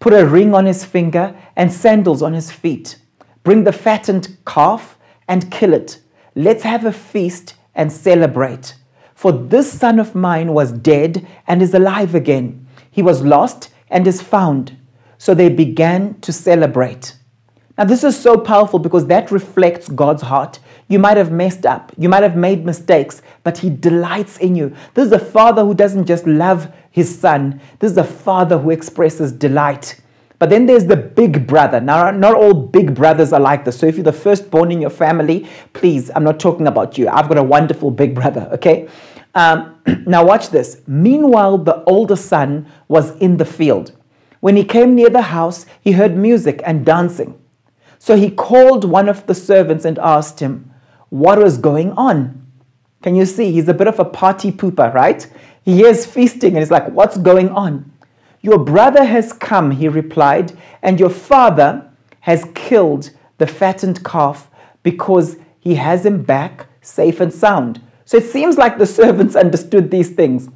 Put 0.00 0.14
a 0.14 0.26
ring 0.26 0.54
on 0.54 0.64
his 0.64 0.86
finger 0.86 1.36
and 1.54 1.70
sandals 1.70 2.22
on 2.22 2.32
his 2.32 2.50
feet. 2.50 2.96
Bring 3.42 3.64
the 3.64 3.72
fattened 3.72 4.38
calf 4.46 4.96
and 5.28 5.50
kill 5.50 5.74
it. 5.74 6.00
Let's 6.34 6.62
have 6.62 6.86
a 6.86 6.92
feast 6.92 7.56
and 7.74 7.92
celebrate. 7.92 8.76
For 9.14 9.32
this 9.32 9.70
son 9.70 9.98
of 9.98 10.14
mine 10.14 10.54
was 10.54 10.72
dead 10.72 11.26
and 11.46 11.60
is 11.60 11.74
alive 11.74 12.14
again. 12.14 12.66
He 12.90 13.02
was 13.02 13.22
lost 13.22 13.68
and 13.92 14.06
is 14.06 14.20
found. 14.20 14.76
So 15.18 15.34
they 15.34 15.48
began 15.48 16.20
to 16.22 16.32
celebrate. 16.32 17.16
Now, 17.78 17.84
this 17.84 18.04
is 18.04 18.18
so 18.18 18.36
powerful 18.36 18.78
because 18.78 19.06
that 19.06 19.30
reflects 19.30 19.88
God's 19.88 20.22
heart. 20.22 20.58
You 20.88 20.98
might 20.98 21.16
have 21.16 21.32
messed 21.32 21.64
up, 21.64 21.92
you 21.96 22.08
might 22.08 22.22
have 22.22 22.36
made 22.36 22.66
mistakes, 22.66 23.22
but 23.44 23.58
He 23.58 23.70
delights 23.70 24.36
in 24.38 24.54
you. 24.54 24.74
This 24.94 25.06
is 25.06 25.12
a 25.12 25.18
father 25.18 25.64
who 25.64 25.74
doesn't 25.74 26.06
just 26.06 26.26
love 26.26 26.70
his 26.92 27.18
son, 27.18 27.60
this 27.78 27.90
is 27.92 27.98
a 27.98 28.04
father 28.04 28.58
who 28.58 28.70
expresses 28.70 29.32
delight. 29.32 29.98
But 30.38 30.50
then 30.50 30.66
there's 30.66 30.84
the 30.86 30.96
big 30.96 31.46
brother. 31.46 31.80
Now, 31.80 32.10
not 32.10 32.34
all 32.34 32.52
big 32.52 32.94
brothers 32.94 33.32
are 33.32 33.40
like 33.40 33.64
this. 33.64 33.78
So 33.78 33.86
if 33.86 33.94
you're 33.94 34.04
the 34.04 34.12
firstborn 34.12 34.72
in 34.72 34.80
your 34.80 34.90
family, 34.90 35.48
please, 35.72 36.10
I'm 36.14 36.24
not 36.24 36.40
talking 36.40 36.66
about 36.66 36.98
you. 36.98 37.08
I've 37.08 37.28
got 37.28 37.38
a 37.38 37.42
wonderful 37.42 37.92
big 37.92 38.14
brother, 38.14 38.48
okay? 38.52 38.88
Um, 39.34 39.80
now, 40.06 40.24
watch 40.24 40.50
this. 40.50 40.82
Meanwhile, 40.86 41.58
the 41.58 41.82
older 41.84 42.16
son 42.16 42.66
was 42.88 43.16
in 43.16 43.36
the 43.36 43.44
field. 43.44 43.92
When 44.40 44.56
he 44.56 44.64
came 44.64 44.94
near 44.94 45.10
the 45.10 45.22
house, 45.22 45.66
he 45.80 45.92
heard 45.92 46.16
music 46.16 46.60
and 46.64 46.84
dancing. 46.84 47.38
So 47.98 48.16
he 48.16 48.30
called 48.30 48.84
one 48.84 49.08
of 49.08 49.26
the 49.26 49.34
servants 49.34 49.84
and 49.84 49.98
asked 50.00 50.40
him, 50.40 50.72
What 51.10 51.38
was 51.38 51.58
going 51.58 51.92
on? 51.92 52.44
Can 53.02 53.14
you 53.14 53.24
see? 53.24 53.52
He's 53.52 53.68
a 53.68 53.74
bit 53.74 53.86
of 53.86 54.00
a 54.00 54.04
party 54.04 54.50
pooper, 54.50 54.92
right? 54.92 55.26
He 55.64 55.76
hears 55.76 56.04
feasting 56.04 56.50
and 56.50 56.58
he's 56.58 56.70
like, 56.70 56.88
What's 56.88 57.16
going 57.16 57.50
on? 57.50 57.92
Your 58.40 58.58
brother 58.58 59.04
has 59.04 59.32
come, 59.32 59.70
he 59.70 59.86
replied, 59.86 60.52
and 60.82 60.98
your 60.98 61.10
father 61.10 61.88
has 62.20 62.44
killed 62.54 63.10
the 63.38 63.46
fattened 63.46 64.04
calf 64.04 64.50
because 64.82 65.36
he 65.60 65.76
has 65.76 66.04
him 66.04 66.24
back 66.24 66.66
safe 66.80 67.20
and 67.20 67.32
sound. 67.32 67.80
So 68.12 68.18
it 68.18 68.26
seems 68.26 68.58
like 68.58 68.76
the 68.76 68.84
servants 69.00 69.34
understood 69.34 69.90
these 69.90 70.10
things. 70.10 70.50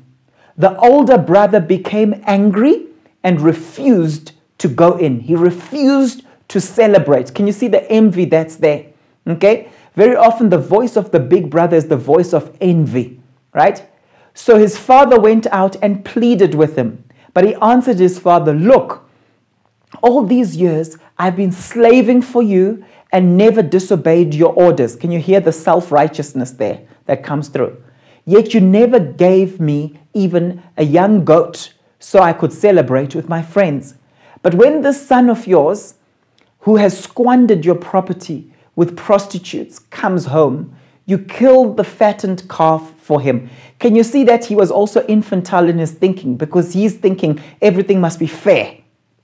The 0.58 0.76
older 0.76 1.16
brother 1.16 1.58
became 1.58 2.22
angry 2.26 2.88
and 3.24 3.40
refused 3.40 4.32
to 4.58 4.68
go 4.68 4.98
in. 4.98 5.20
He 5.20 5.34
refused 5.34 6.22
to 6.48 6.60
celebrate. 6.60 7.34
Can 7.34 7.46
you 7.46 7.54
see 7.54 7.68
the 7.68 7.90
envy 7.90 8.26
that's 8.26 8.56
there? 8.56 8.84
Okay? 9.26 9.70
Very 9.94 10.16
often, 10.16 10.50
the 10.50 10.58
voice 10.58 10.96
of 10.96 11.12
the 11.12 11.18
big 11.18 11.48
brother 11.48 11.78
is 11.78 11.88
the 11.88 11.96
voice 11.96 12.34
of 12.34 12.54
envy, 12.60 13.20
right? 13.54 13.88
So 14.34 14.58
his 14.58 14.76
father 14.76 15.18
went 15.18 15.46
out 15.46 15.76
and 15.80 16.04
pleaded 16.04 16.54
with 16.54 16.76
him. 16.76 17.04
But 17.32 17.44
he 17.44 17.54
answered 17.54 17.98
his 17.98 18.18
father, 18.18 18.52
Look, 18.52 19.08
all 20.02 20.26
these 20.26 20.56
years 20.56 20.98
I've 21.16 21.36
been 21.36 21.52
slaving 21.52 22.20
for 22.20 22.42
you 22.42 22.84
and 23.12 23.38
never 23.38 23.62
disobeyed 23.62 24.34
your 24.34 24.52
orders. 24.52 24.94
Can 24.94 25.10
you 25.10 25.20
hear 25.20 25.40
the 25.40 25.52
self 25.52 25.90
righteousness 25.90 26.50
there 26.50 26.86
that 27.06 27.24
comes 27.24 27.48
through? 27.48 27.82
Yet 28.24 28.54
you 28.54 28.60
never 28.60 28.98
gave 28.98 29.60
me 29.60 29.98
even 30.12 30.62
a 30.76 30.84
young 30.84 31.24
goat 31.24 31.72
so 31.98 32.20
I 32.20 32.32
could 32.32 32.52
celebrate 32.52 33.14
with 33.14 33.28
my 33.28 33.42
friends. 33.42 33.94
But 34.42 34.54
when 34.54 34.82
this 34.82 35.06
son 35.06 35.30
of 35.30 35.46
yours, 35.46 35.94
who 36.60 36.76
has 36.76 36.98
squandered 36.98 37.64
your 37.64 37.76
property 37.76 38.52
with 38.74 38.96
prostitutes, 38.96 39.78
comes 39.78 40.26
home, 40.26 40.76
you 41.04 41.18
killed 41.18 41.76
the 41.76 41.84
fattened 41.84 42.48
calf 42.48 42.92
for 42.98 43.20
him. 43.20 43.48
Can 43.78 43.94
you 43.94 44.02
see 44.02 44.24
that 44.24 44.44
he 44.44 44.56
was 44.56 44.70
also 44.70 45.06
infantile 45.06 45.68
in 45.68 45.78
his 45.78 45.92
thinking 45.92 46.36
because 46.36 46.72
he's 46.72 46.96
thinking 46.96 47.40
everything 47.62 48.00
must 48.00 48.18
be 48.18 48.26
fair, 48.26 48.78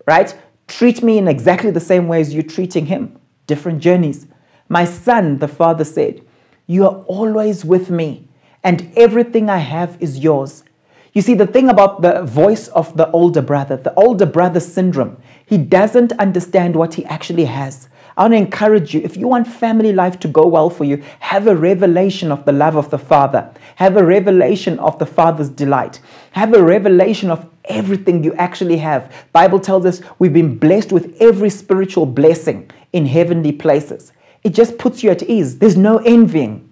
right? 0.06 0.36
Treat 0.68 1.02
me 1.02 1.18
in 1.18 1.26
exactly 1.26 1.72
the 1.72 1.80
same 1.80 2.06
way 2.06 2.20
as 2.20 2.32
you're 2.32 2.44
treating 2.44 2.86
him. 2.86 3.18
Different 3.48 3.80
journeys. 3.80 4.28
My 4.68 4.84
son, 4.84 5.38
the 5.38 5.48
father 5.48 5.84
said, 5.84 6.24
You 6.72 6.86
are 6.86 7.04
always 7.06 7.66
with 7.66 7.90
me, 7.90 8.28
and 8.64 8.90
everything 8.96 9.50
I 9.50 9.58
have 9.58 9.98
is 10.00 10.20
yours. 10.20 10.64
You 11.12 11.20
see, 11.20 11.34
the 11.34 11.46
thing 11.46 11.68
about 11.68 12.00
the 12.00 12.22
voice 12.22 12.68
of 12.68 12.96
the 12.96 13.10
older 13.10 13.42
brother, 13.42 13.76
the 13.76 13.92
older 13.92 14.24
brother 14.24 14.58
syndrome, 14.58 15.18
he 15.44 15.58
doesn't 15.58 16.12
understand 16.12 16.74
what 16.74 16.94
he 16.94 17.04
actually 17.04 17.44
has. 17.44 17.90
I 18.16 18.22
want 18.22 18.32
to 18.32 18.38
encourage 18.38 18.94
you 18.94 19.02
if 19.02 19.18
you 19.18 19.28
want 19.28 19.48
family 19.48 19.92
life 19.92 20.18
to 20.20 20.28
go 20.28 20.46
well 20.46 20.70
for 20.70 20.84
you, 20.84 21.04
have 21.18 21.46
a 21.46 21.54
revelation 21.54 22.32
of 22.32 22.46
the 22.46 22.52
love 22.52 22.76
of 22.76 22.88
the 22.88 22.98
Father, 22.98 23.52
have 23.76 23.98
a 23.98 24.02
revelation 24.02 24.78
of 24.78 24.98
the 24.98 25.04
Father's 25.04 25.50
delight, 25.50 26.00
have 26.30 26.54
a 26.54 26.62
revelation 26.62 27.30
of 27.30 27.50
everything 27.66 28.24
you 28.24 28.32
actually 28.36 28.78
have. 28.78 29.12
Bible 29.34 29.60
tells 29.60 29.84
us 29.84 30.00
we've 30.18 30.32
been 30.32 30.56
blessed 30.56 30.90
with 30.90 31.14
every 31.20 31.50
spiritual 31.50 32.06
blessing 32.06 32.70
in 32.94 33.04
heavenly 33.04 33.52
places. 33.52 34.14
It 34.42 34.54
just 34.54 34.78
puts 34.78 35.02
you 35.02 35.10
at 35.10 35.22
ease. 35.22 35.58
There's 35.58 35.76
no 35.76 35.98
envying. 35.98 36.70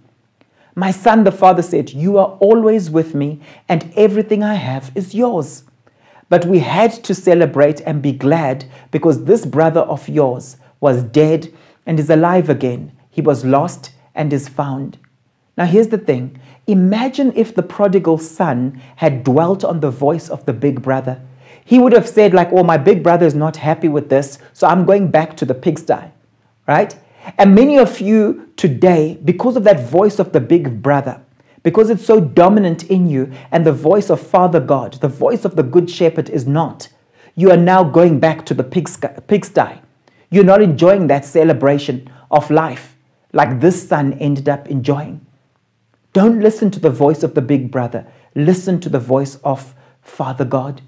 My 0.74 0.90
son, 0.90 1.24
the 1.24 1.32
father 1.32 1.62
said, 1.62 1.90
You 1.90 2.18
are 2.18 2.36
always 2.40 2.90
with 2.90 3.14
me, 3.14 3.40
and 3.68 3.92
everything 3.96 4.42
I 4.42 4.54
have 4.54 4.92
is 4.94 5.14
yours. 5.14 5.64
But 6.28 6.44
we 6.46 6.60
had 6.60 6.92
to 7.04 7.14
celebrate 7.14 7.80
and 7.80 8.00
be 8.00 8.12
glad 8.12 8.64
because 8.90 9.24
this 9.24 9.44
brother 9.44 9.80
of 9.80 10.08
yours 10.08 10.56
was 10.78 11.02
dead 11.02 11.52
and 11.84 11.98
is 11.98 12.08
alive 12.08 12.48
again. 12.48 12.92
He 13.10 13.20
was 13.20 13.44
lost 13.44 13.92
and 14.14 14.32
is 14.32 14.48
found. 14.48 14.98
Now, 15.56 15.66
here's 15.66 15.88
the 15.88 15.98
thing 15.98 16.40
imagine 16.66 17.32
if 17.34 17.54
the 17.54 17.64
prodigal 17.64 18.18
son 18.18 18.80
had 18.96 19.24
dwelt 19.24 19.64
on 19.64 19.80
the 19.80 19.90
voice 19.90 20.28
of 20.28 20.46
the 20.46 20.52
big 20.52 20.82
brother. 20.82 21.20
He 21.64 21.78
would 21.78 21.92
have 21.92 22.08
said, 22.08 22.32
like, 22.32 22.52
oh, 22.52 22.62
my 22.62 22.78
big 22.78 23.02
brother 23.02 23.26
is 23.26 23.34
not 23.34 23.56
happy 23.56 23.88
with 23.88 24.08
this, 24.08 24.38
so 24.52 24.66
I'm 24.66 24.84
going 24.84 25.10
back 25.10 25.36
to 25.36 25.44
the 25.44 25.54
pigsty, 25.54 26.12
right? 26.66 26.96
And 27.38 27.54
many 27.54 27.78
of 27.78 28.00
you 28.00 28.50
today, 28.56 29.18
because 29.24 29.56
of 29.56 29.64
that 29.64 29.88
voice 29.88 30.18
of 30.18 30.32
the 30.32 30.40
big 30.40 30.82
brother, 30.82 31.20
because 31.62 31.90
it's 31.90 32.04
so 32.04 32.20
dominant 32.20 32.84
in 32.84 33.08
you, 33.08 33.30
and 33.50 33.66
the 33.66 33.72
voice 33.72 34.08
of 34.10 34.20
Father 34.20 34.60
God, 34.60 34.94
the 34.94 35.08
voice 35.08 35.44
of 35.44 35.56
the 35.56 35.62
Good 35.62 35.90
Shepherd 35.90 36.30
is 36.30 36.46
not, 36.46 36.88
you 37.34 37.50
are 37.50 37.56
now 37.56 37.84
going 37.84 38.18
back 38.18 38.46
to 38.46 38.54
the 38.54 38.64
pigsty. 38.64 39.80
You're 40.30 40.44
not 40.44 40.62
enjoying 40.62 41.06
that 41.08 41.24
celebration 41.24 42.10
of 42.30 42.50
life 42.50 42.96
like 43.32 43.60
this 43.60 43.88
son 43.88 44.14
ended 44.14 44.48
up 44.48 44.68
enjoying. 44.68 45.24
Don't 46.12 46.40
listen 46.40 46.70
to 46.72 46.80
the 46.80 46.90
voice 46.90 47.22
of 47.22 47.34
the 47.34 47.42
big 47.42 47.70
brother. 47.70 48.06
listen 48.34 48.80
to 48.80 48.88
the 48.88 49.00
voice 49.00 49.36
of 49.42 49.74
Father 50.02 50.44
God. 50.44 50.82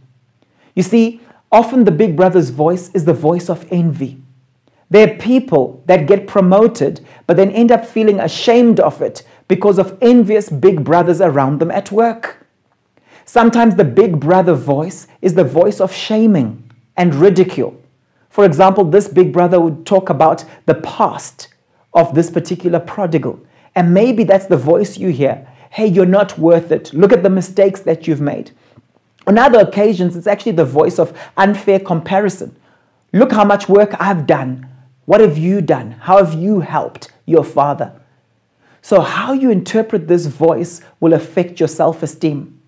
You 0.75 0.83
see, 0.83 1.21
often 1.51 1.85
the 1.85 1.91
big 1.91 2.17
brother's 2.17 2.51
voice 2.51 2.91
is 2.95 3.05
the 3.05 3.13
voice 3.13 3.51
of 3.51 3.67
envy. 3.71 4.22
There 4.93 5.11
are 5.11 5.17
people 5.17 5.83
that 5.87 6.07
get 6.07 6.27
promoted, 6.27 7.01
but 7.27 7.39
then 7.39 7.51
end 7.53 7.73
up 7.73 7.87
feeling 7.87 8.21
ashamed 8.21 8.79
of 8.79 9.01
it 9.01 9.23
because 9.49 9.79
of 9.79 9.97
envious 10.03 10.51
big 10.51 10.85
brothers 10.85 11.23
around 11.23 11.61
them 11.61 11.71
at 11.71 11.91
work. 11.91 12.47
Sometimes 13.25 13.75
the 13.75 13.85
big 13.85 14.21
brother 14.21 14.53
voice 14.53 15.07
is 15.23 15.33
the 15.33 15.45
voice 15.45 15.81
of 15.81 15.95
shaming 15.95 16.71
and 16.95 17.15
ridicule. 17.15 17.75
For 18.29 18.45
example, 18.45 18.85
this 18.85 19.09
big 19.09 19.33
brother 19.33 19.59
would 19.59 19.87
talk 19.87 20.11
about 20.11 20.45
the 20.67 20.75
past 20.75 21.49
of 21.95 22.15
this 22.15 22.31
particular 22.31 22.79
prodigal. 22.79 23.41
And 23.75 23.95
maybe 23.95 24.25
that's 24.25 24.45
the 24.45 24.59
voice 24.59 24.99
you 24.99 25.09
hear. 25.09 25.49
Hey, 25.71 25.87
you're 25.87 26.05
not 26.05 26.39
worth 26.39 26.71
it. 26.71 26.93
Look 26.93 27.15
at 27.15 27.23
the 27.23 27.31
mistakes 27.31 27.81
that 27.81 28.07
you've 28.07 28.21
made. 28.21 28.51
On 29.27 29.39
other 29.39 29.61
occasions, 29.61 30.17
it's 30.17 30.27
actually 30.27 30.53
the 30.53 30.67
voice 30.67 30.99
of 30.99 31.19
unfair 31.39 31.81
comparison. 31.81 32.55
Look 33.15 33.33
how 33.33 33.45
much 33.45 33.71
work 33.71 33.97
I've 33.99 34.27
done. 34.27 34.69
What 35.05 35.21
have 35.21 35.37
you 35.37 35.61
done? 35.61 35.93
How 35.93 36.25
have 36.25 36.35
you 36.35 36.61
helped 36.61 37.13
your 37.27 37.45
father? 37.45 37.93
So, 38.81 39.01
how 39.01 39.33
you 39.33 39.51
interpret 39.51 40.09
this 40.09 40.27
voice 40.27 40.81
will 41.01 41.13
affect 41.13 41.61
your 41.61 41.69
self 41.69 42.03
esteem. 42.03 42.61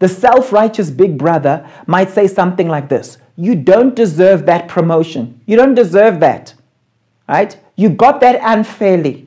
The 0.00 0.08
self 0.08 0.52
righteous 0.52 0.90
big 0.90 1.16
brother 1.16 1.68
might 1.86 2.10
say 2.10 2.26
something 2.26 2.68
like 2.68 2.88
this 2.88 3.18
You 3.36 3.54
don't 3.54 3.94
deserve 3.94 4.46
that 4.46 4.68
promotion. 4.68 5.40
You 5.46 5.56
don't 5.56 5.74
deserve 5.74 6.20
that. 6.20 6.54
Right? 7.28 7.56
You 7.76 7.88
got 7.90 8.20
that 8.20 8.40
unfairly. 8.42 9.26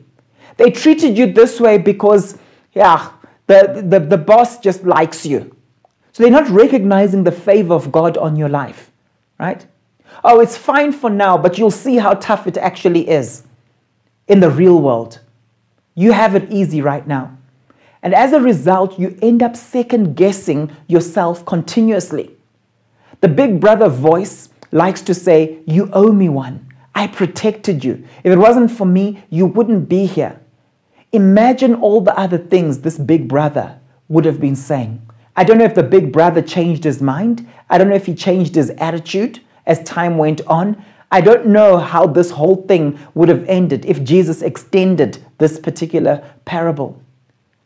They 0.58 0.70
treated 0.70 1.18
you 1.18 1.32
this 1.32 1.60
way 1.60 1.78
because, 1.78 2.38
yeah, 2.74 3.12
the, 3.48 3.84
the, 3.86 4.00
the 4.00 4.18
boss 4.18 4.60
just 4.60 4.84
likes 4.84 5.26
you. 5.26 5.56
So 6.12 6.22
they're 6.22 6.32
not 6.32 6.50
recognizing 6.50 7.24
the 7.24 7.32
favor 7.32 7.74
of 7.74 7.92
God 7.92 8.18
on 8.18 8.36
your 8.36 8.50
life. 8.50 8.92
Right? 9.40 9.66
Oh, 10.24 10.40
it's 10.40 10.58
fine 10.58 10.92
for 10.92 11.10
now, 11.10 11.38
but 11.38 11.58
you'll 11.58 11.72
see 11.72 11.98
how 11.98 12.14
tough 12.14 12.48
it 12.48 12.58
actually 12.58 13.10
is 13.10 13.44
in 14.28 14.40
the 14.40 14.50
real 14.50 14.82
world. 14.82 15.20
You 15.96 16.12
have 16.12 16.36
it 16.36 16.52
easy 16.52 16.82
right 16.82 17.06
now. 17.06 17.38
And 18.02 18.14
as 18.14 18.34
a 18.34 18.42
result, 18.42 19.00
you 19.00 19.18
end 19.22 19.42
up 19.42 19.56
second 19.56 20.16
guessing 20.16 20.72
yourself 20.88 21.46
continuously. 21.46 22.32
The 23.22 23.30
big 23.30 23.62
brother 23.62 23.88
voice 23.88 24.50
likes 24.72 25.02
to 25.04 25.14
say, 25.14 25.60
You 25.66 25.90
owe 25.94 26.12
me 26.12 26.28
one. 26.28 26.68
I 26.96 27.08
protected 27.08 27.84
you. 27.84 28.04
If 28.24 28.34
it 28.34 28.38
wasn't 28.38 28.72
for 28.72 28.86
me, 28.86 29.24
you 29.30 29.46
wouldn't 29.46 29.88
be 29.88 30.06
here. 30.06 30.40
Imagine 31.12 31.76
all 31.76 32.02
the 32.02 32.18
other 32.18 32.38
things 32.38 32.80
this 32.80 32.98
big 32.98 33.28
brother 33.28 33.80
would 34.10 34.26
have 34.26 34.42
been 34.42 34.56
saying. 34.56 35.02
I 35.36 35.44
don't 35.44 35.58
know 35.58 35.66
if 35.66 35.76
the 35.76 35.84
big 35.84 36.12
brother 36.12 36.42
changed 36.42 36.84
his 36.84 37.02
mind. 37.02 37.48
I 37.70 37.78
don't 37.78 37.90
know 37.90 37.96
if 37.96 38.06
he 38.06 38.14
changed 38.14 38.56
his 38.56 38.70
attitude 38.72 39.40
as 39.66 39.84
time 39.84 40.18
went 40.18 40.42
on. 40.48 40.84
I 41.12 41.22
don't 41.22 41.48
know 41.48 41.78
how 41.78 42.08
this 42.08 42.32
whole 42.32 42.66
thing 42.68 43.00
would 43.14 43.30
have 43.30 43.46
ended 43.48 43.86
if 43.86 44.04
Jesus 44.04 44.42
extended 44.42 45.24
this 45.38 45.60
particular 45.60 46.24
parable 46.46 47.00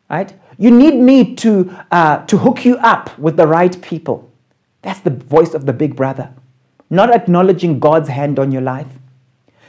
right? 0.09 0.33
You 0.57 0.71
need 0.71 0.95
me 0.95 1.35
to, 1.35 1.75
uh, 1.91 2.25
to 2.25 2.37
hook 2.37 2.65
you 2.65 2.77
up 2.77 3.17
with 3.19 3.37
the 3.37 3.47
right 3.47 3.79
people. 3.81 4.29
That's 4.81 4.99
the 5.01 5.09
voice 5.09 5.53
of 5.53 5.65
the 5.65 5.73
big 5.73 5.95
brother, 5.95 6.33
not 6.89 7.13
acknowledging 7.13 7.79
God's 7.79 8.09
hand 8.09 8.39
on 8.39 8.51
your 8.51 8.61
life. 8.61 8.87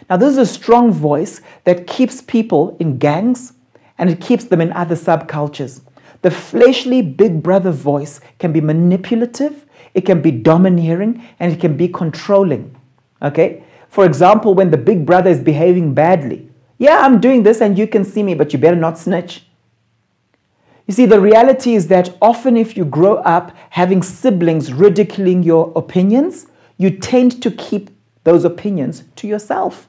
Now, 0.09 0.17
this 0.17 0.31
is 0.31 0.39
a 0.39 0.47
strong 0.47 0.93
voice 0.93 1.41
that 1.65 1.87
keeps 1.87 2.23
people 2.23 2.77
in 2.79 2.99
gangs 2.99 3.53
and 3.99 4.09
it 4.09 4.21
keeps 4.21 4.45
them 4.45 4.61
in 4.61 4.73
other 4.73 4.95
subcultures. 4.95 5.83
The 6.23 6.31
fleshly 6.31 7.03
big 7.03 7.43
brother 7.43 7.71
voice 7.71 8.21
can 8.39 8.53
be 8.53 8.61
manipulative, 8.61 9.67
it 9.99 10.07
can 10.07 10.23
be 10.23 10.31
domineering, 10.31 11.23
and 11.39 11.53
it 11.53 11.61
can 11.61 11.77
be 11.77 11.89
controlling. 11.89 12.75
Okay? 13.21 13.63
For 13.89 14.05
example, 14.05 14.55
when 14.55 14.71
the 14.71 14.77
big 14.77 15.05
brother 15.05 15.31
is 15.31 15.41
behaving 15.41 15.95
badly, 15.95 16.49
yeah, 16.79 17.01
I'm 17.01 17.21
doing 17.21 17.43
this 17.43 17.61
and 17.61 17.77
you 17.77 17.89
can 17.89 18.05
see 18.05 18.23
me, 18.23 18.35
but 18.35 18.53
you 18.53 18.59
better 18.59 18.77
not 18.77 18.99
snitch. 18.99 19.45
You 20.87 20.95
see, 20.95 21.07
the 21.07 21.21
reality 21.21 21.75
is 21.75 21.89
that 21.89 22.17
often 22.23 22.57
if 22.57 22.77
you 22.77 22.85
grow 22.85 23.17
up 23.17 23.55
having 23.71 24.03
siblings 24.03 24.73
ridiculing 24.73 25.43
your 25.43 25.73
opinions, 25.77 26.47
you 26.79 26.91
tend 26.91 27.43
to 27.43 27.51
keep 27.51 27.91
those 28.25 28.45
opinions 28.45 29.05
to 29.17 29.27
yourself. 29.27 29.89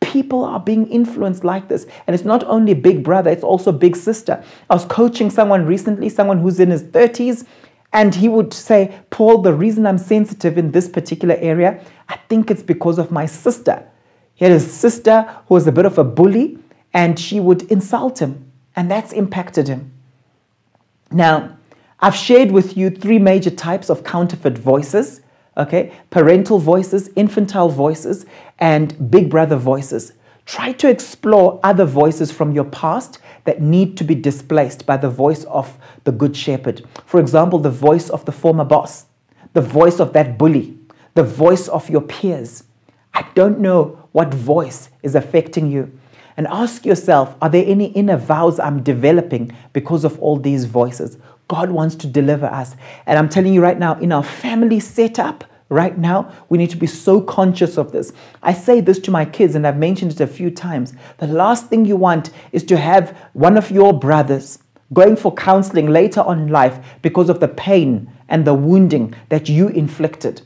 People 0.00 0.44
are 0.44 0.60
being 0.60 0.86
influenced 0.86 1.42
like 1.42 1.68
this. 1.68 1.86
And 2.06 2.14
it's 2.14 2.24
not 2.24 2.44
only 2.44 2.74
big 2.74 3.02
brother, 3.02 3.30
it's 3.30 3.42
also 3.42 3.72
big 3.72 3.96
sister. 3.96 4.44
I 4.70 4.74
was 4.74 4.84
coaching 4.84 5.30
someone 5.30 5.66
recently, 5.66 6.10
someone 6.10 6.38
who's 6.38 6.60
in 6.60 6.70
his 6.70 6.84
30s, 6.84 7.46
and 7.92 8.14
he 8.14 8.28
would 8.28 8.52
say, 8.52 9.00
Paul, 9.10 9.42
the 9.42 9.54
reason 9.54 9.86
I'm 9.86 9.98
sensitive 9.98 10.58
in 10.58 10.72
this 10.72 10.88
particular 10.88 11.36
area, 11.38 11.82
I 12.08 12.16
think 12.28 12.50
it's 12.50 12.62
because 12.62 12.98
of 12.98 13.10
my 13.10 13.26
sister. 13.26 13.86
He 14.34 14.44
had 14.44 14.52
a 14.52 14.60
sister 14.60 15.22
who 15.46 15.54
was 15.54 15.66
a 15.66 15.72
bit 15.72 15.86
of 15.86 15.96
a 15.96 16.04
bully, 16.04 16.58
and 16.92 17.18
she 17.18 17.40
would 17.40 17.62
insult 17.70 18.20
him 18.20 18.50
and 18.74 18.90
that's 18.90 19.12
impacted 19.12 19.68
him. 19.68 19.92
Now, 21.10 21.56
I've 22.00 22.16
shared 22.16 22.50
with 22.50 22.76
you 22.76 22.90
three 22.90 23.18
major 23.18 23.50
types 23.50 23.88
of 23.88 24.04
counterfeit 24.04 24.58
voices 24.58 25.22
okay? 25.56 25.92
Parental 26.10 26.58
voices, 26.58 27.08
infantile 27.16 27.68
voices, 27.68 28.26
and 28.58 29.10
big 29.10 29.30
brother 29.30 29.56
voices. 29.56 30.12
Try 30.46 30.72
to 30.74 30.88
explore 30.88 31.58
other 31.64 31.84
voices 31.84 32.30
from 32.30 32.52
your 32.52 32.64
past 32.64 33.18
that 33.44 33.60
need 33.60 33.96
to 33.96 34.04
be 34.04 34.14
displaced 34.14 34.86
by 34.86 34.96
the 34.96 35.10
voice 35.10 35.44
of 35.44 35.76
the 36.04 36.12
good 36.12 36.36
shepherd. 36.36 36.84
For 37.04 37.20
example, 37.20 37.58
the 37.58 37.70
voice 37.70 38.08
of 38.08 38.24
the 38.24 38.32
former 38.32 38.64
boss, 38.64 39.06
the 39.52 39.60
voice 39.60 39.98
of 39.98 40.12
that 40.12 40.38
bully, 40.38 40.78
the 41.14 41.24
voice 41.24 41.66
of 41.66 41.90
your 41.90 42.00
peers. 42.00 42.62
I 43.12 43.26
don't 43.34 43.58
know 43.58 44.08
what 44.12 44.32
voice 44.32 44.90
is 45.02 45.14
affecting 45.14 45.70
you 45.70 45.98
and 46.36 46.46
ask 46.46 46.86
yourself 46.86 47.34
are 47.42 47.48
there 47.48 47.64
any 47.66 47.86
inner 47.86 48.16
vows 48.16 48.60
I'm 48.60 48.82
developing 48.82 49.50
because 49.72 50.04
of 50.04 50.18
all 50.20 50.36
these 50.36 50.64
voices? 50.64 51.18
God 51.48 51.70
wants 51.70 51.94
to 51.96 52.06
deliver 52.06 52.46
us. 52.46 52.76
And 53.06 53.18
I'm 53.18 53.28
telling 53.28 53.54
you 53.54 53.62
right 53.62 53.78
now, 53.78 53.98
in 53.98 54.12
our 54.12 54.22
family 54.22 54.80
setup, 54.80 55.44
right 55.68 55.96
now, 55.96 56.32
we 56.48 56.58
need 56.58 56.70
to 56.70 56.76
be 56.76 56.86
so 56.86 57.20
conscious 57.20 57.76
of 57.76 57.92
this. 57.92 58.12
I 58.42 58.52
say 58.52 58.80
this 58.80 58.98
to 59.00 59.10
my 59.10 59.24
kids, 59.24 59.54
and 59.54 59.66
I've 59.66 59.76
mentioned 59.76 60.12
it 60.12 60.20
a 60.20 60.26
few 60.26 60.50
times. 60.50 60.94
The 61.18 61.26
last 61.26 61.68
thing 61.68 61.84
you 61.84 61.96
want 61.96 62.30
is 62.52 62.64
to 62.64 62.76
have 62.76 63.16
one 63.32 63.56
of 63.56 63.70
your 63.70 63.98
brothers 63.98 64.58
going 64.92 65.16
for 65.16 65.34
counseling 65.34 65.88
later 65.88 66.20
on 66.20 66.40
in 66.40 66.48
life 66.48 66.78
because 67.02 67.28
of 67.28 67.40
the 67.40 67.48
pain 67.48 68.10
and 68.28 68.44
the 68.44 68.54
wounding 68.54 69.14
that 69.28 69.48
you 69.48 69.68
inflicted 69.68 70.42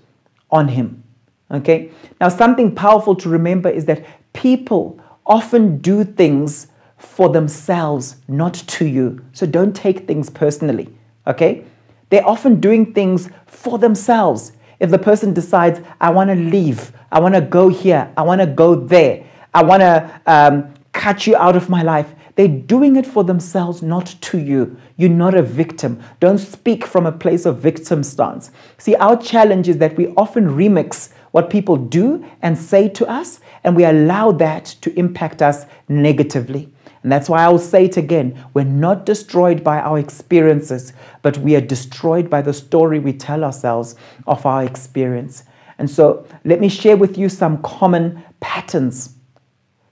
on 0.51 0.69
him. 0.69 1.03
Okay? 1.51 1.91
Now, 2.21 2.29
something 2.29 2.75
powerful 2.75 3.15
to 3.17 3.29
remember 3.29 3.69
is 3.69 3.85
that 3.87 4.05
people 4.33 5.01
often 5.27 5.79
do 5.79 6.05
things 6.05 6.69
for 6.97 7.29
themselves, 7.29 8.17
not 8.29 8.55
to 8.55 8.87
you. 8.87 9.25
So 9.33 9.47
don't 9.47 9.75
take 9.75 10.07
things 10.07 10.29
personally, 10.29 10.89
okay? 11.27 11.65
They're 12.11 12.27
often 12.27 12.61
doing 12.61 12.93
things 12.93 13.31
for 13.47 13.79
themselves. 13.79 14.53
If 14.81 14.91
the 14.91 14.99
person 14.99 15.33
decides, 15.35 15.81
I 16.01 16.11
want 16.11 16.31
to 16.31 16.37
leave, 16.37 16.93
I 17.13 17.21
want 17.21 17.35
to 17.35 17.41
go 17.41 17.69
here, 17.69 18.11
I 18.17 18.23
want 18.23 18.41
to 18.41 18.47
go 18.47 18.75
there, 18.75 19.25
I 19.55 19.63
want 19.63 19.83
to 19.83 20.21
um, 20.27 20.75
cut 20.93 21.27
you 21.27 21.37
out 21.37 21.55
of 21.55 21.69
my 21.69 21.83
life, 21.83 22.15
they're 22.37 22.49
doing 22.49 22.97
it 22.97 23.07
for 23.07 23.23
themselves, 23.23 23.83
not 23.83 24.07
to 24.07 24.39
you. 24.39 24.79
You're 24.97 25.11
not 25.11 25.35
a 25.35 25.43
victim. 25.43 26.01
Don't 26.21 26.39
speak 26.39 26.87
from 26.87 27.05
a 27.05 27.13
place 27.13 27.45
of 27.45 27.59
victim 27.59 28.03
stance. 28.03 28.51
See, 28.79 28.95
our 28.95 29.21
challenge 29.21 29.69
is 29.69 29.77
that 29.79 29.97
we 29.97 30.09
often 30.17 30.49
remix 30.49 31.13
what 31.33 31.51
people 31.51 31.77
do 31.77 32.25
and 32.41 32.57
say 32.57 32.89
to 32.89 33.07
us, 33.07 33.41
and 33.63 33.77
we 33.77 33.85
allow 33.85 34.33
that 34.33 34.65
to 34.81 34.99
impact 34.99 35.43
us 35.43 35.67
negatively. 35.89 36.73
And 37.03 37.11
that's 37.11 37.29
why 37.29 37.45
I 37.45 37.49
will 37.49 37.59
say 37.59 37.87
it 37.87 37.97
again 37.97 38.45
we're 38.53 38.65
not 38.65 39.07
destroyed 39.07 39.65
by 39.65 39.79
our 39.79 39.99
experiences, 39.99 40.93
but 41.23 41.39
we 41.39 41.57
are 41.57 41.61
destroyed 41.61 42.29
by 42.29 42.43
the 42.43 42.53
story 42.53 42.99
we 42.99 43.13
tell 43.13 43.45
ourselves 43.45 43.95
of 44.27 44.45
our 44.45 44.65
experience. 44.65 45.45
And 45.79 45.89
so 45.89 46.27
let 46.45 46.61
me 46.61 46.69
share 46.69 46.97
with 46.97 47.17
you 47.17 47.29
some 47.29 47.63
common 47.63 48.23
patterns. 48.41 49.15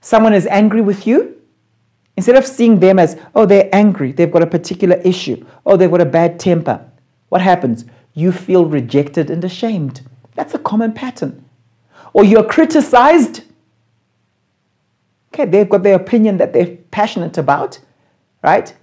Someone 0.01 0.33
is 0.33 0.45
angry 0.47 0.81
with 0.81 1.07
you. 1.07 1.35
Instead 2.15 2.35
of 2.35 2.45
seeing 2.45 2.79
them 2.79 2.99
as, 2.99 3.19
oh, 3.33 3.45
they're 3.45 3.69
angry, 3.73 4.11
they've 4.11 4.31
got 4.31 4.43
a 4.43 4.47
particular 4.47 4.97
issue, 4.97 5.45
oh, 5.65 5.77
they've 5.77 5.89
got 5.89 6.01
a 6.01 6.05
bad 6.05 6.39
temper, 6.39 6.85
what 7.29 7.41
happens? 7.41 7.85
You 8.13 8.31
feel 8.31 8.65
rejected 8.65 9.29
and 9.29 9.43
ashamed. 9.43 10.01
That's 10.35 10.53
a 10.53 10.59
common 10.59 10.93
pattern. 10.93 11.45
Or 12.13 12.25
you're 12.25 12.43
criticized. 12.43 13.43
Okay, 15.39 15.49
they've 15.49 15.69
got 15.69 15.83
their 15.83 15.95
opinion 15.95 16.35
that 16.37 16.51
they're 16.51 16.75
passionate 16.91 17.37
about, 17.37 17.79
right? 18.43 18.75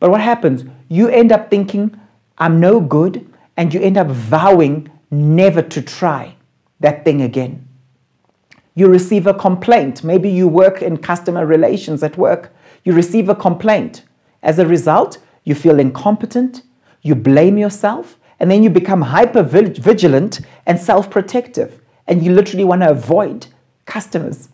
But 0.00 0.10
what 0.10 0.20
happens? 0.20 0.64
You 0.88 1.08
end 1.08 1.30
up 1.30 1.48
thinking, 1.48 1.96
I'm 2.38 2.58
no 2.58 2.80
good, 2.80 3.32
and 3.56 3.72
you 3.72 3.80
end 3.80 3.96
up 3.96 4.08
vowing 4.08 4.90
never 5.12 5.62
to 5.62 5.80
try 5.80 6.34
that 6.80 7.04
thing 7.04 7.22
again. 7.22 7.68
You 8.74 8.88
receive 8.88 9.28
a 9.28 9.34
complaint. 9.34 10.02
Maybe 10.02 10.28
you 10.28 10.48
work 10.48 10.82
in 10.82 10.96
customer 10.96 11.46
relations 11.46 12.02
at 12.02 12.18
work. 12.18 12.52
You 12.82 12.92
receive 12.92 13.28
a 13.28 13.34
complaint. 13.36 14.02
As 14.42 14.58
a 14.58 14.66
result, 14.66 15.18
you 15.44 15.54
feel 15.54 15.78
incompetent, 15.78 16.62
you 17.02 17.14
blame 17.14 17.58
yourself, 17.58 18.18
and 18.40 18.50
then 18.50 18.64
you 18.64 18.70
become 18.70 19.02
hyper 19.02 19.44
vigilant 19.44 20.40
and 20.66 20.80
self 20.80 21.08
protective, 21.08 21.80
and 22.08 22.24
you 22.24 22.32
literally 22.32 22.64
want 22.64 22.82
to 22.82 22.90
avoid 22.90 23.46
customers. 23.84 24.48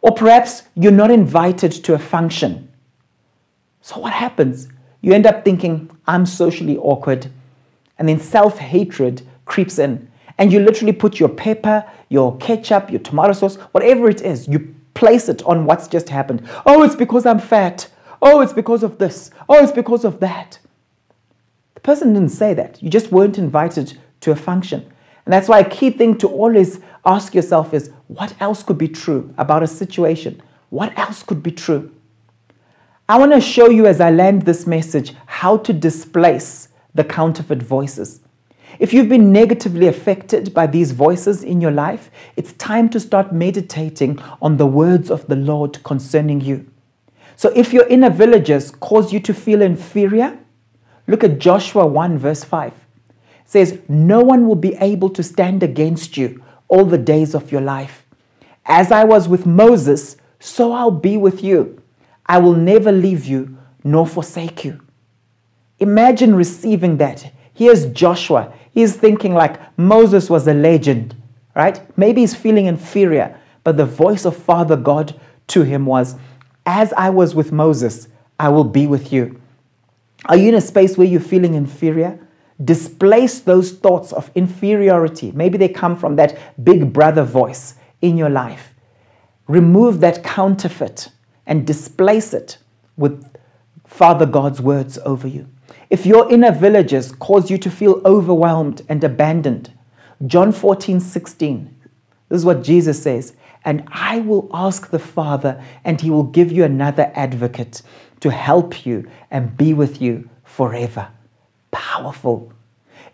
Or 0.00 0.12
perhaps 0.12 0.62
you're 0.74 0.92
not 0.92 1.10
invited 1.10 1.72
to 1.72 1.94
a 1.94 1.98
function. 1.98 2.68
So, 3.80 3.98
what 4.00 4.12
happens? 4.12 4.68
You 5.00 5.12
end 5.12 5.26
up 5.26 5.44
thinking, 5.44 5.90
I'm 6.06 6.26
socially 6.26 6.76
awkward. 6.76 7.30
And 7.98 8.08
then 8.08 8.20
self 8.20 8.58
hatred 8.58 9.22
creeps 9.44 9.78
in. 9.78 10.10
And 10.38 10.52
you 10.52 10.60
literally 10.60 10.92
put 10.92 11.18
your 11.18 11.28
pepper, 11.28 11.84
your 12.08 12.36
ketchup, 12.38 12.90
your 12.90 13.00
tomato 13.00 13.32
sauce, 13.32 13.56
whatever 13.72 14.08
it 14.08 14.20
is, 14.22 14.46
you 14.46 14.74
place 14.94 15.28
it 15.28 15.42
on 15.44 15.64
what's 15.64 15.88
just 15.88 16.08
happened. 16.08 16.48
Oh, 16.64 16.82
it's 16.82 16.94
because 16.94 17.26
I'm 17.26 17.40
fat. 17.40 17.88
Oh, 18.22 18.40
it's 18.40 18.52
because 18.52 18.82
of 18.82 18.98
this. 18.98 19.30
Oh, 19.48 19.62
it's 19.62 19.72
because 19.72 20.04
of 20.04 20.20
that. 20.20 20.58
The 21.74 21.80
person 21.80 22.12
didn't 22.12 22.30
say 22.30 22.54
that. 22.54 22.82
You 22.82 22.90
just 22.90 23.12
weren't 23.12 23.38
invited 23.38 23.98
to 24.20 24.30
a 24.32 24.36
function. 24.36 24.90
And 25.28 25.34
that's 25.34 25.46
why 25.46 25.58
a 25.58 25.68
key 25.68 25.90
thing 25.90 26.16
to 26.20 26.26
always 26.26 26.80
ask 27.04 27.34
yourself 27.34 27.74
is 27.74 27.90
what 28.06 28.34
else 28.40 28.62
could 28.62 28.78
be 28.78 28.88
true 28.88 29.34
about 29.36 29.62
a 29.62 29.66
situation? 29.66 30.40
What 30.70 30.98
else 30.98 31.22
could 31.22 31.42
be 31.42 31.50
true? 31.50 31.94
I 33.10 33.18
want 33.18 33.32
to 33.32 33.40
show 33.42 33.68
you 33.68 33.84
as 33.84 34.00
I 34.00 34.10
land 34.10 34.46
this 34.46 34.66
message 34.66 35.12
how 35.26 35.58
to 35.58 35.74
displace 35.74 36.70
the 36.94 37.04
counterfeit 37.04 37.62
voices. 37.62 38.20
If 38.78 38.94
you've 38.94 39.10
been 39.10 39.30
negatively 39.30 39.86
affected 39.86 40.54
by 40.54 40.66
these 40.66 40.92
voices 40.92 41.44
in 41.44 41.60
your 41.60 41.72
life, 41.72 42.10
it's 42.36 42.54
time 42.54 42.88
to 42.88 42.98
start 42.98 43.30
meditating 43.30 44.18
on 44.40 44.56
the 44.56 44.66
words 44.66 45.10
of 45.10 45.26
the 45.26 45.36
Lord 45.36 45.82
concerning 45.82 46.40
you. 46.40 46.64
So 47.36 47.52
if 47.54 47.74
your 47.74 47.86
inner 47.88 48.08
villagers 48.08 48.70
cause 48.70 49.12
you 49.12 49.20
to 49.20 49.34
feel 49.34 49.60
inferior, 49.60 50.38
look 51.06 51.22
at 51.22 51.38
Joshua 51.38 51.86
1, 51.86 52.16
verse 52.16 52.44
5. 52.44 52.72
Says, 53.48 53.80
No 53.88 54.20
one 54.20 54.46
will 54.46 54.54
be 54.54 54.74
able 54.76 55.08
to 55.08 55.22
stand 55.22 55.62
against 55.62 56.18
you 56.18 56.44
all 56.68 56.84
the 56.84 56.98
days 56.98 57.34
of 57.34 57.50
your 57.50 57.62
life. 57.62 58.04
As 58.66 58.92
I 58.92 59.04
was 59.04 59.26
with 59.26 59.46
Moses, 59.46 60.18
so 60.38 60.72
I'll 60.72 60.90
be 60.90 61.16
with 61.16 61.42
you. 61.42 61.82
I 62.26 62.38
will 62.38 62.54
never 62.54 62.92
leave 62.92 63.24
you 63.24 63.56
nor 63.82 64.06
forsake 64.06 64.66
you. 64.66 64.80
Imagine 65.78 66.34
receiving 66.34 66.98
that. 66.98 67.32
Here's 67.54 67.86
Joshua. 67.86 68.52
He's 68.72 68.96
thinking 68.96 69.32
like 69.32 69.58
Moses 69.78 70.28
was 70.28 70.46
a 70.46 70.52
legend, 70.52 71.16
right? 71.56 71.80
Maybe 71.96 72.20
he's 72.20 72.34
feeling 72.34 72.66
inferior, 72.66 73.40
but 73.64 73.78
the 73.78 73.86
voice 73.86 74.26
of 74.26 74.36
Father 74.36 74.76
God 74.76 75.18
to 75.48 75.62
him 75.62 75.86
was, 75.86 76.16
as 76.66 76.92
I 76.92 77.08
was 77.08 77.34
with 77.34 77.50
Moses, 77.50 78.08
I 78.38 78.50
will 78.50 78.64
be 78.64 78.86
with 78.86 79.10
you. 79.10 79.40
Are 80.26 80.36
you 80.36 80.50
in 80.50 80.54
a 80.54 80.60
space 80.60 80.98
where 80.98 81.06
you're 81.06 81.20
feeling 81.20 81.54
inferior? 81.54 82.20
Displace 82.62 83.40
those 83.40 83.72
thoughts 83.72 84.12
of 84.12 84.30
inferiority. 84.34 85.32
Maybe 85.32 85.58
they 85.58 85.68
come 85.68 85.96
from 85.96 86.16
that 86.16 86.38
big 86.64 86.92
brother 86.92 87.22
voice 87.22 87.74
in 88.02 88.16
your 88.16 88.30
life. 88.30 88.74
Remove 89.46 90.00
that 90.00 90.24
counterfeit 90.24 91.10
and 91.46 91.66
displace 91.66 92.34
it 92.34 92.58
with 92.96 93.24
Father 93.86 94.26
God's 94.26 94.60
words 94.60 94.98
over 95.04 95.26
you. 95.26 95.48
If 95.88 96.04
your 96.04 96.30
inner 96.30 96.52
villagers 96.52 97.12
cause 97.12 97.50
you 97.50 97.58
to 97.58 97.70
feel 97.70 98.02
overwhelmed 98.04 98.82
and 98.88 99.02
abandoned, 99.02 99.72
John 100.26 100.52
14, 100.52 101.00
16, 101.00 101.74
this 102.28 102.38
is 102.38 102.44
what 102.44 102.62
Jesus 102.62 103.02
says 103.02 103.34
and 103.64 103.84
I 103.88 104.20
will 104.20 104.48
ask 104.52 104.90
the 104.90 104.98
Father, 104.98 105.62
and 105.84 106.00
he 106.00 106.10
will 106.10 106.22
give 106.22 106.52
you 106.52 106.64
another 106.64 107.12
advocate 107.14 107.82
to 108.20 108.30
help 108.30 108.86
you 108.86 109.10
and 109.30 109.56
be 109.56 109.74
with 109.74 110.00
you 110.00 110.30
forever. 110.44 111.08
Powerful. 111.70 112.52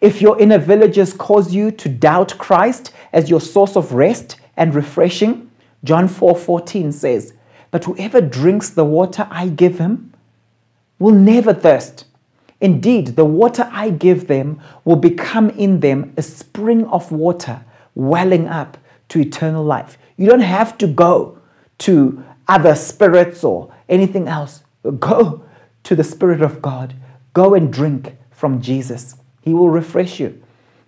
If 0.00 0.20
your 0.20 0.38
inner 0.40 0.58
villagers 0.58 1.12
cause 1.12 1.54
you 1.54 1.70
to 1.70 1.88
doubt 1.88 2.36
Christ 2.38 2.92
as 3.12 3.30
your 3.30 3.40
source 3.40 3.76
of 3.76 3.92
rest 3.92 4.36
and 4.56 4.74
refreshing, 4.74 5.50
John 5.82 6.08
4 6.08 6.36
14 6.36 6.92
says, 6.92 7.34
But 7.70 7.84
whoever 7.84 8.20
drinks 8.20 8.70
the 8.70 8.84
water 8.84 9.26
I 9.30 9.48
give 9.48 9.78
him 9.78 10.12
will 10.98 11.14
never 11.14 11.54
thirst. 11.54 12.06
Indeed, 12.60 13.16
the 13.16 13.24
water 13.24 13.68
I 13.72 13.90
give 13.90 14.26
them 14.26 14.60
will 14.84 14.96
become 14.96 15.50
in 15.50 15.80
them 15.80 16.14
a 16.16 16.22
spring 16.22 16.86
of 16.86 17.12
water 17.12 17.64
welling 17.94 18.48
up 18.48 18.78
to 19.10 19.20
eternal 19.20 19.64
life. 19.64 19.98
You 20.16 20.28
don't 20.28 20.40
have 20.40 20.78
to 20.78 20.86
go 20.86 21.38
to 21.78 22.24
other 22.48 22.74
spirits 22.74 23.44
or 23.44 23.72
anything 23.88 24.28
else. 24.28 24.62
Go 24.98 25.44
to 25.82 25.96
the 25.96 26.04
Spirit 26.04 26.40
of 26.42 26.62
God. 26.62 26.94
Go 27.32 27.54
and 27.54 27.72
drink 27.72 28.16
from 28.44 28.60
Jesus. 28.60 29.16
He 29.40 29.54
will 29.54 29.70
refresh 29.70 30.20
you. 30.20 30.38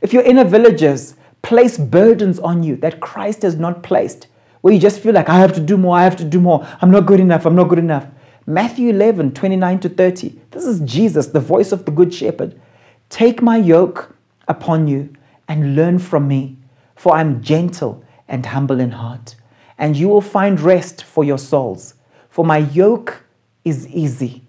If 0.03 0.13
you're 0.13 0.31
in 0.31 0.37
a 0.37 0.45
villages, 0.45 1.15
place 1.41 1.79
burdens 1.79 2.39
on 2.39 2.63
you 2.63 2.77
that 2.77 3.01
Christ 3.01 3.41
has 3.41 3.57
not 3.57 3.83
placed, 3.83 4.27
where 4.61 4.75
you 4.75 4.79
just 4.79 5.01
feel 5.01 5.15
like, 5.15 5.31
I 5.31 5.39
have 5.39 5.55
to 5.55 5.61
do 5.63 5.79
more, 5.79 5.97
I 5.97 6.05
have 6.05 6.17
to 6.17 6.25
do 6.25 6.39
more, 6.39 6.69
I'm 6.83 6.91
not 6.91 7.07
good 7.07 7.19
enough, 7.19 7.47
I'm 7.47 7.55
not 7.55 7.71
good 7.71 7.79
enough. 7.79 8.07
Matthew 8.45 8.91
11, 8.91 9.33
29 9.33 9.81
to 9.81 9.89
30. 9.89 10.39
This 10.51 10.67
is 10.67 10.81
Jesus, 10.81 11.29
the 11.29 11.41
voice 11.41 11.73
of 11.73 11.87
the 11.87 11.93
Good 11.93 12.13
Shepherd. 12.13 12.61
Take 13.09 13.41
my 13.41 13.57
yoke 13.57 14.15
upon 14.49 14.87
you 14.87 15.15
and 15.49 15.77
learn 15.77 15.99
from 15.99 16.29
me, 16.29 16.59
for 16.95 17.15
I'm 17.15 17.43
gentle 17.43 18.05
and 18.29 18.45
humble 18.45 18.81
in 18.81 18.91
heart, 18.91 19.35
and 19.79 19.97
you 19.97 20.11
will 20.11 20.21
find 20.21 20.61
rest 20.61 21.05
for 21.05 21.25
your 21.25 21.39
souls. 21.39 21.95
For 22.29 22.45
my 22.45 22.59
yoke 22.59 23.25
is 23.65 23.89
easy 23.89 24.43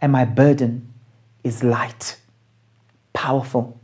and 0.00 0.10
my 0.10 0.24
burden 0.24 0.92
is 1.44 1.62
light. 1.62 2.16
Powerful. 3.12 3.78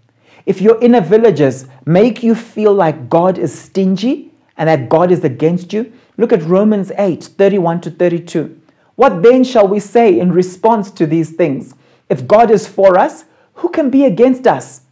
If 0.47 0.61
your 0.61 0.81
inner 0.83 1.01
villagers 1.01 1.66
make 1.85 2.22
you 2.22 2.35
feel 2.35 2.72
like 2.72 3.11
God 3.11 3.39
is 3.39 3.59
stingy 3.59 4.33
and 4.57 4.68
that 4.68 4.89
God 4.89 5.11
is 5.12 5.24
against 5.24 5.72
you, 5.72 5.93
look 6.16 6.33
at 6.33 6.43
Romans 6.43 6.91
8 6.97 7.22
31 7.24 7.81
to 7.83 7.91
32. 7.91 8.61
What 8.97 9.22
then 9.22 9.45
shall 9.45 9.68
we 9.68 9.79
say 9.79 10.18
in 10.18 10.33
response 10.33 10.91
to 10.93 11.07
these 11.07 11.31
things? 11.33 11.74
If 12.09 12.26
God 12.26 12.51
is 12.51 12.66
for 12.66 12.99
us, 12.99 13.24
who 13.55 13.68
can 13.68 13.91
be 13.91 14.05
against 14.05 14.47
us? 14.47 14.83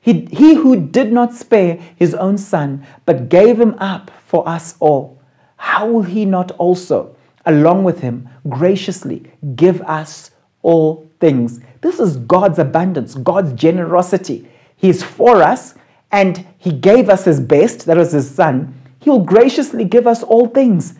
He, 0.00 0.28
he 0.30 0.54
who 0.54 0.76
did 0.76 1.12
not 1.12 1.34
spare 1.34 1.78
his 1.96 2.14
own 2.14 2.38
son, 2.38 2.86
but 3.04 3.28
gave 3.28 3.60
him 3.60 3.74
up 3.78 4.10
for 4.26 4.48
us 4.48 4.76
all, 4.78 5.20
how 5.56 5.86
will 5.86 6.02
he 6.02 6.24
not 6.24 6.52
also, 6.52 7.16
along 7.44 7.84
with 7.84 8.00
him, 8.00 8.28
graciously 8.48 9.32
give 9.54 9.80
us 9.82 10.30
all 10.62 11.08
things? 11.18 11.60
This 11.86 12.00
is 12.00 12.16
God's 12.16 12.58
abundance, 12.58 13.14
God's 13.14 13.52
generosity. 13.52 14.48
He's 14.74 15.04
for 15.04 15.40
us 15.40 15.76
and 16.10 16.44
he 16.58 16.72
gave 16.72 17.08
us 17.08 17.24
his 17.24 17.38
best, 17.38 17.86
that 17.86 17.96
was 17.96 18.10
his 18.10 18.28
son. 18.28 18.74
He 18.98 19.08
will 19.08 19.24
graciously 19.24 19.84
give 19.84 20.04
us 20.04 20.24
all 20.24 20.48
things. 20.48 20.98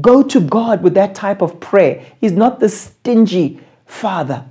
Go 0.00 0.24
to 0.24 0.40
God 0.40 0.82
with 0.82 0.94
that 0.94 1.14
type 1.14 1.42
of 1.42 1.60
prayer. 1.60 2.04
He's 2.20 2.32
not 2.32 2.58
the 2.58 2.68
stingy 2.68 3.60
father. 3.84 4.44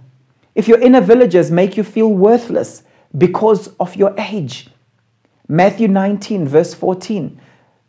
If 0.56 0.70
your 0.70 0.80
inner 0.80 1.02
villagers 1.02 1.52
make 1.52 1.76
you 1.76 1.84
feel 1.84 2.08
worthless, 2.08 2.84
because 3.18 3.68
of 3.80 3.98
your 3.98 4.16
age. 4.18 4.70
Matthew 5.50 5.90
19, 5.90 6.48
verse 6.48 6.74
14, 6.74 7.40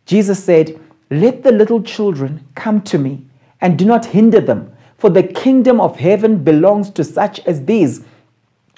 Jesus 0.05 0.43
said, 0.43 0.77
Let 1.09 1.43
the 1.43 1.53
little 1.53 1.81
children 1.81 2.47
come 2.53 2.81
to 2.81 2.97
me, 2.97 3.27
and 3.61 3.77
do 3.77 3.85
not 3.85 4.07
hinder 4.07 4.41
them, 4.41 4.75
for 4.97 5.09
the 5.09 5.23
kingdom 5.23 5.79
of 5.79 5.97
heaven 5.97 6.43
belongs 6.43 6.89
to 6.91 7.03
such 7.03 7.39
as 7.41 7.65
these. 7.65 8.03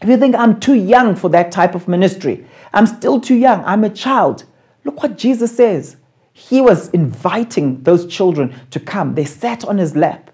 If 0.01 0.09
you 0.09 0.17
think 0.17 0.35
I'm 0.35 0.59
too 0.59 0.75
young 0.75 1.15
for 1.15 1.29
that 1.29 1.51
type 1.51 1.75
of 1.75 1.87
ministry, 1.87 2.45
I'm 2.73 2.85
still 2.87 3.19
too 3.19 3.35
young, 3.35 3.63
I'm 3.65 3.83
a 3.83 3.89
child. 3.89 4.45
Look 4.83 5.01
what 5.03 5.17
Jesus 5.17 5.55
says. 5.55 5.97
He 6.33 6.61
was 6.61 6.89
inviting 6.89 7.83
those 7.83 8.05
children 8.05 8.55
to 8.71 8.79
come. 8.79 9.15
They 9.15 9.25
sat 9.25 9.65
on 9.65 9.77
his 9.77 9.95
lap. 9.95 10.31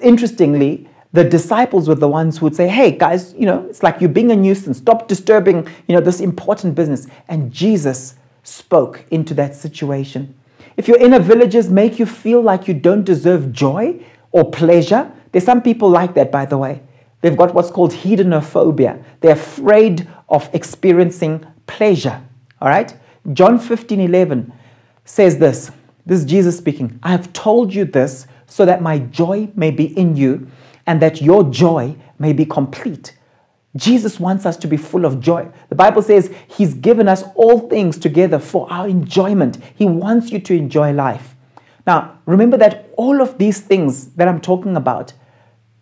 Interestingly, 0.00 0.88
the 1.12 1.24
disciples 1.24 1.88
were 1.88 1.94
the 1.94 2.08
ones 2.08 2.38
who 2.38 2.46
would 2.46 2.56
say, 2.56 2.68
Hey, 2.68 2.92
guys, 2.92 3.34
you 3.34 3.46
know, 3.46 3.66
it's 3.68 3.82
like 3.82 4.00
you're 4.00 4.10
being 4.10 4.30
a 4.30 4.36
nuisance. 4.36 4.78
Stop 4.78 5.08
disturbing, 5.08 5.66
you 5.86 5.94
know, 5.94 6.00
this 6.00 6.20
important 6.20 6.74
business. 6.74 7.06
And 7.28 7.52
Jesus 7.52 8.14
spoke 8.42 9.04
into 9.10 9.34
that 9.34 9.54
situation. 9.54 10.34
If 10.76 10.88
your 10.88 10.98
inner 10.98 11.20
villagers 11.20 11.68
make 11.70 11.98
you 11.98 12.06
feel 12.06 12.40
like 12.40 12.66
you 12.66 12.74
don't 12.74 13.04
deserve 13.04 13.52
joy 13.52 14.04
or 14.34 14.50
pleasure, 14.50 15.10
there's 15.30 15.44
some 15.44 15.62
people 15.62 15.88
like 15.88 16.14
that, 16.14 16.32
by 16.32 16.44
the 16.44 16.58
way. 16.58 16.82
They've 17.20 17.36
got 17.36 17.54
what's 17.54 17.70
called 17.70 17.92
hedonophobia. 17.92 19.02
They're 19.20 19.32
afraid 19.32 20.08
of 20.28 20.52
experiencing 20.52 21.46
pleasure. 21.68 22.20
All 22.60 22.68
right? 22.68 22.94
John 23.32 23.60
15 23.60 24.00
11 24.00 24.52
says 25.04 25.38
this. 25.38 25.70
This 26.04 26.20
is 26.20 26.26
Jesus 26.26 26.58
speaking. 26.58 26.98
I 27.02 27.12
have 27.12 27.32
told 27.32 27.72
you 27.72 27.84
this 27.84 28.26
so 28.46 28.66
that 28.66 28.82
my 28.82 28.98
joy 28.98 29.48
may 29.54 29.70
be 29.70 29.96
in 29.96 30.16
you 30.16 30.48
and 30.86 31.00
that 31.00 31.22
your 31.22 31.44
joy 31.44 31.96
may 32.18 32.32
be 32.32 32.44
complete. 32.44 33.16
Jesus 33.76 34.18
wants 34.18 34.46
us 34.46 34.56
to 34.58 34.66
be 34.66 34.76
full 34.76 35.04
of 35.04 35.20
joy. 35.20 35.48
The 35.68 35.76
Bible 35.76 36.02
says 36.02 36.34
He's 36.48 36.74
given 36.74 37.06
us 37.08 37.22
all 37.36 37.68
things 37.68 37.98
together 37.98 38.40
for 38.40 38.70
our 38.70 38.88
enjoyment. 38.88 39.58
He 39.76 39.86
wants 39.86 40.32
you 40.32 40.40
to 40.40 40.54
enjoy 40.54 40.92
life. 40.92 41.33
Now, 41.86 42.18
remember 42.26 42.56
that 42.56 42.90
all 42.96 43.20
of 43.20 43.38
these 43.38 43.60
things 43.60 44.08
that 44.14 44.28
I'm 44.28 44.40
talking 44.40 44.76
about, 44.76 45.12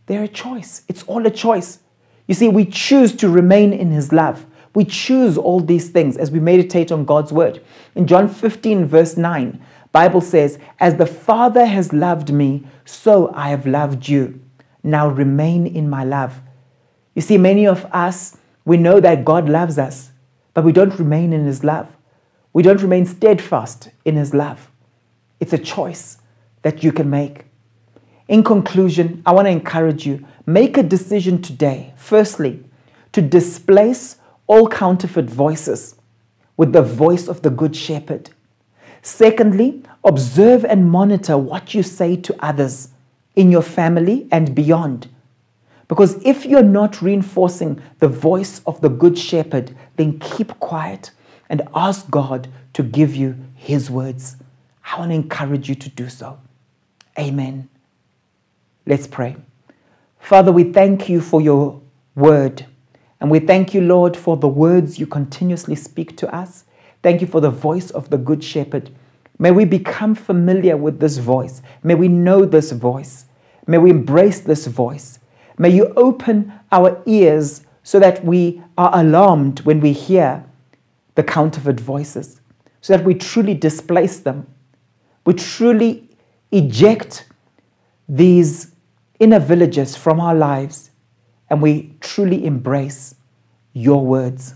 they're 0.06 0.24
a 0.24 0.28
choice. 0.28 0.82
It's 0.88 1.02
all 1.04 1.26
a 1.26 1.30
choice. 1.30 1.78
You 2.26 2.34
see, 2.34 2.48
we 2.48 2.64
choose 2.64 3.14
to 3.16 3.28
remain 3.28 3.72
in 3.72 3.90
His 3.90 4.12
love. 4.12 4.46
We 4.74 4.84
choose 4.84 5.36
all 5.36 5.60
these 5.60 5.90
things 5.90 6.16
as 6.16 6.30
we 6.30 6.40
meditate 6.40 6.90
on 6.90 7.04
God's 7.04 7.32
word. 7.32 7.62
In 7.94 8.06
John 8.06 8.28
15, 8.28 8.86
verse 8.86 9.16
9, 9.16 9.60
Bible 9.92 10.22
says, 10.22 10.58
As 10.80 10.96
the 10.96 11.06
Father 11.06 11.66
has 11.66 11.92
loved 11.92 12.32
me, 12.32 12.66
so 12.84 13.32
I 13.34 13.50
have 13.50 13.66
loved 13.66 14.08
you. 14.08 14.40
Now 14.82 15.08
remain 15.08 15.66
in 15.66 15.88
my 15.90 16.04
love. 16.04 16.40
You 17.14 17.22
see, 17.22 17.36
many 17.36 17.66
of 17.66 17.84
us, 17.92 18.38
we 18.64 18.78
know 18.78 18.98
that 19.00 19.24
God 19.24 19.48
loves 19.48 19.78
us, 19.78 20.10
but 20.54 20.64
we 20.64 20.72
don't 20.72 20.98
remain 20.98 21.32
in 21.32 21.44
his 21.44 21.62
love. 21.62 21.88
We 22.52 22.62
don't 22.62 22.82
remain 22.82 23.06
steadfast 23.06 23.90
in 24.04 24.16
his 24.16 24.32
love. 24.34 24.71
It's 25.42 25.52
a 25.52 25.58
choice 25.58 26.18
that 26.62 26.84
you 26.84 26.92
can 26.92 27.10
make. 27.10 27.46
In 28.28 28.44
conclusion, 28.44 29.24
I 29.26 29.32
want 29.32 29.46
to 29.46 29.50
encourage 29.50 30.06
you 30.06 30.24
make 30.46 30.76
a 30.76 30.84
decision 30.84 31.42
today, 31.42 31.94
firstly, 31.96 32.62
to 33.10 33.20
displace 33.20 34.18
all 34.46 34.68
counterfeit 34.68 35.28
voices 35.28 35.96
with 36.56 36.72
the 36.72 36.82
voice 36.82 37.26
of 37.26 37.42
the 37.42 37.50
Good 37.50 37.74
Shepherd. 37.74 38.30
Secondly, 39.02 39.82
observe 40.04 40.64
and 40.64 40.88
monitor 40.88 41.36
what 41.36 41.74
you 41.74 41.82
say 41.82 42.14
to 42.14 42.36
others 42.38 42.90
in 43.34 43.50
your 43.50 43.62
family 43.62 44.28
and 44.30 44.54
beyond. 44.54 45.08
Because 45.88 46.24
if 46.24 46.46
you're 46.46 46.62
not 46.62 47.02
reinforcing 47.02 47.82
the 47.98 48.06
voice 48.06 48.60
of 48.64 48.80
the 48.80 48.90
Good 48.90 49.18
Shepherd, 49.18 49.74
then 49.96 50.20
keep 50.20 50.60
quiet 50.60 51.10
and 51.48 51.62
ask 51.74 52.08
God 52.08 52.46
to 52.74 52.84
give 52.84 53.16
you 53.16 53.34
His 53.56 53.90
words. 53.90 54.36
I 54.84 54.98
want 54.98 55.10
to 55.10 55.14
encourage 55.14 55.68
you 55.68 55.74
to 55.74 55.88
do 55.88 56.08
so. 56.08 56.38
Amen. 57.18 57.68
Let's 58.86 59.06
pray. 59.06 59.36
Father, 60.18 60.52
we 60.52 60.64
thank 60.64 61.08
you 61.08 61.20
for 61.20 61.40
your 61.40 61.80
word. 62.14 62.66
And 63.20 63.30
we 63.30 63.38
thank 63.38 63.72
you, 63.74 63.80
Lord, 63.80 64.16
for 64.16 64.36
the 64.36 64.48
words 64.48 64.98
you 64.98 65.06
continuously 65.06 65.76
speak 65.76 66.16
to 66.18 66.34
us. 66.34 66.64
Thank 67.02 67.20
you 67.20 67.26
for 67.26 67.40
the 67.40 67.50
voice 67.50 67.90
of 67.90 68.10
the 68.10 68.18
Good 68.18 68.42
Shepherd. 68.42 68.90
May 69.38 69.50
we 69.50 69.64
become 69.64 70.14
familiar 70.14 70.76
with 70.76 71.00
this 71.00 71.18
voice. 71.18 71.62
May 71.82 71.94
we 71.94 72.08
know 72.08 72.44
this 72.44 72.72
voice. 72.72 73.26
May 73.66 73.78
we 73.78 73.90
embrace 73.90 74.40
this 74.40 74.66
voice. 74.66 75.18
May 75.58 75.70
you 75.70 75.92
open 75.96 76.52
our 76.70 77.02
ears 77.06 77.64
so 77.82 77.98
that 78.00 78.24
we 78.24 78.62
are 78.78 78.90
alarmed 78.92 79.60
when 79.60 79.80
we 79.80 79.92
hear 79.92 80.44
the 81.14 81.22
counterfeit 81.22 81.78
voices, 81.78 82.40
so 82.80 82.96
that 82.96 83.04
we 83.04 83.14
truly 83.14 83.54
displace 83.54 84.18
them. 84.20 84.46
We 85.24 85.34
truly 85.34 86.08
eject 86.50 87.26
these 88.08 88.72
inner 89.18 89.38
villagers 89.38 89.96
from 89.96 90.20
our 90.20 90.34
lives 90.34 90.90
and 91.48 91.62
we 91.62 91.94
truly 92.00 92.44
embrace 92.44 93.14
your 93.72 94.04
words. 94.04 94.54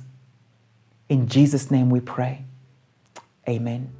In 1.08 1.28
Jesus' 1.28 1.70
name 1.70 1.90
we 1.90 2.00
pray. 2.00 2.44
Amen. 3.48 3.92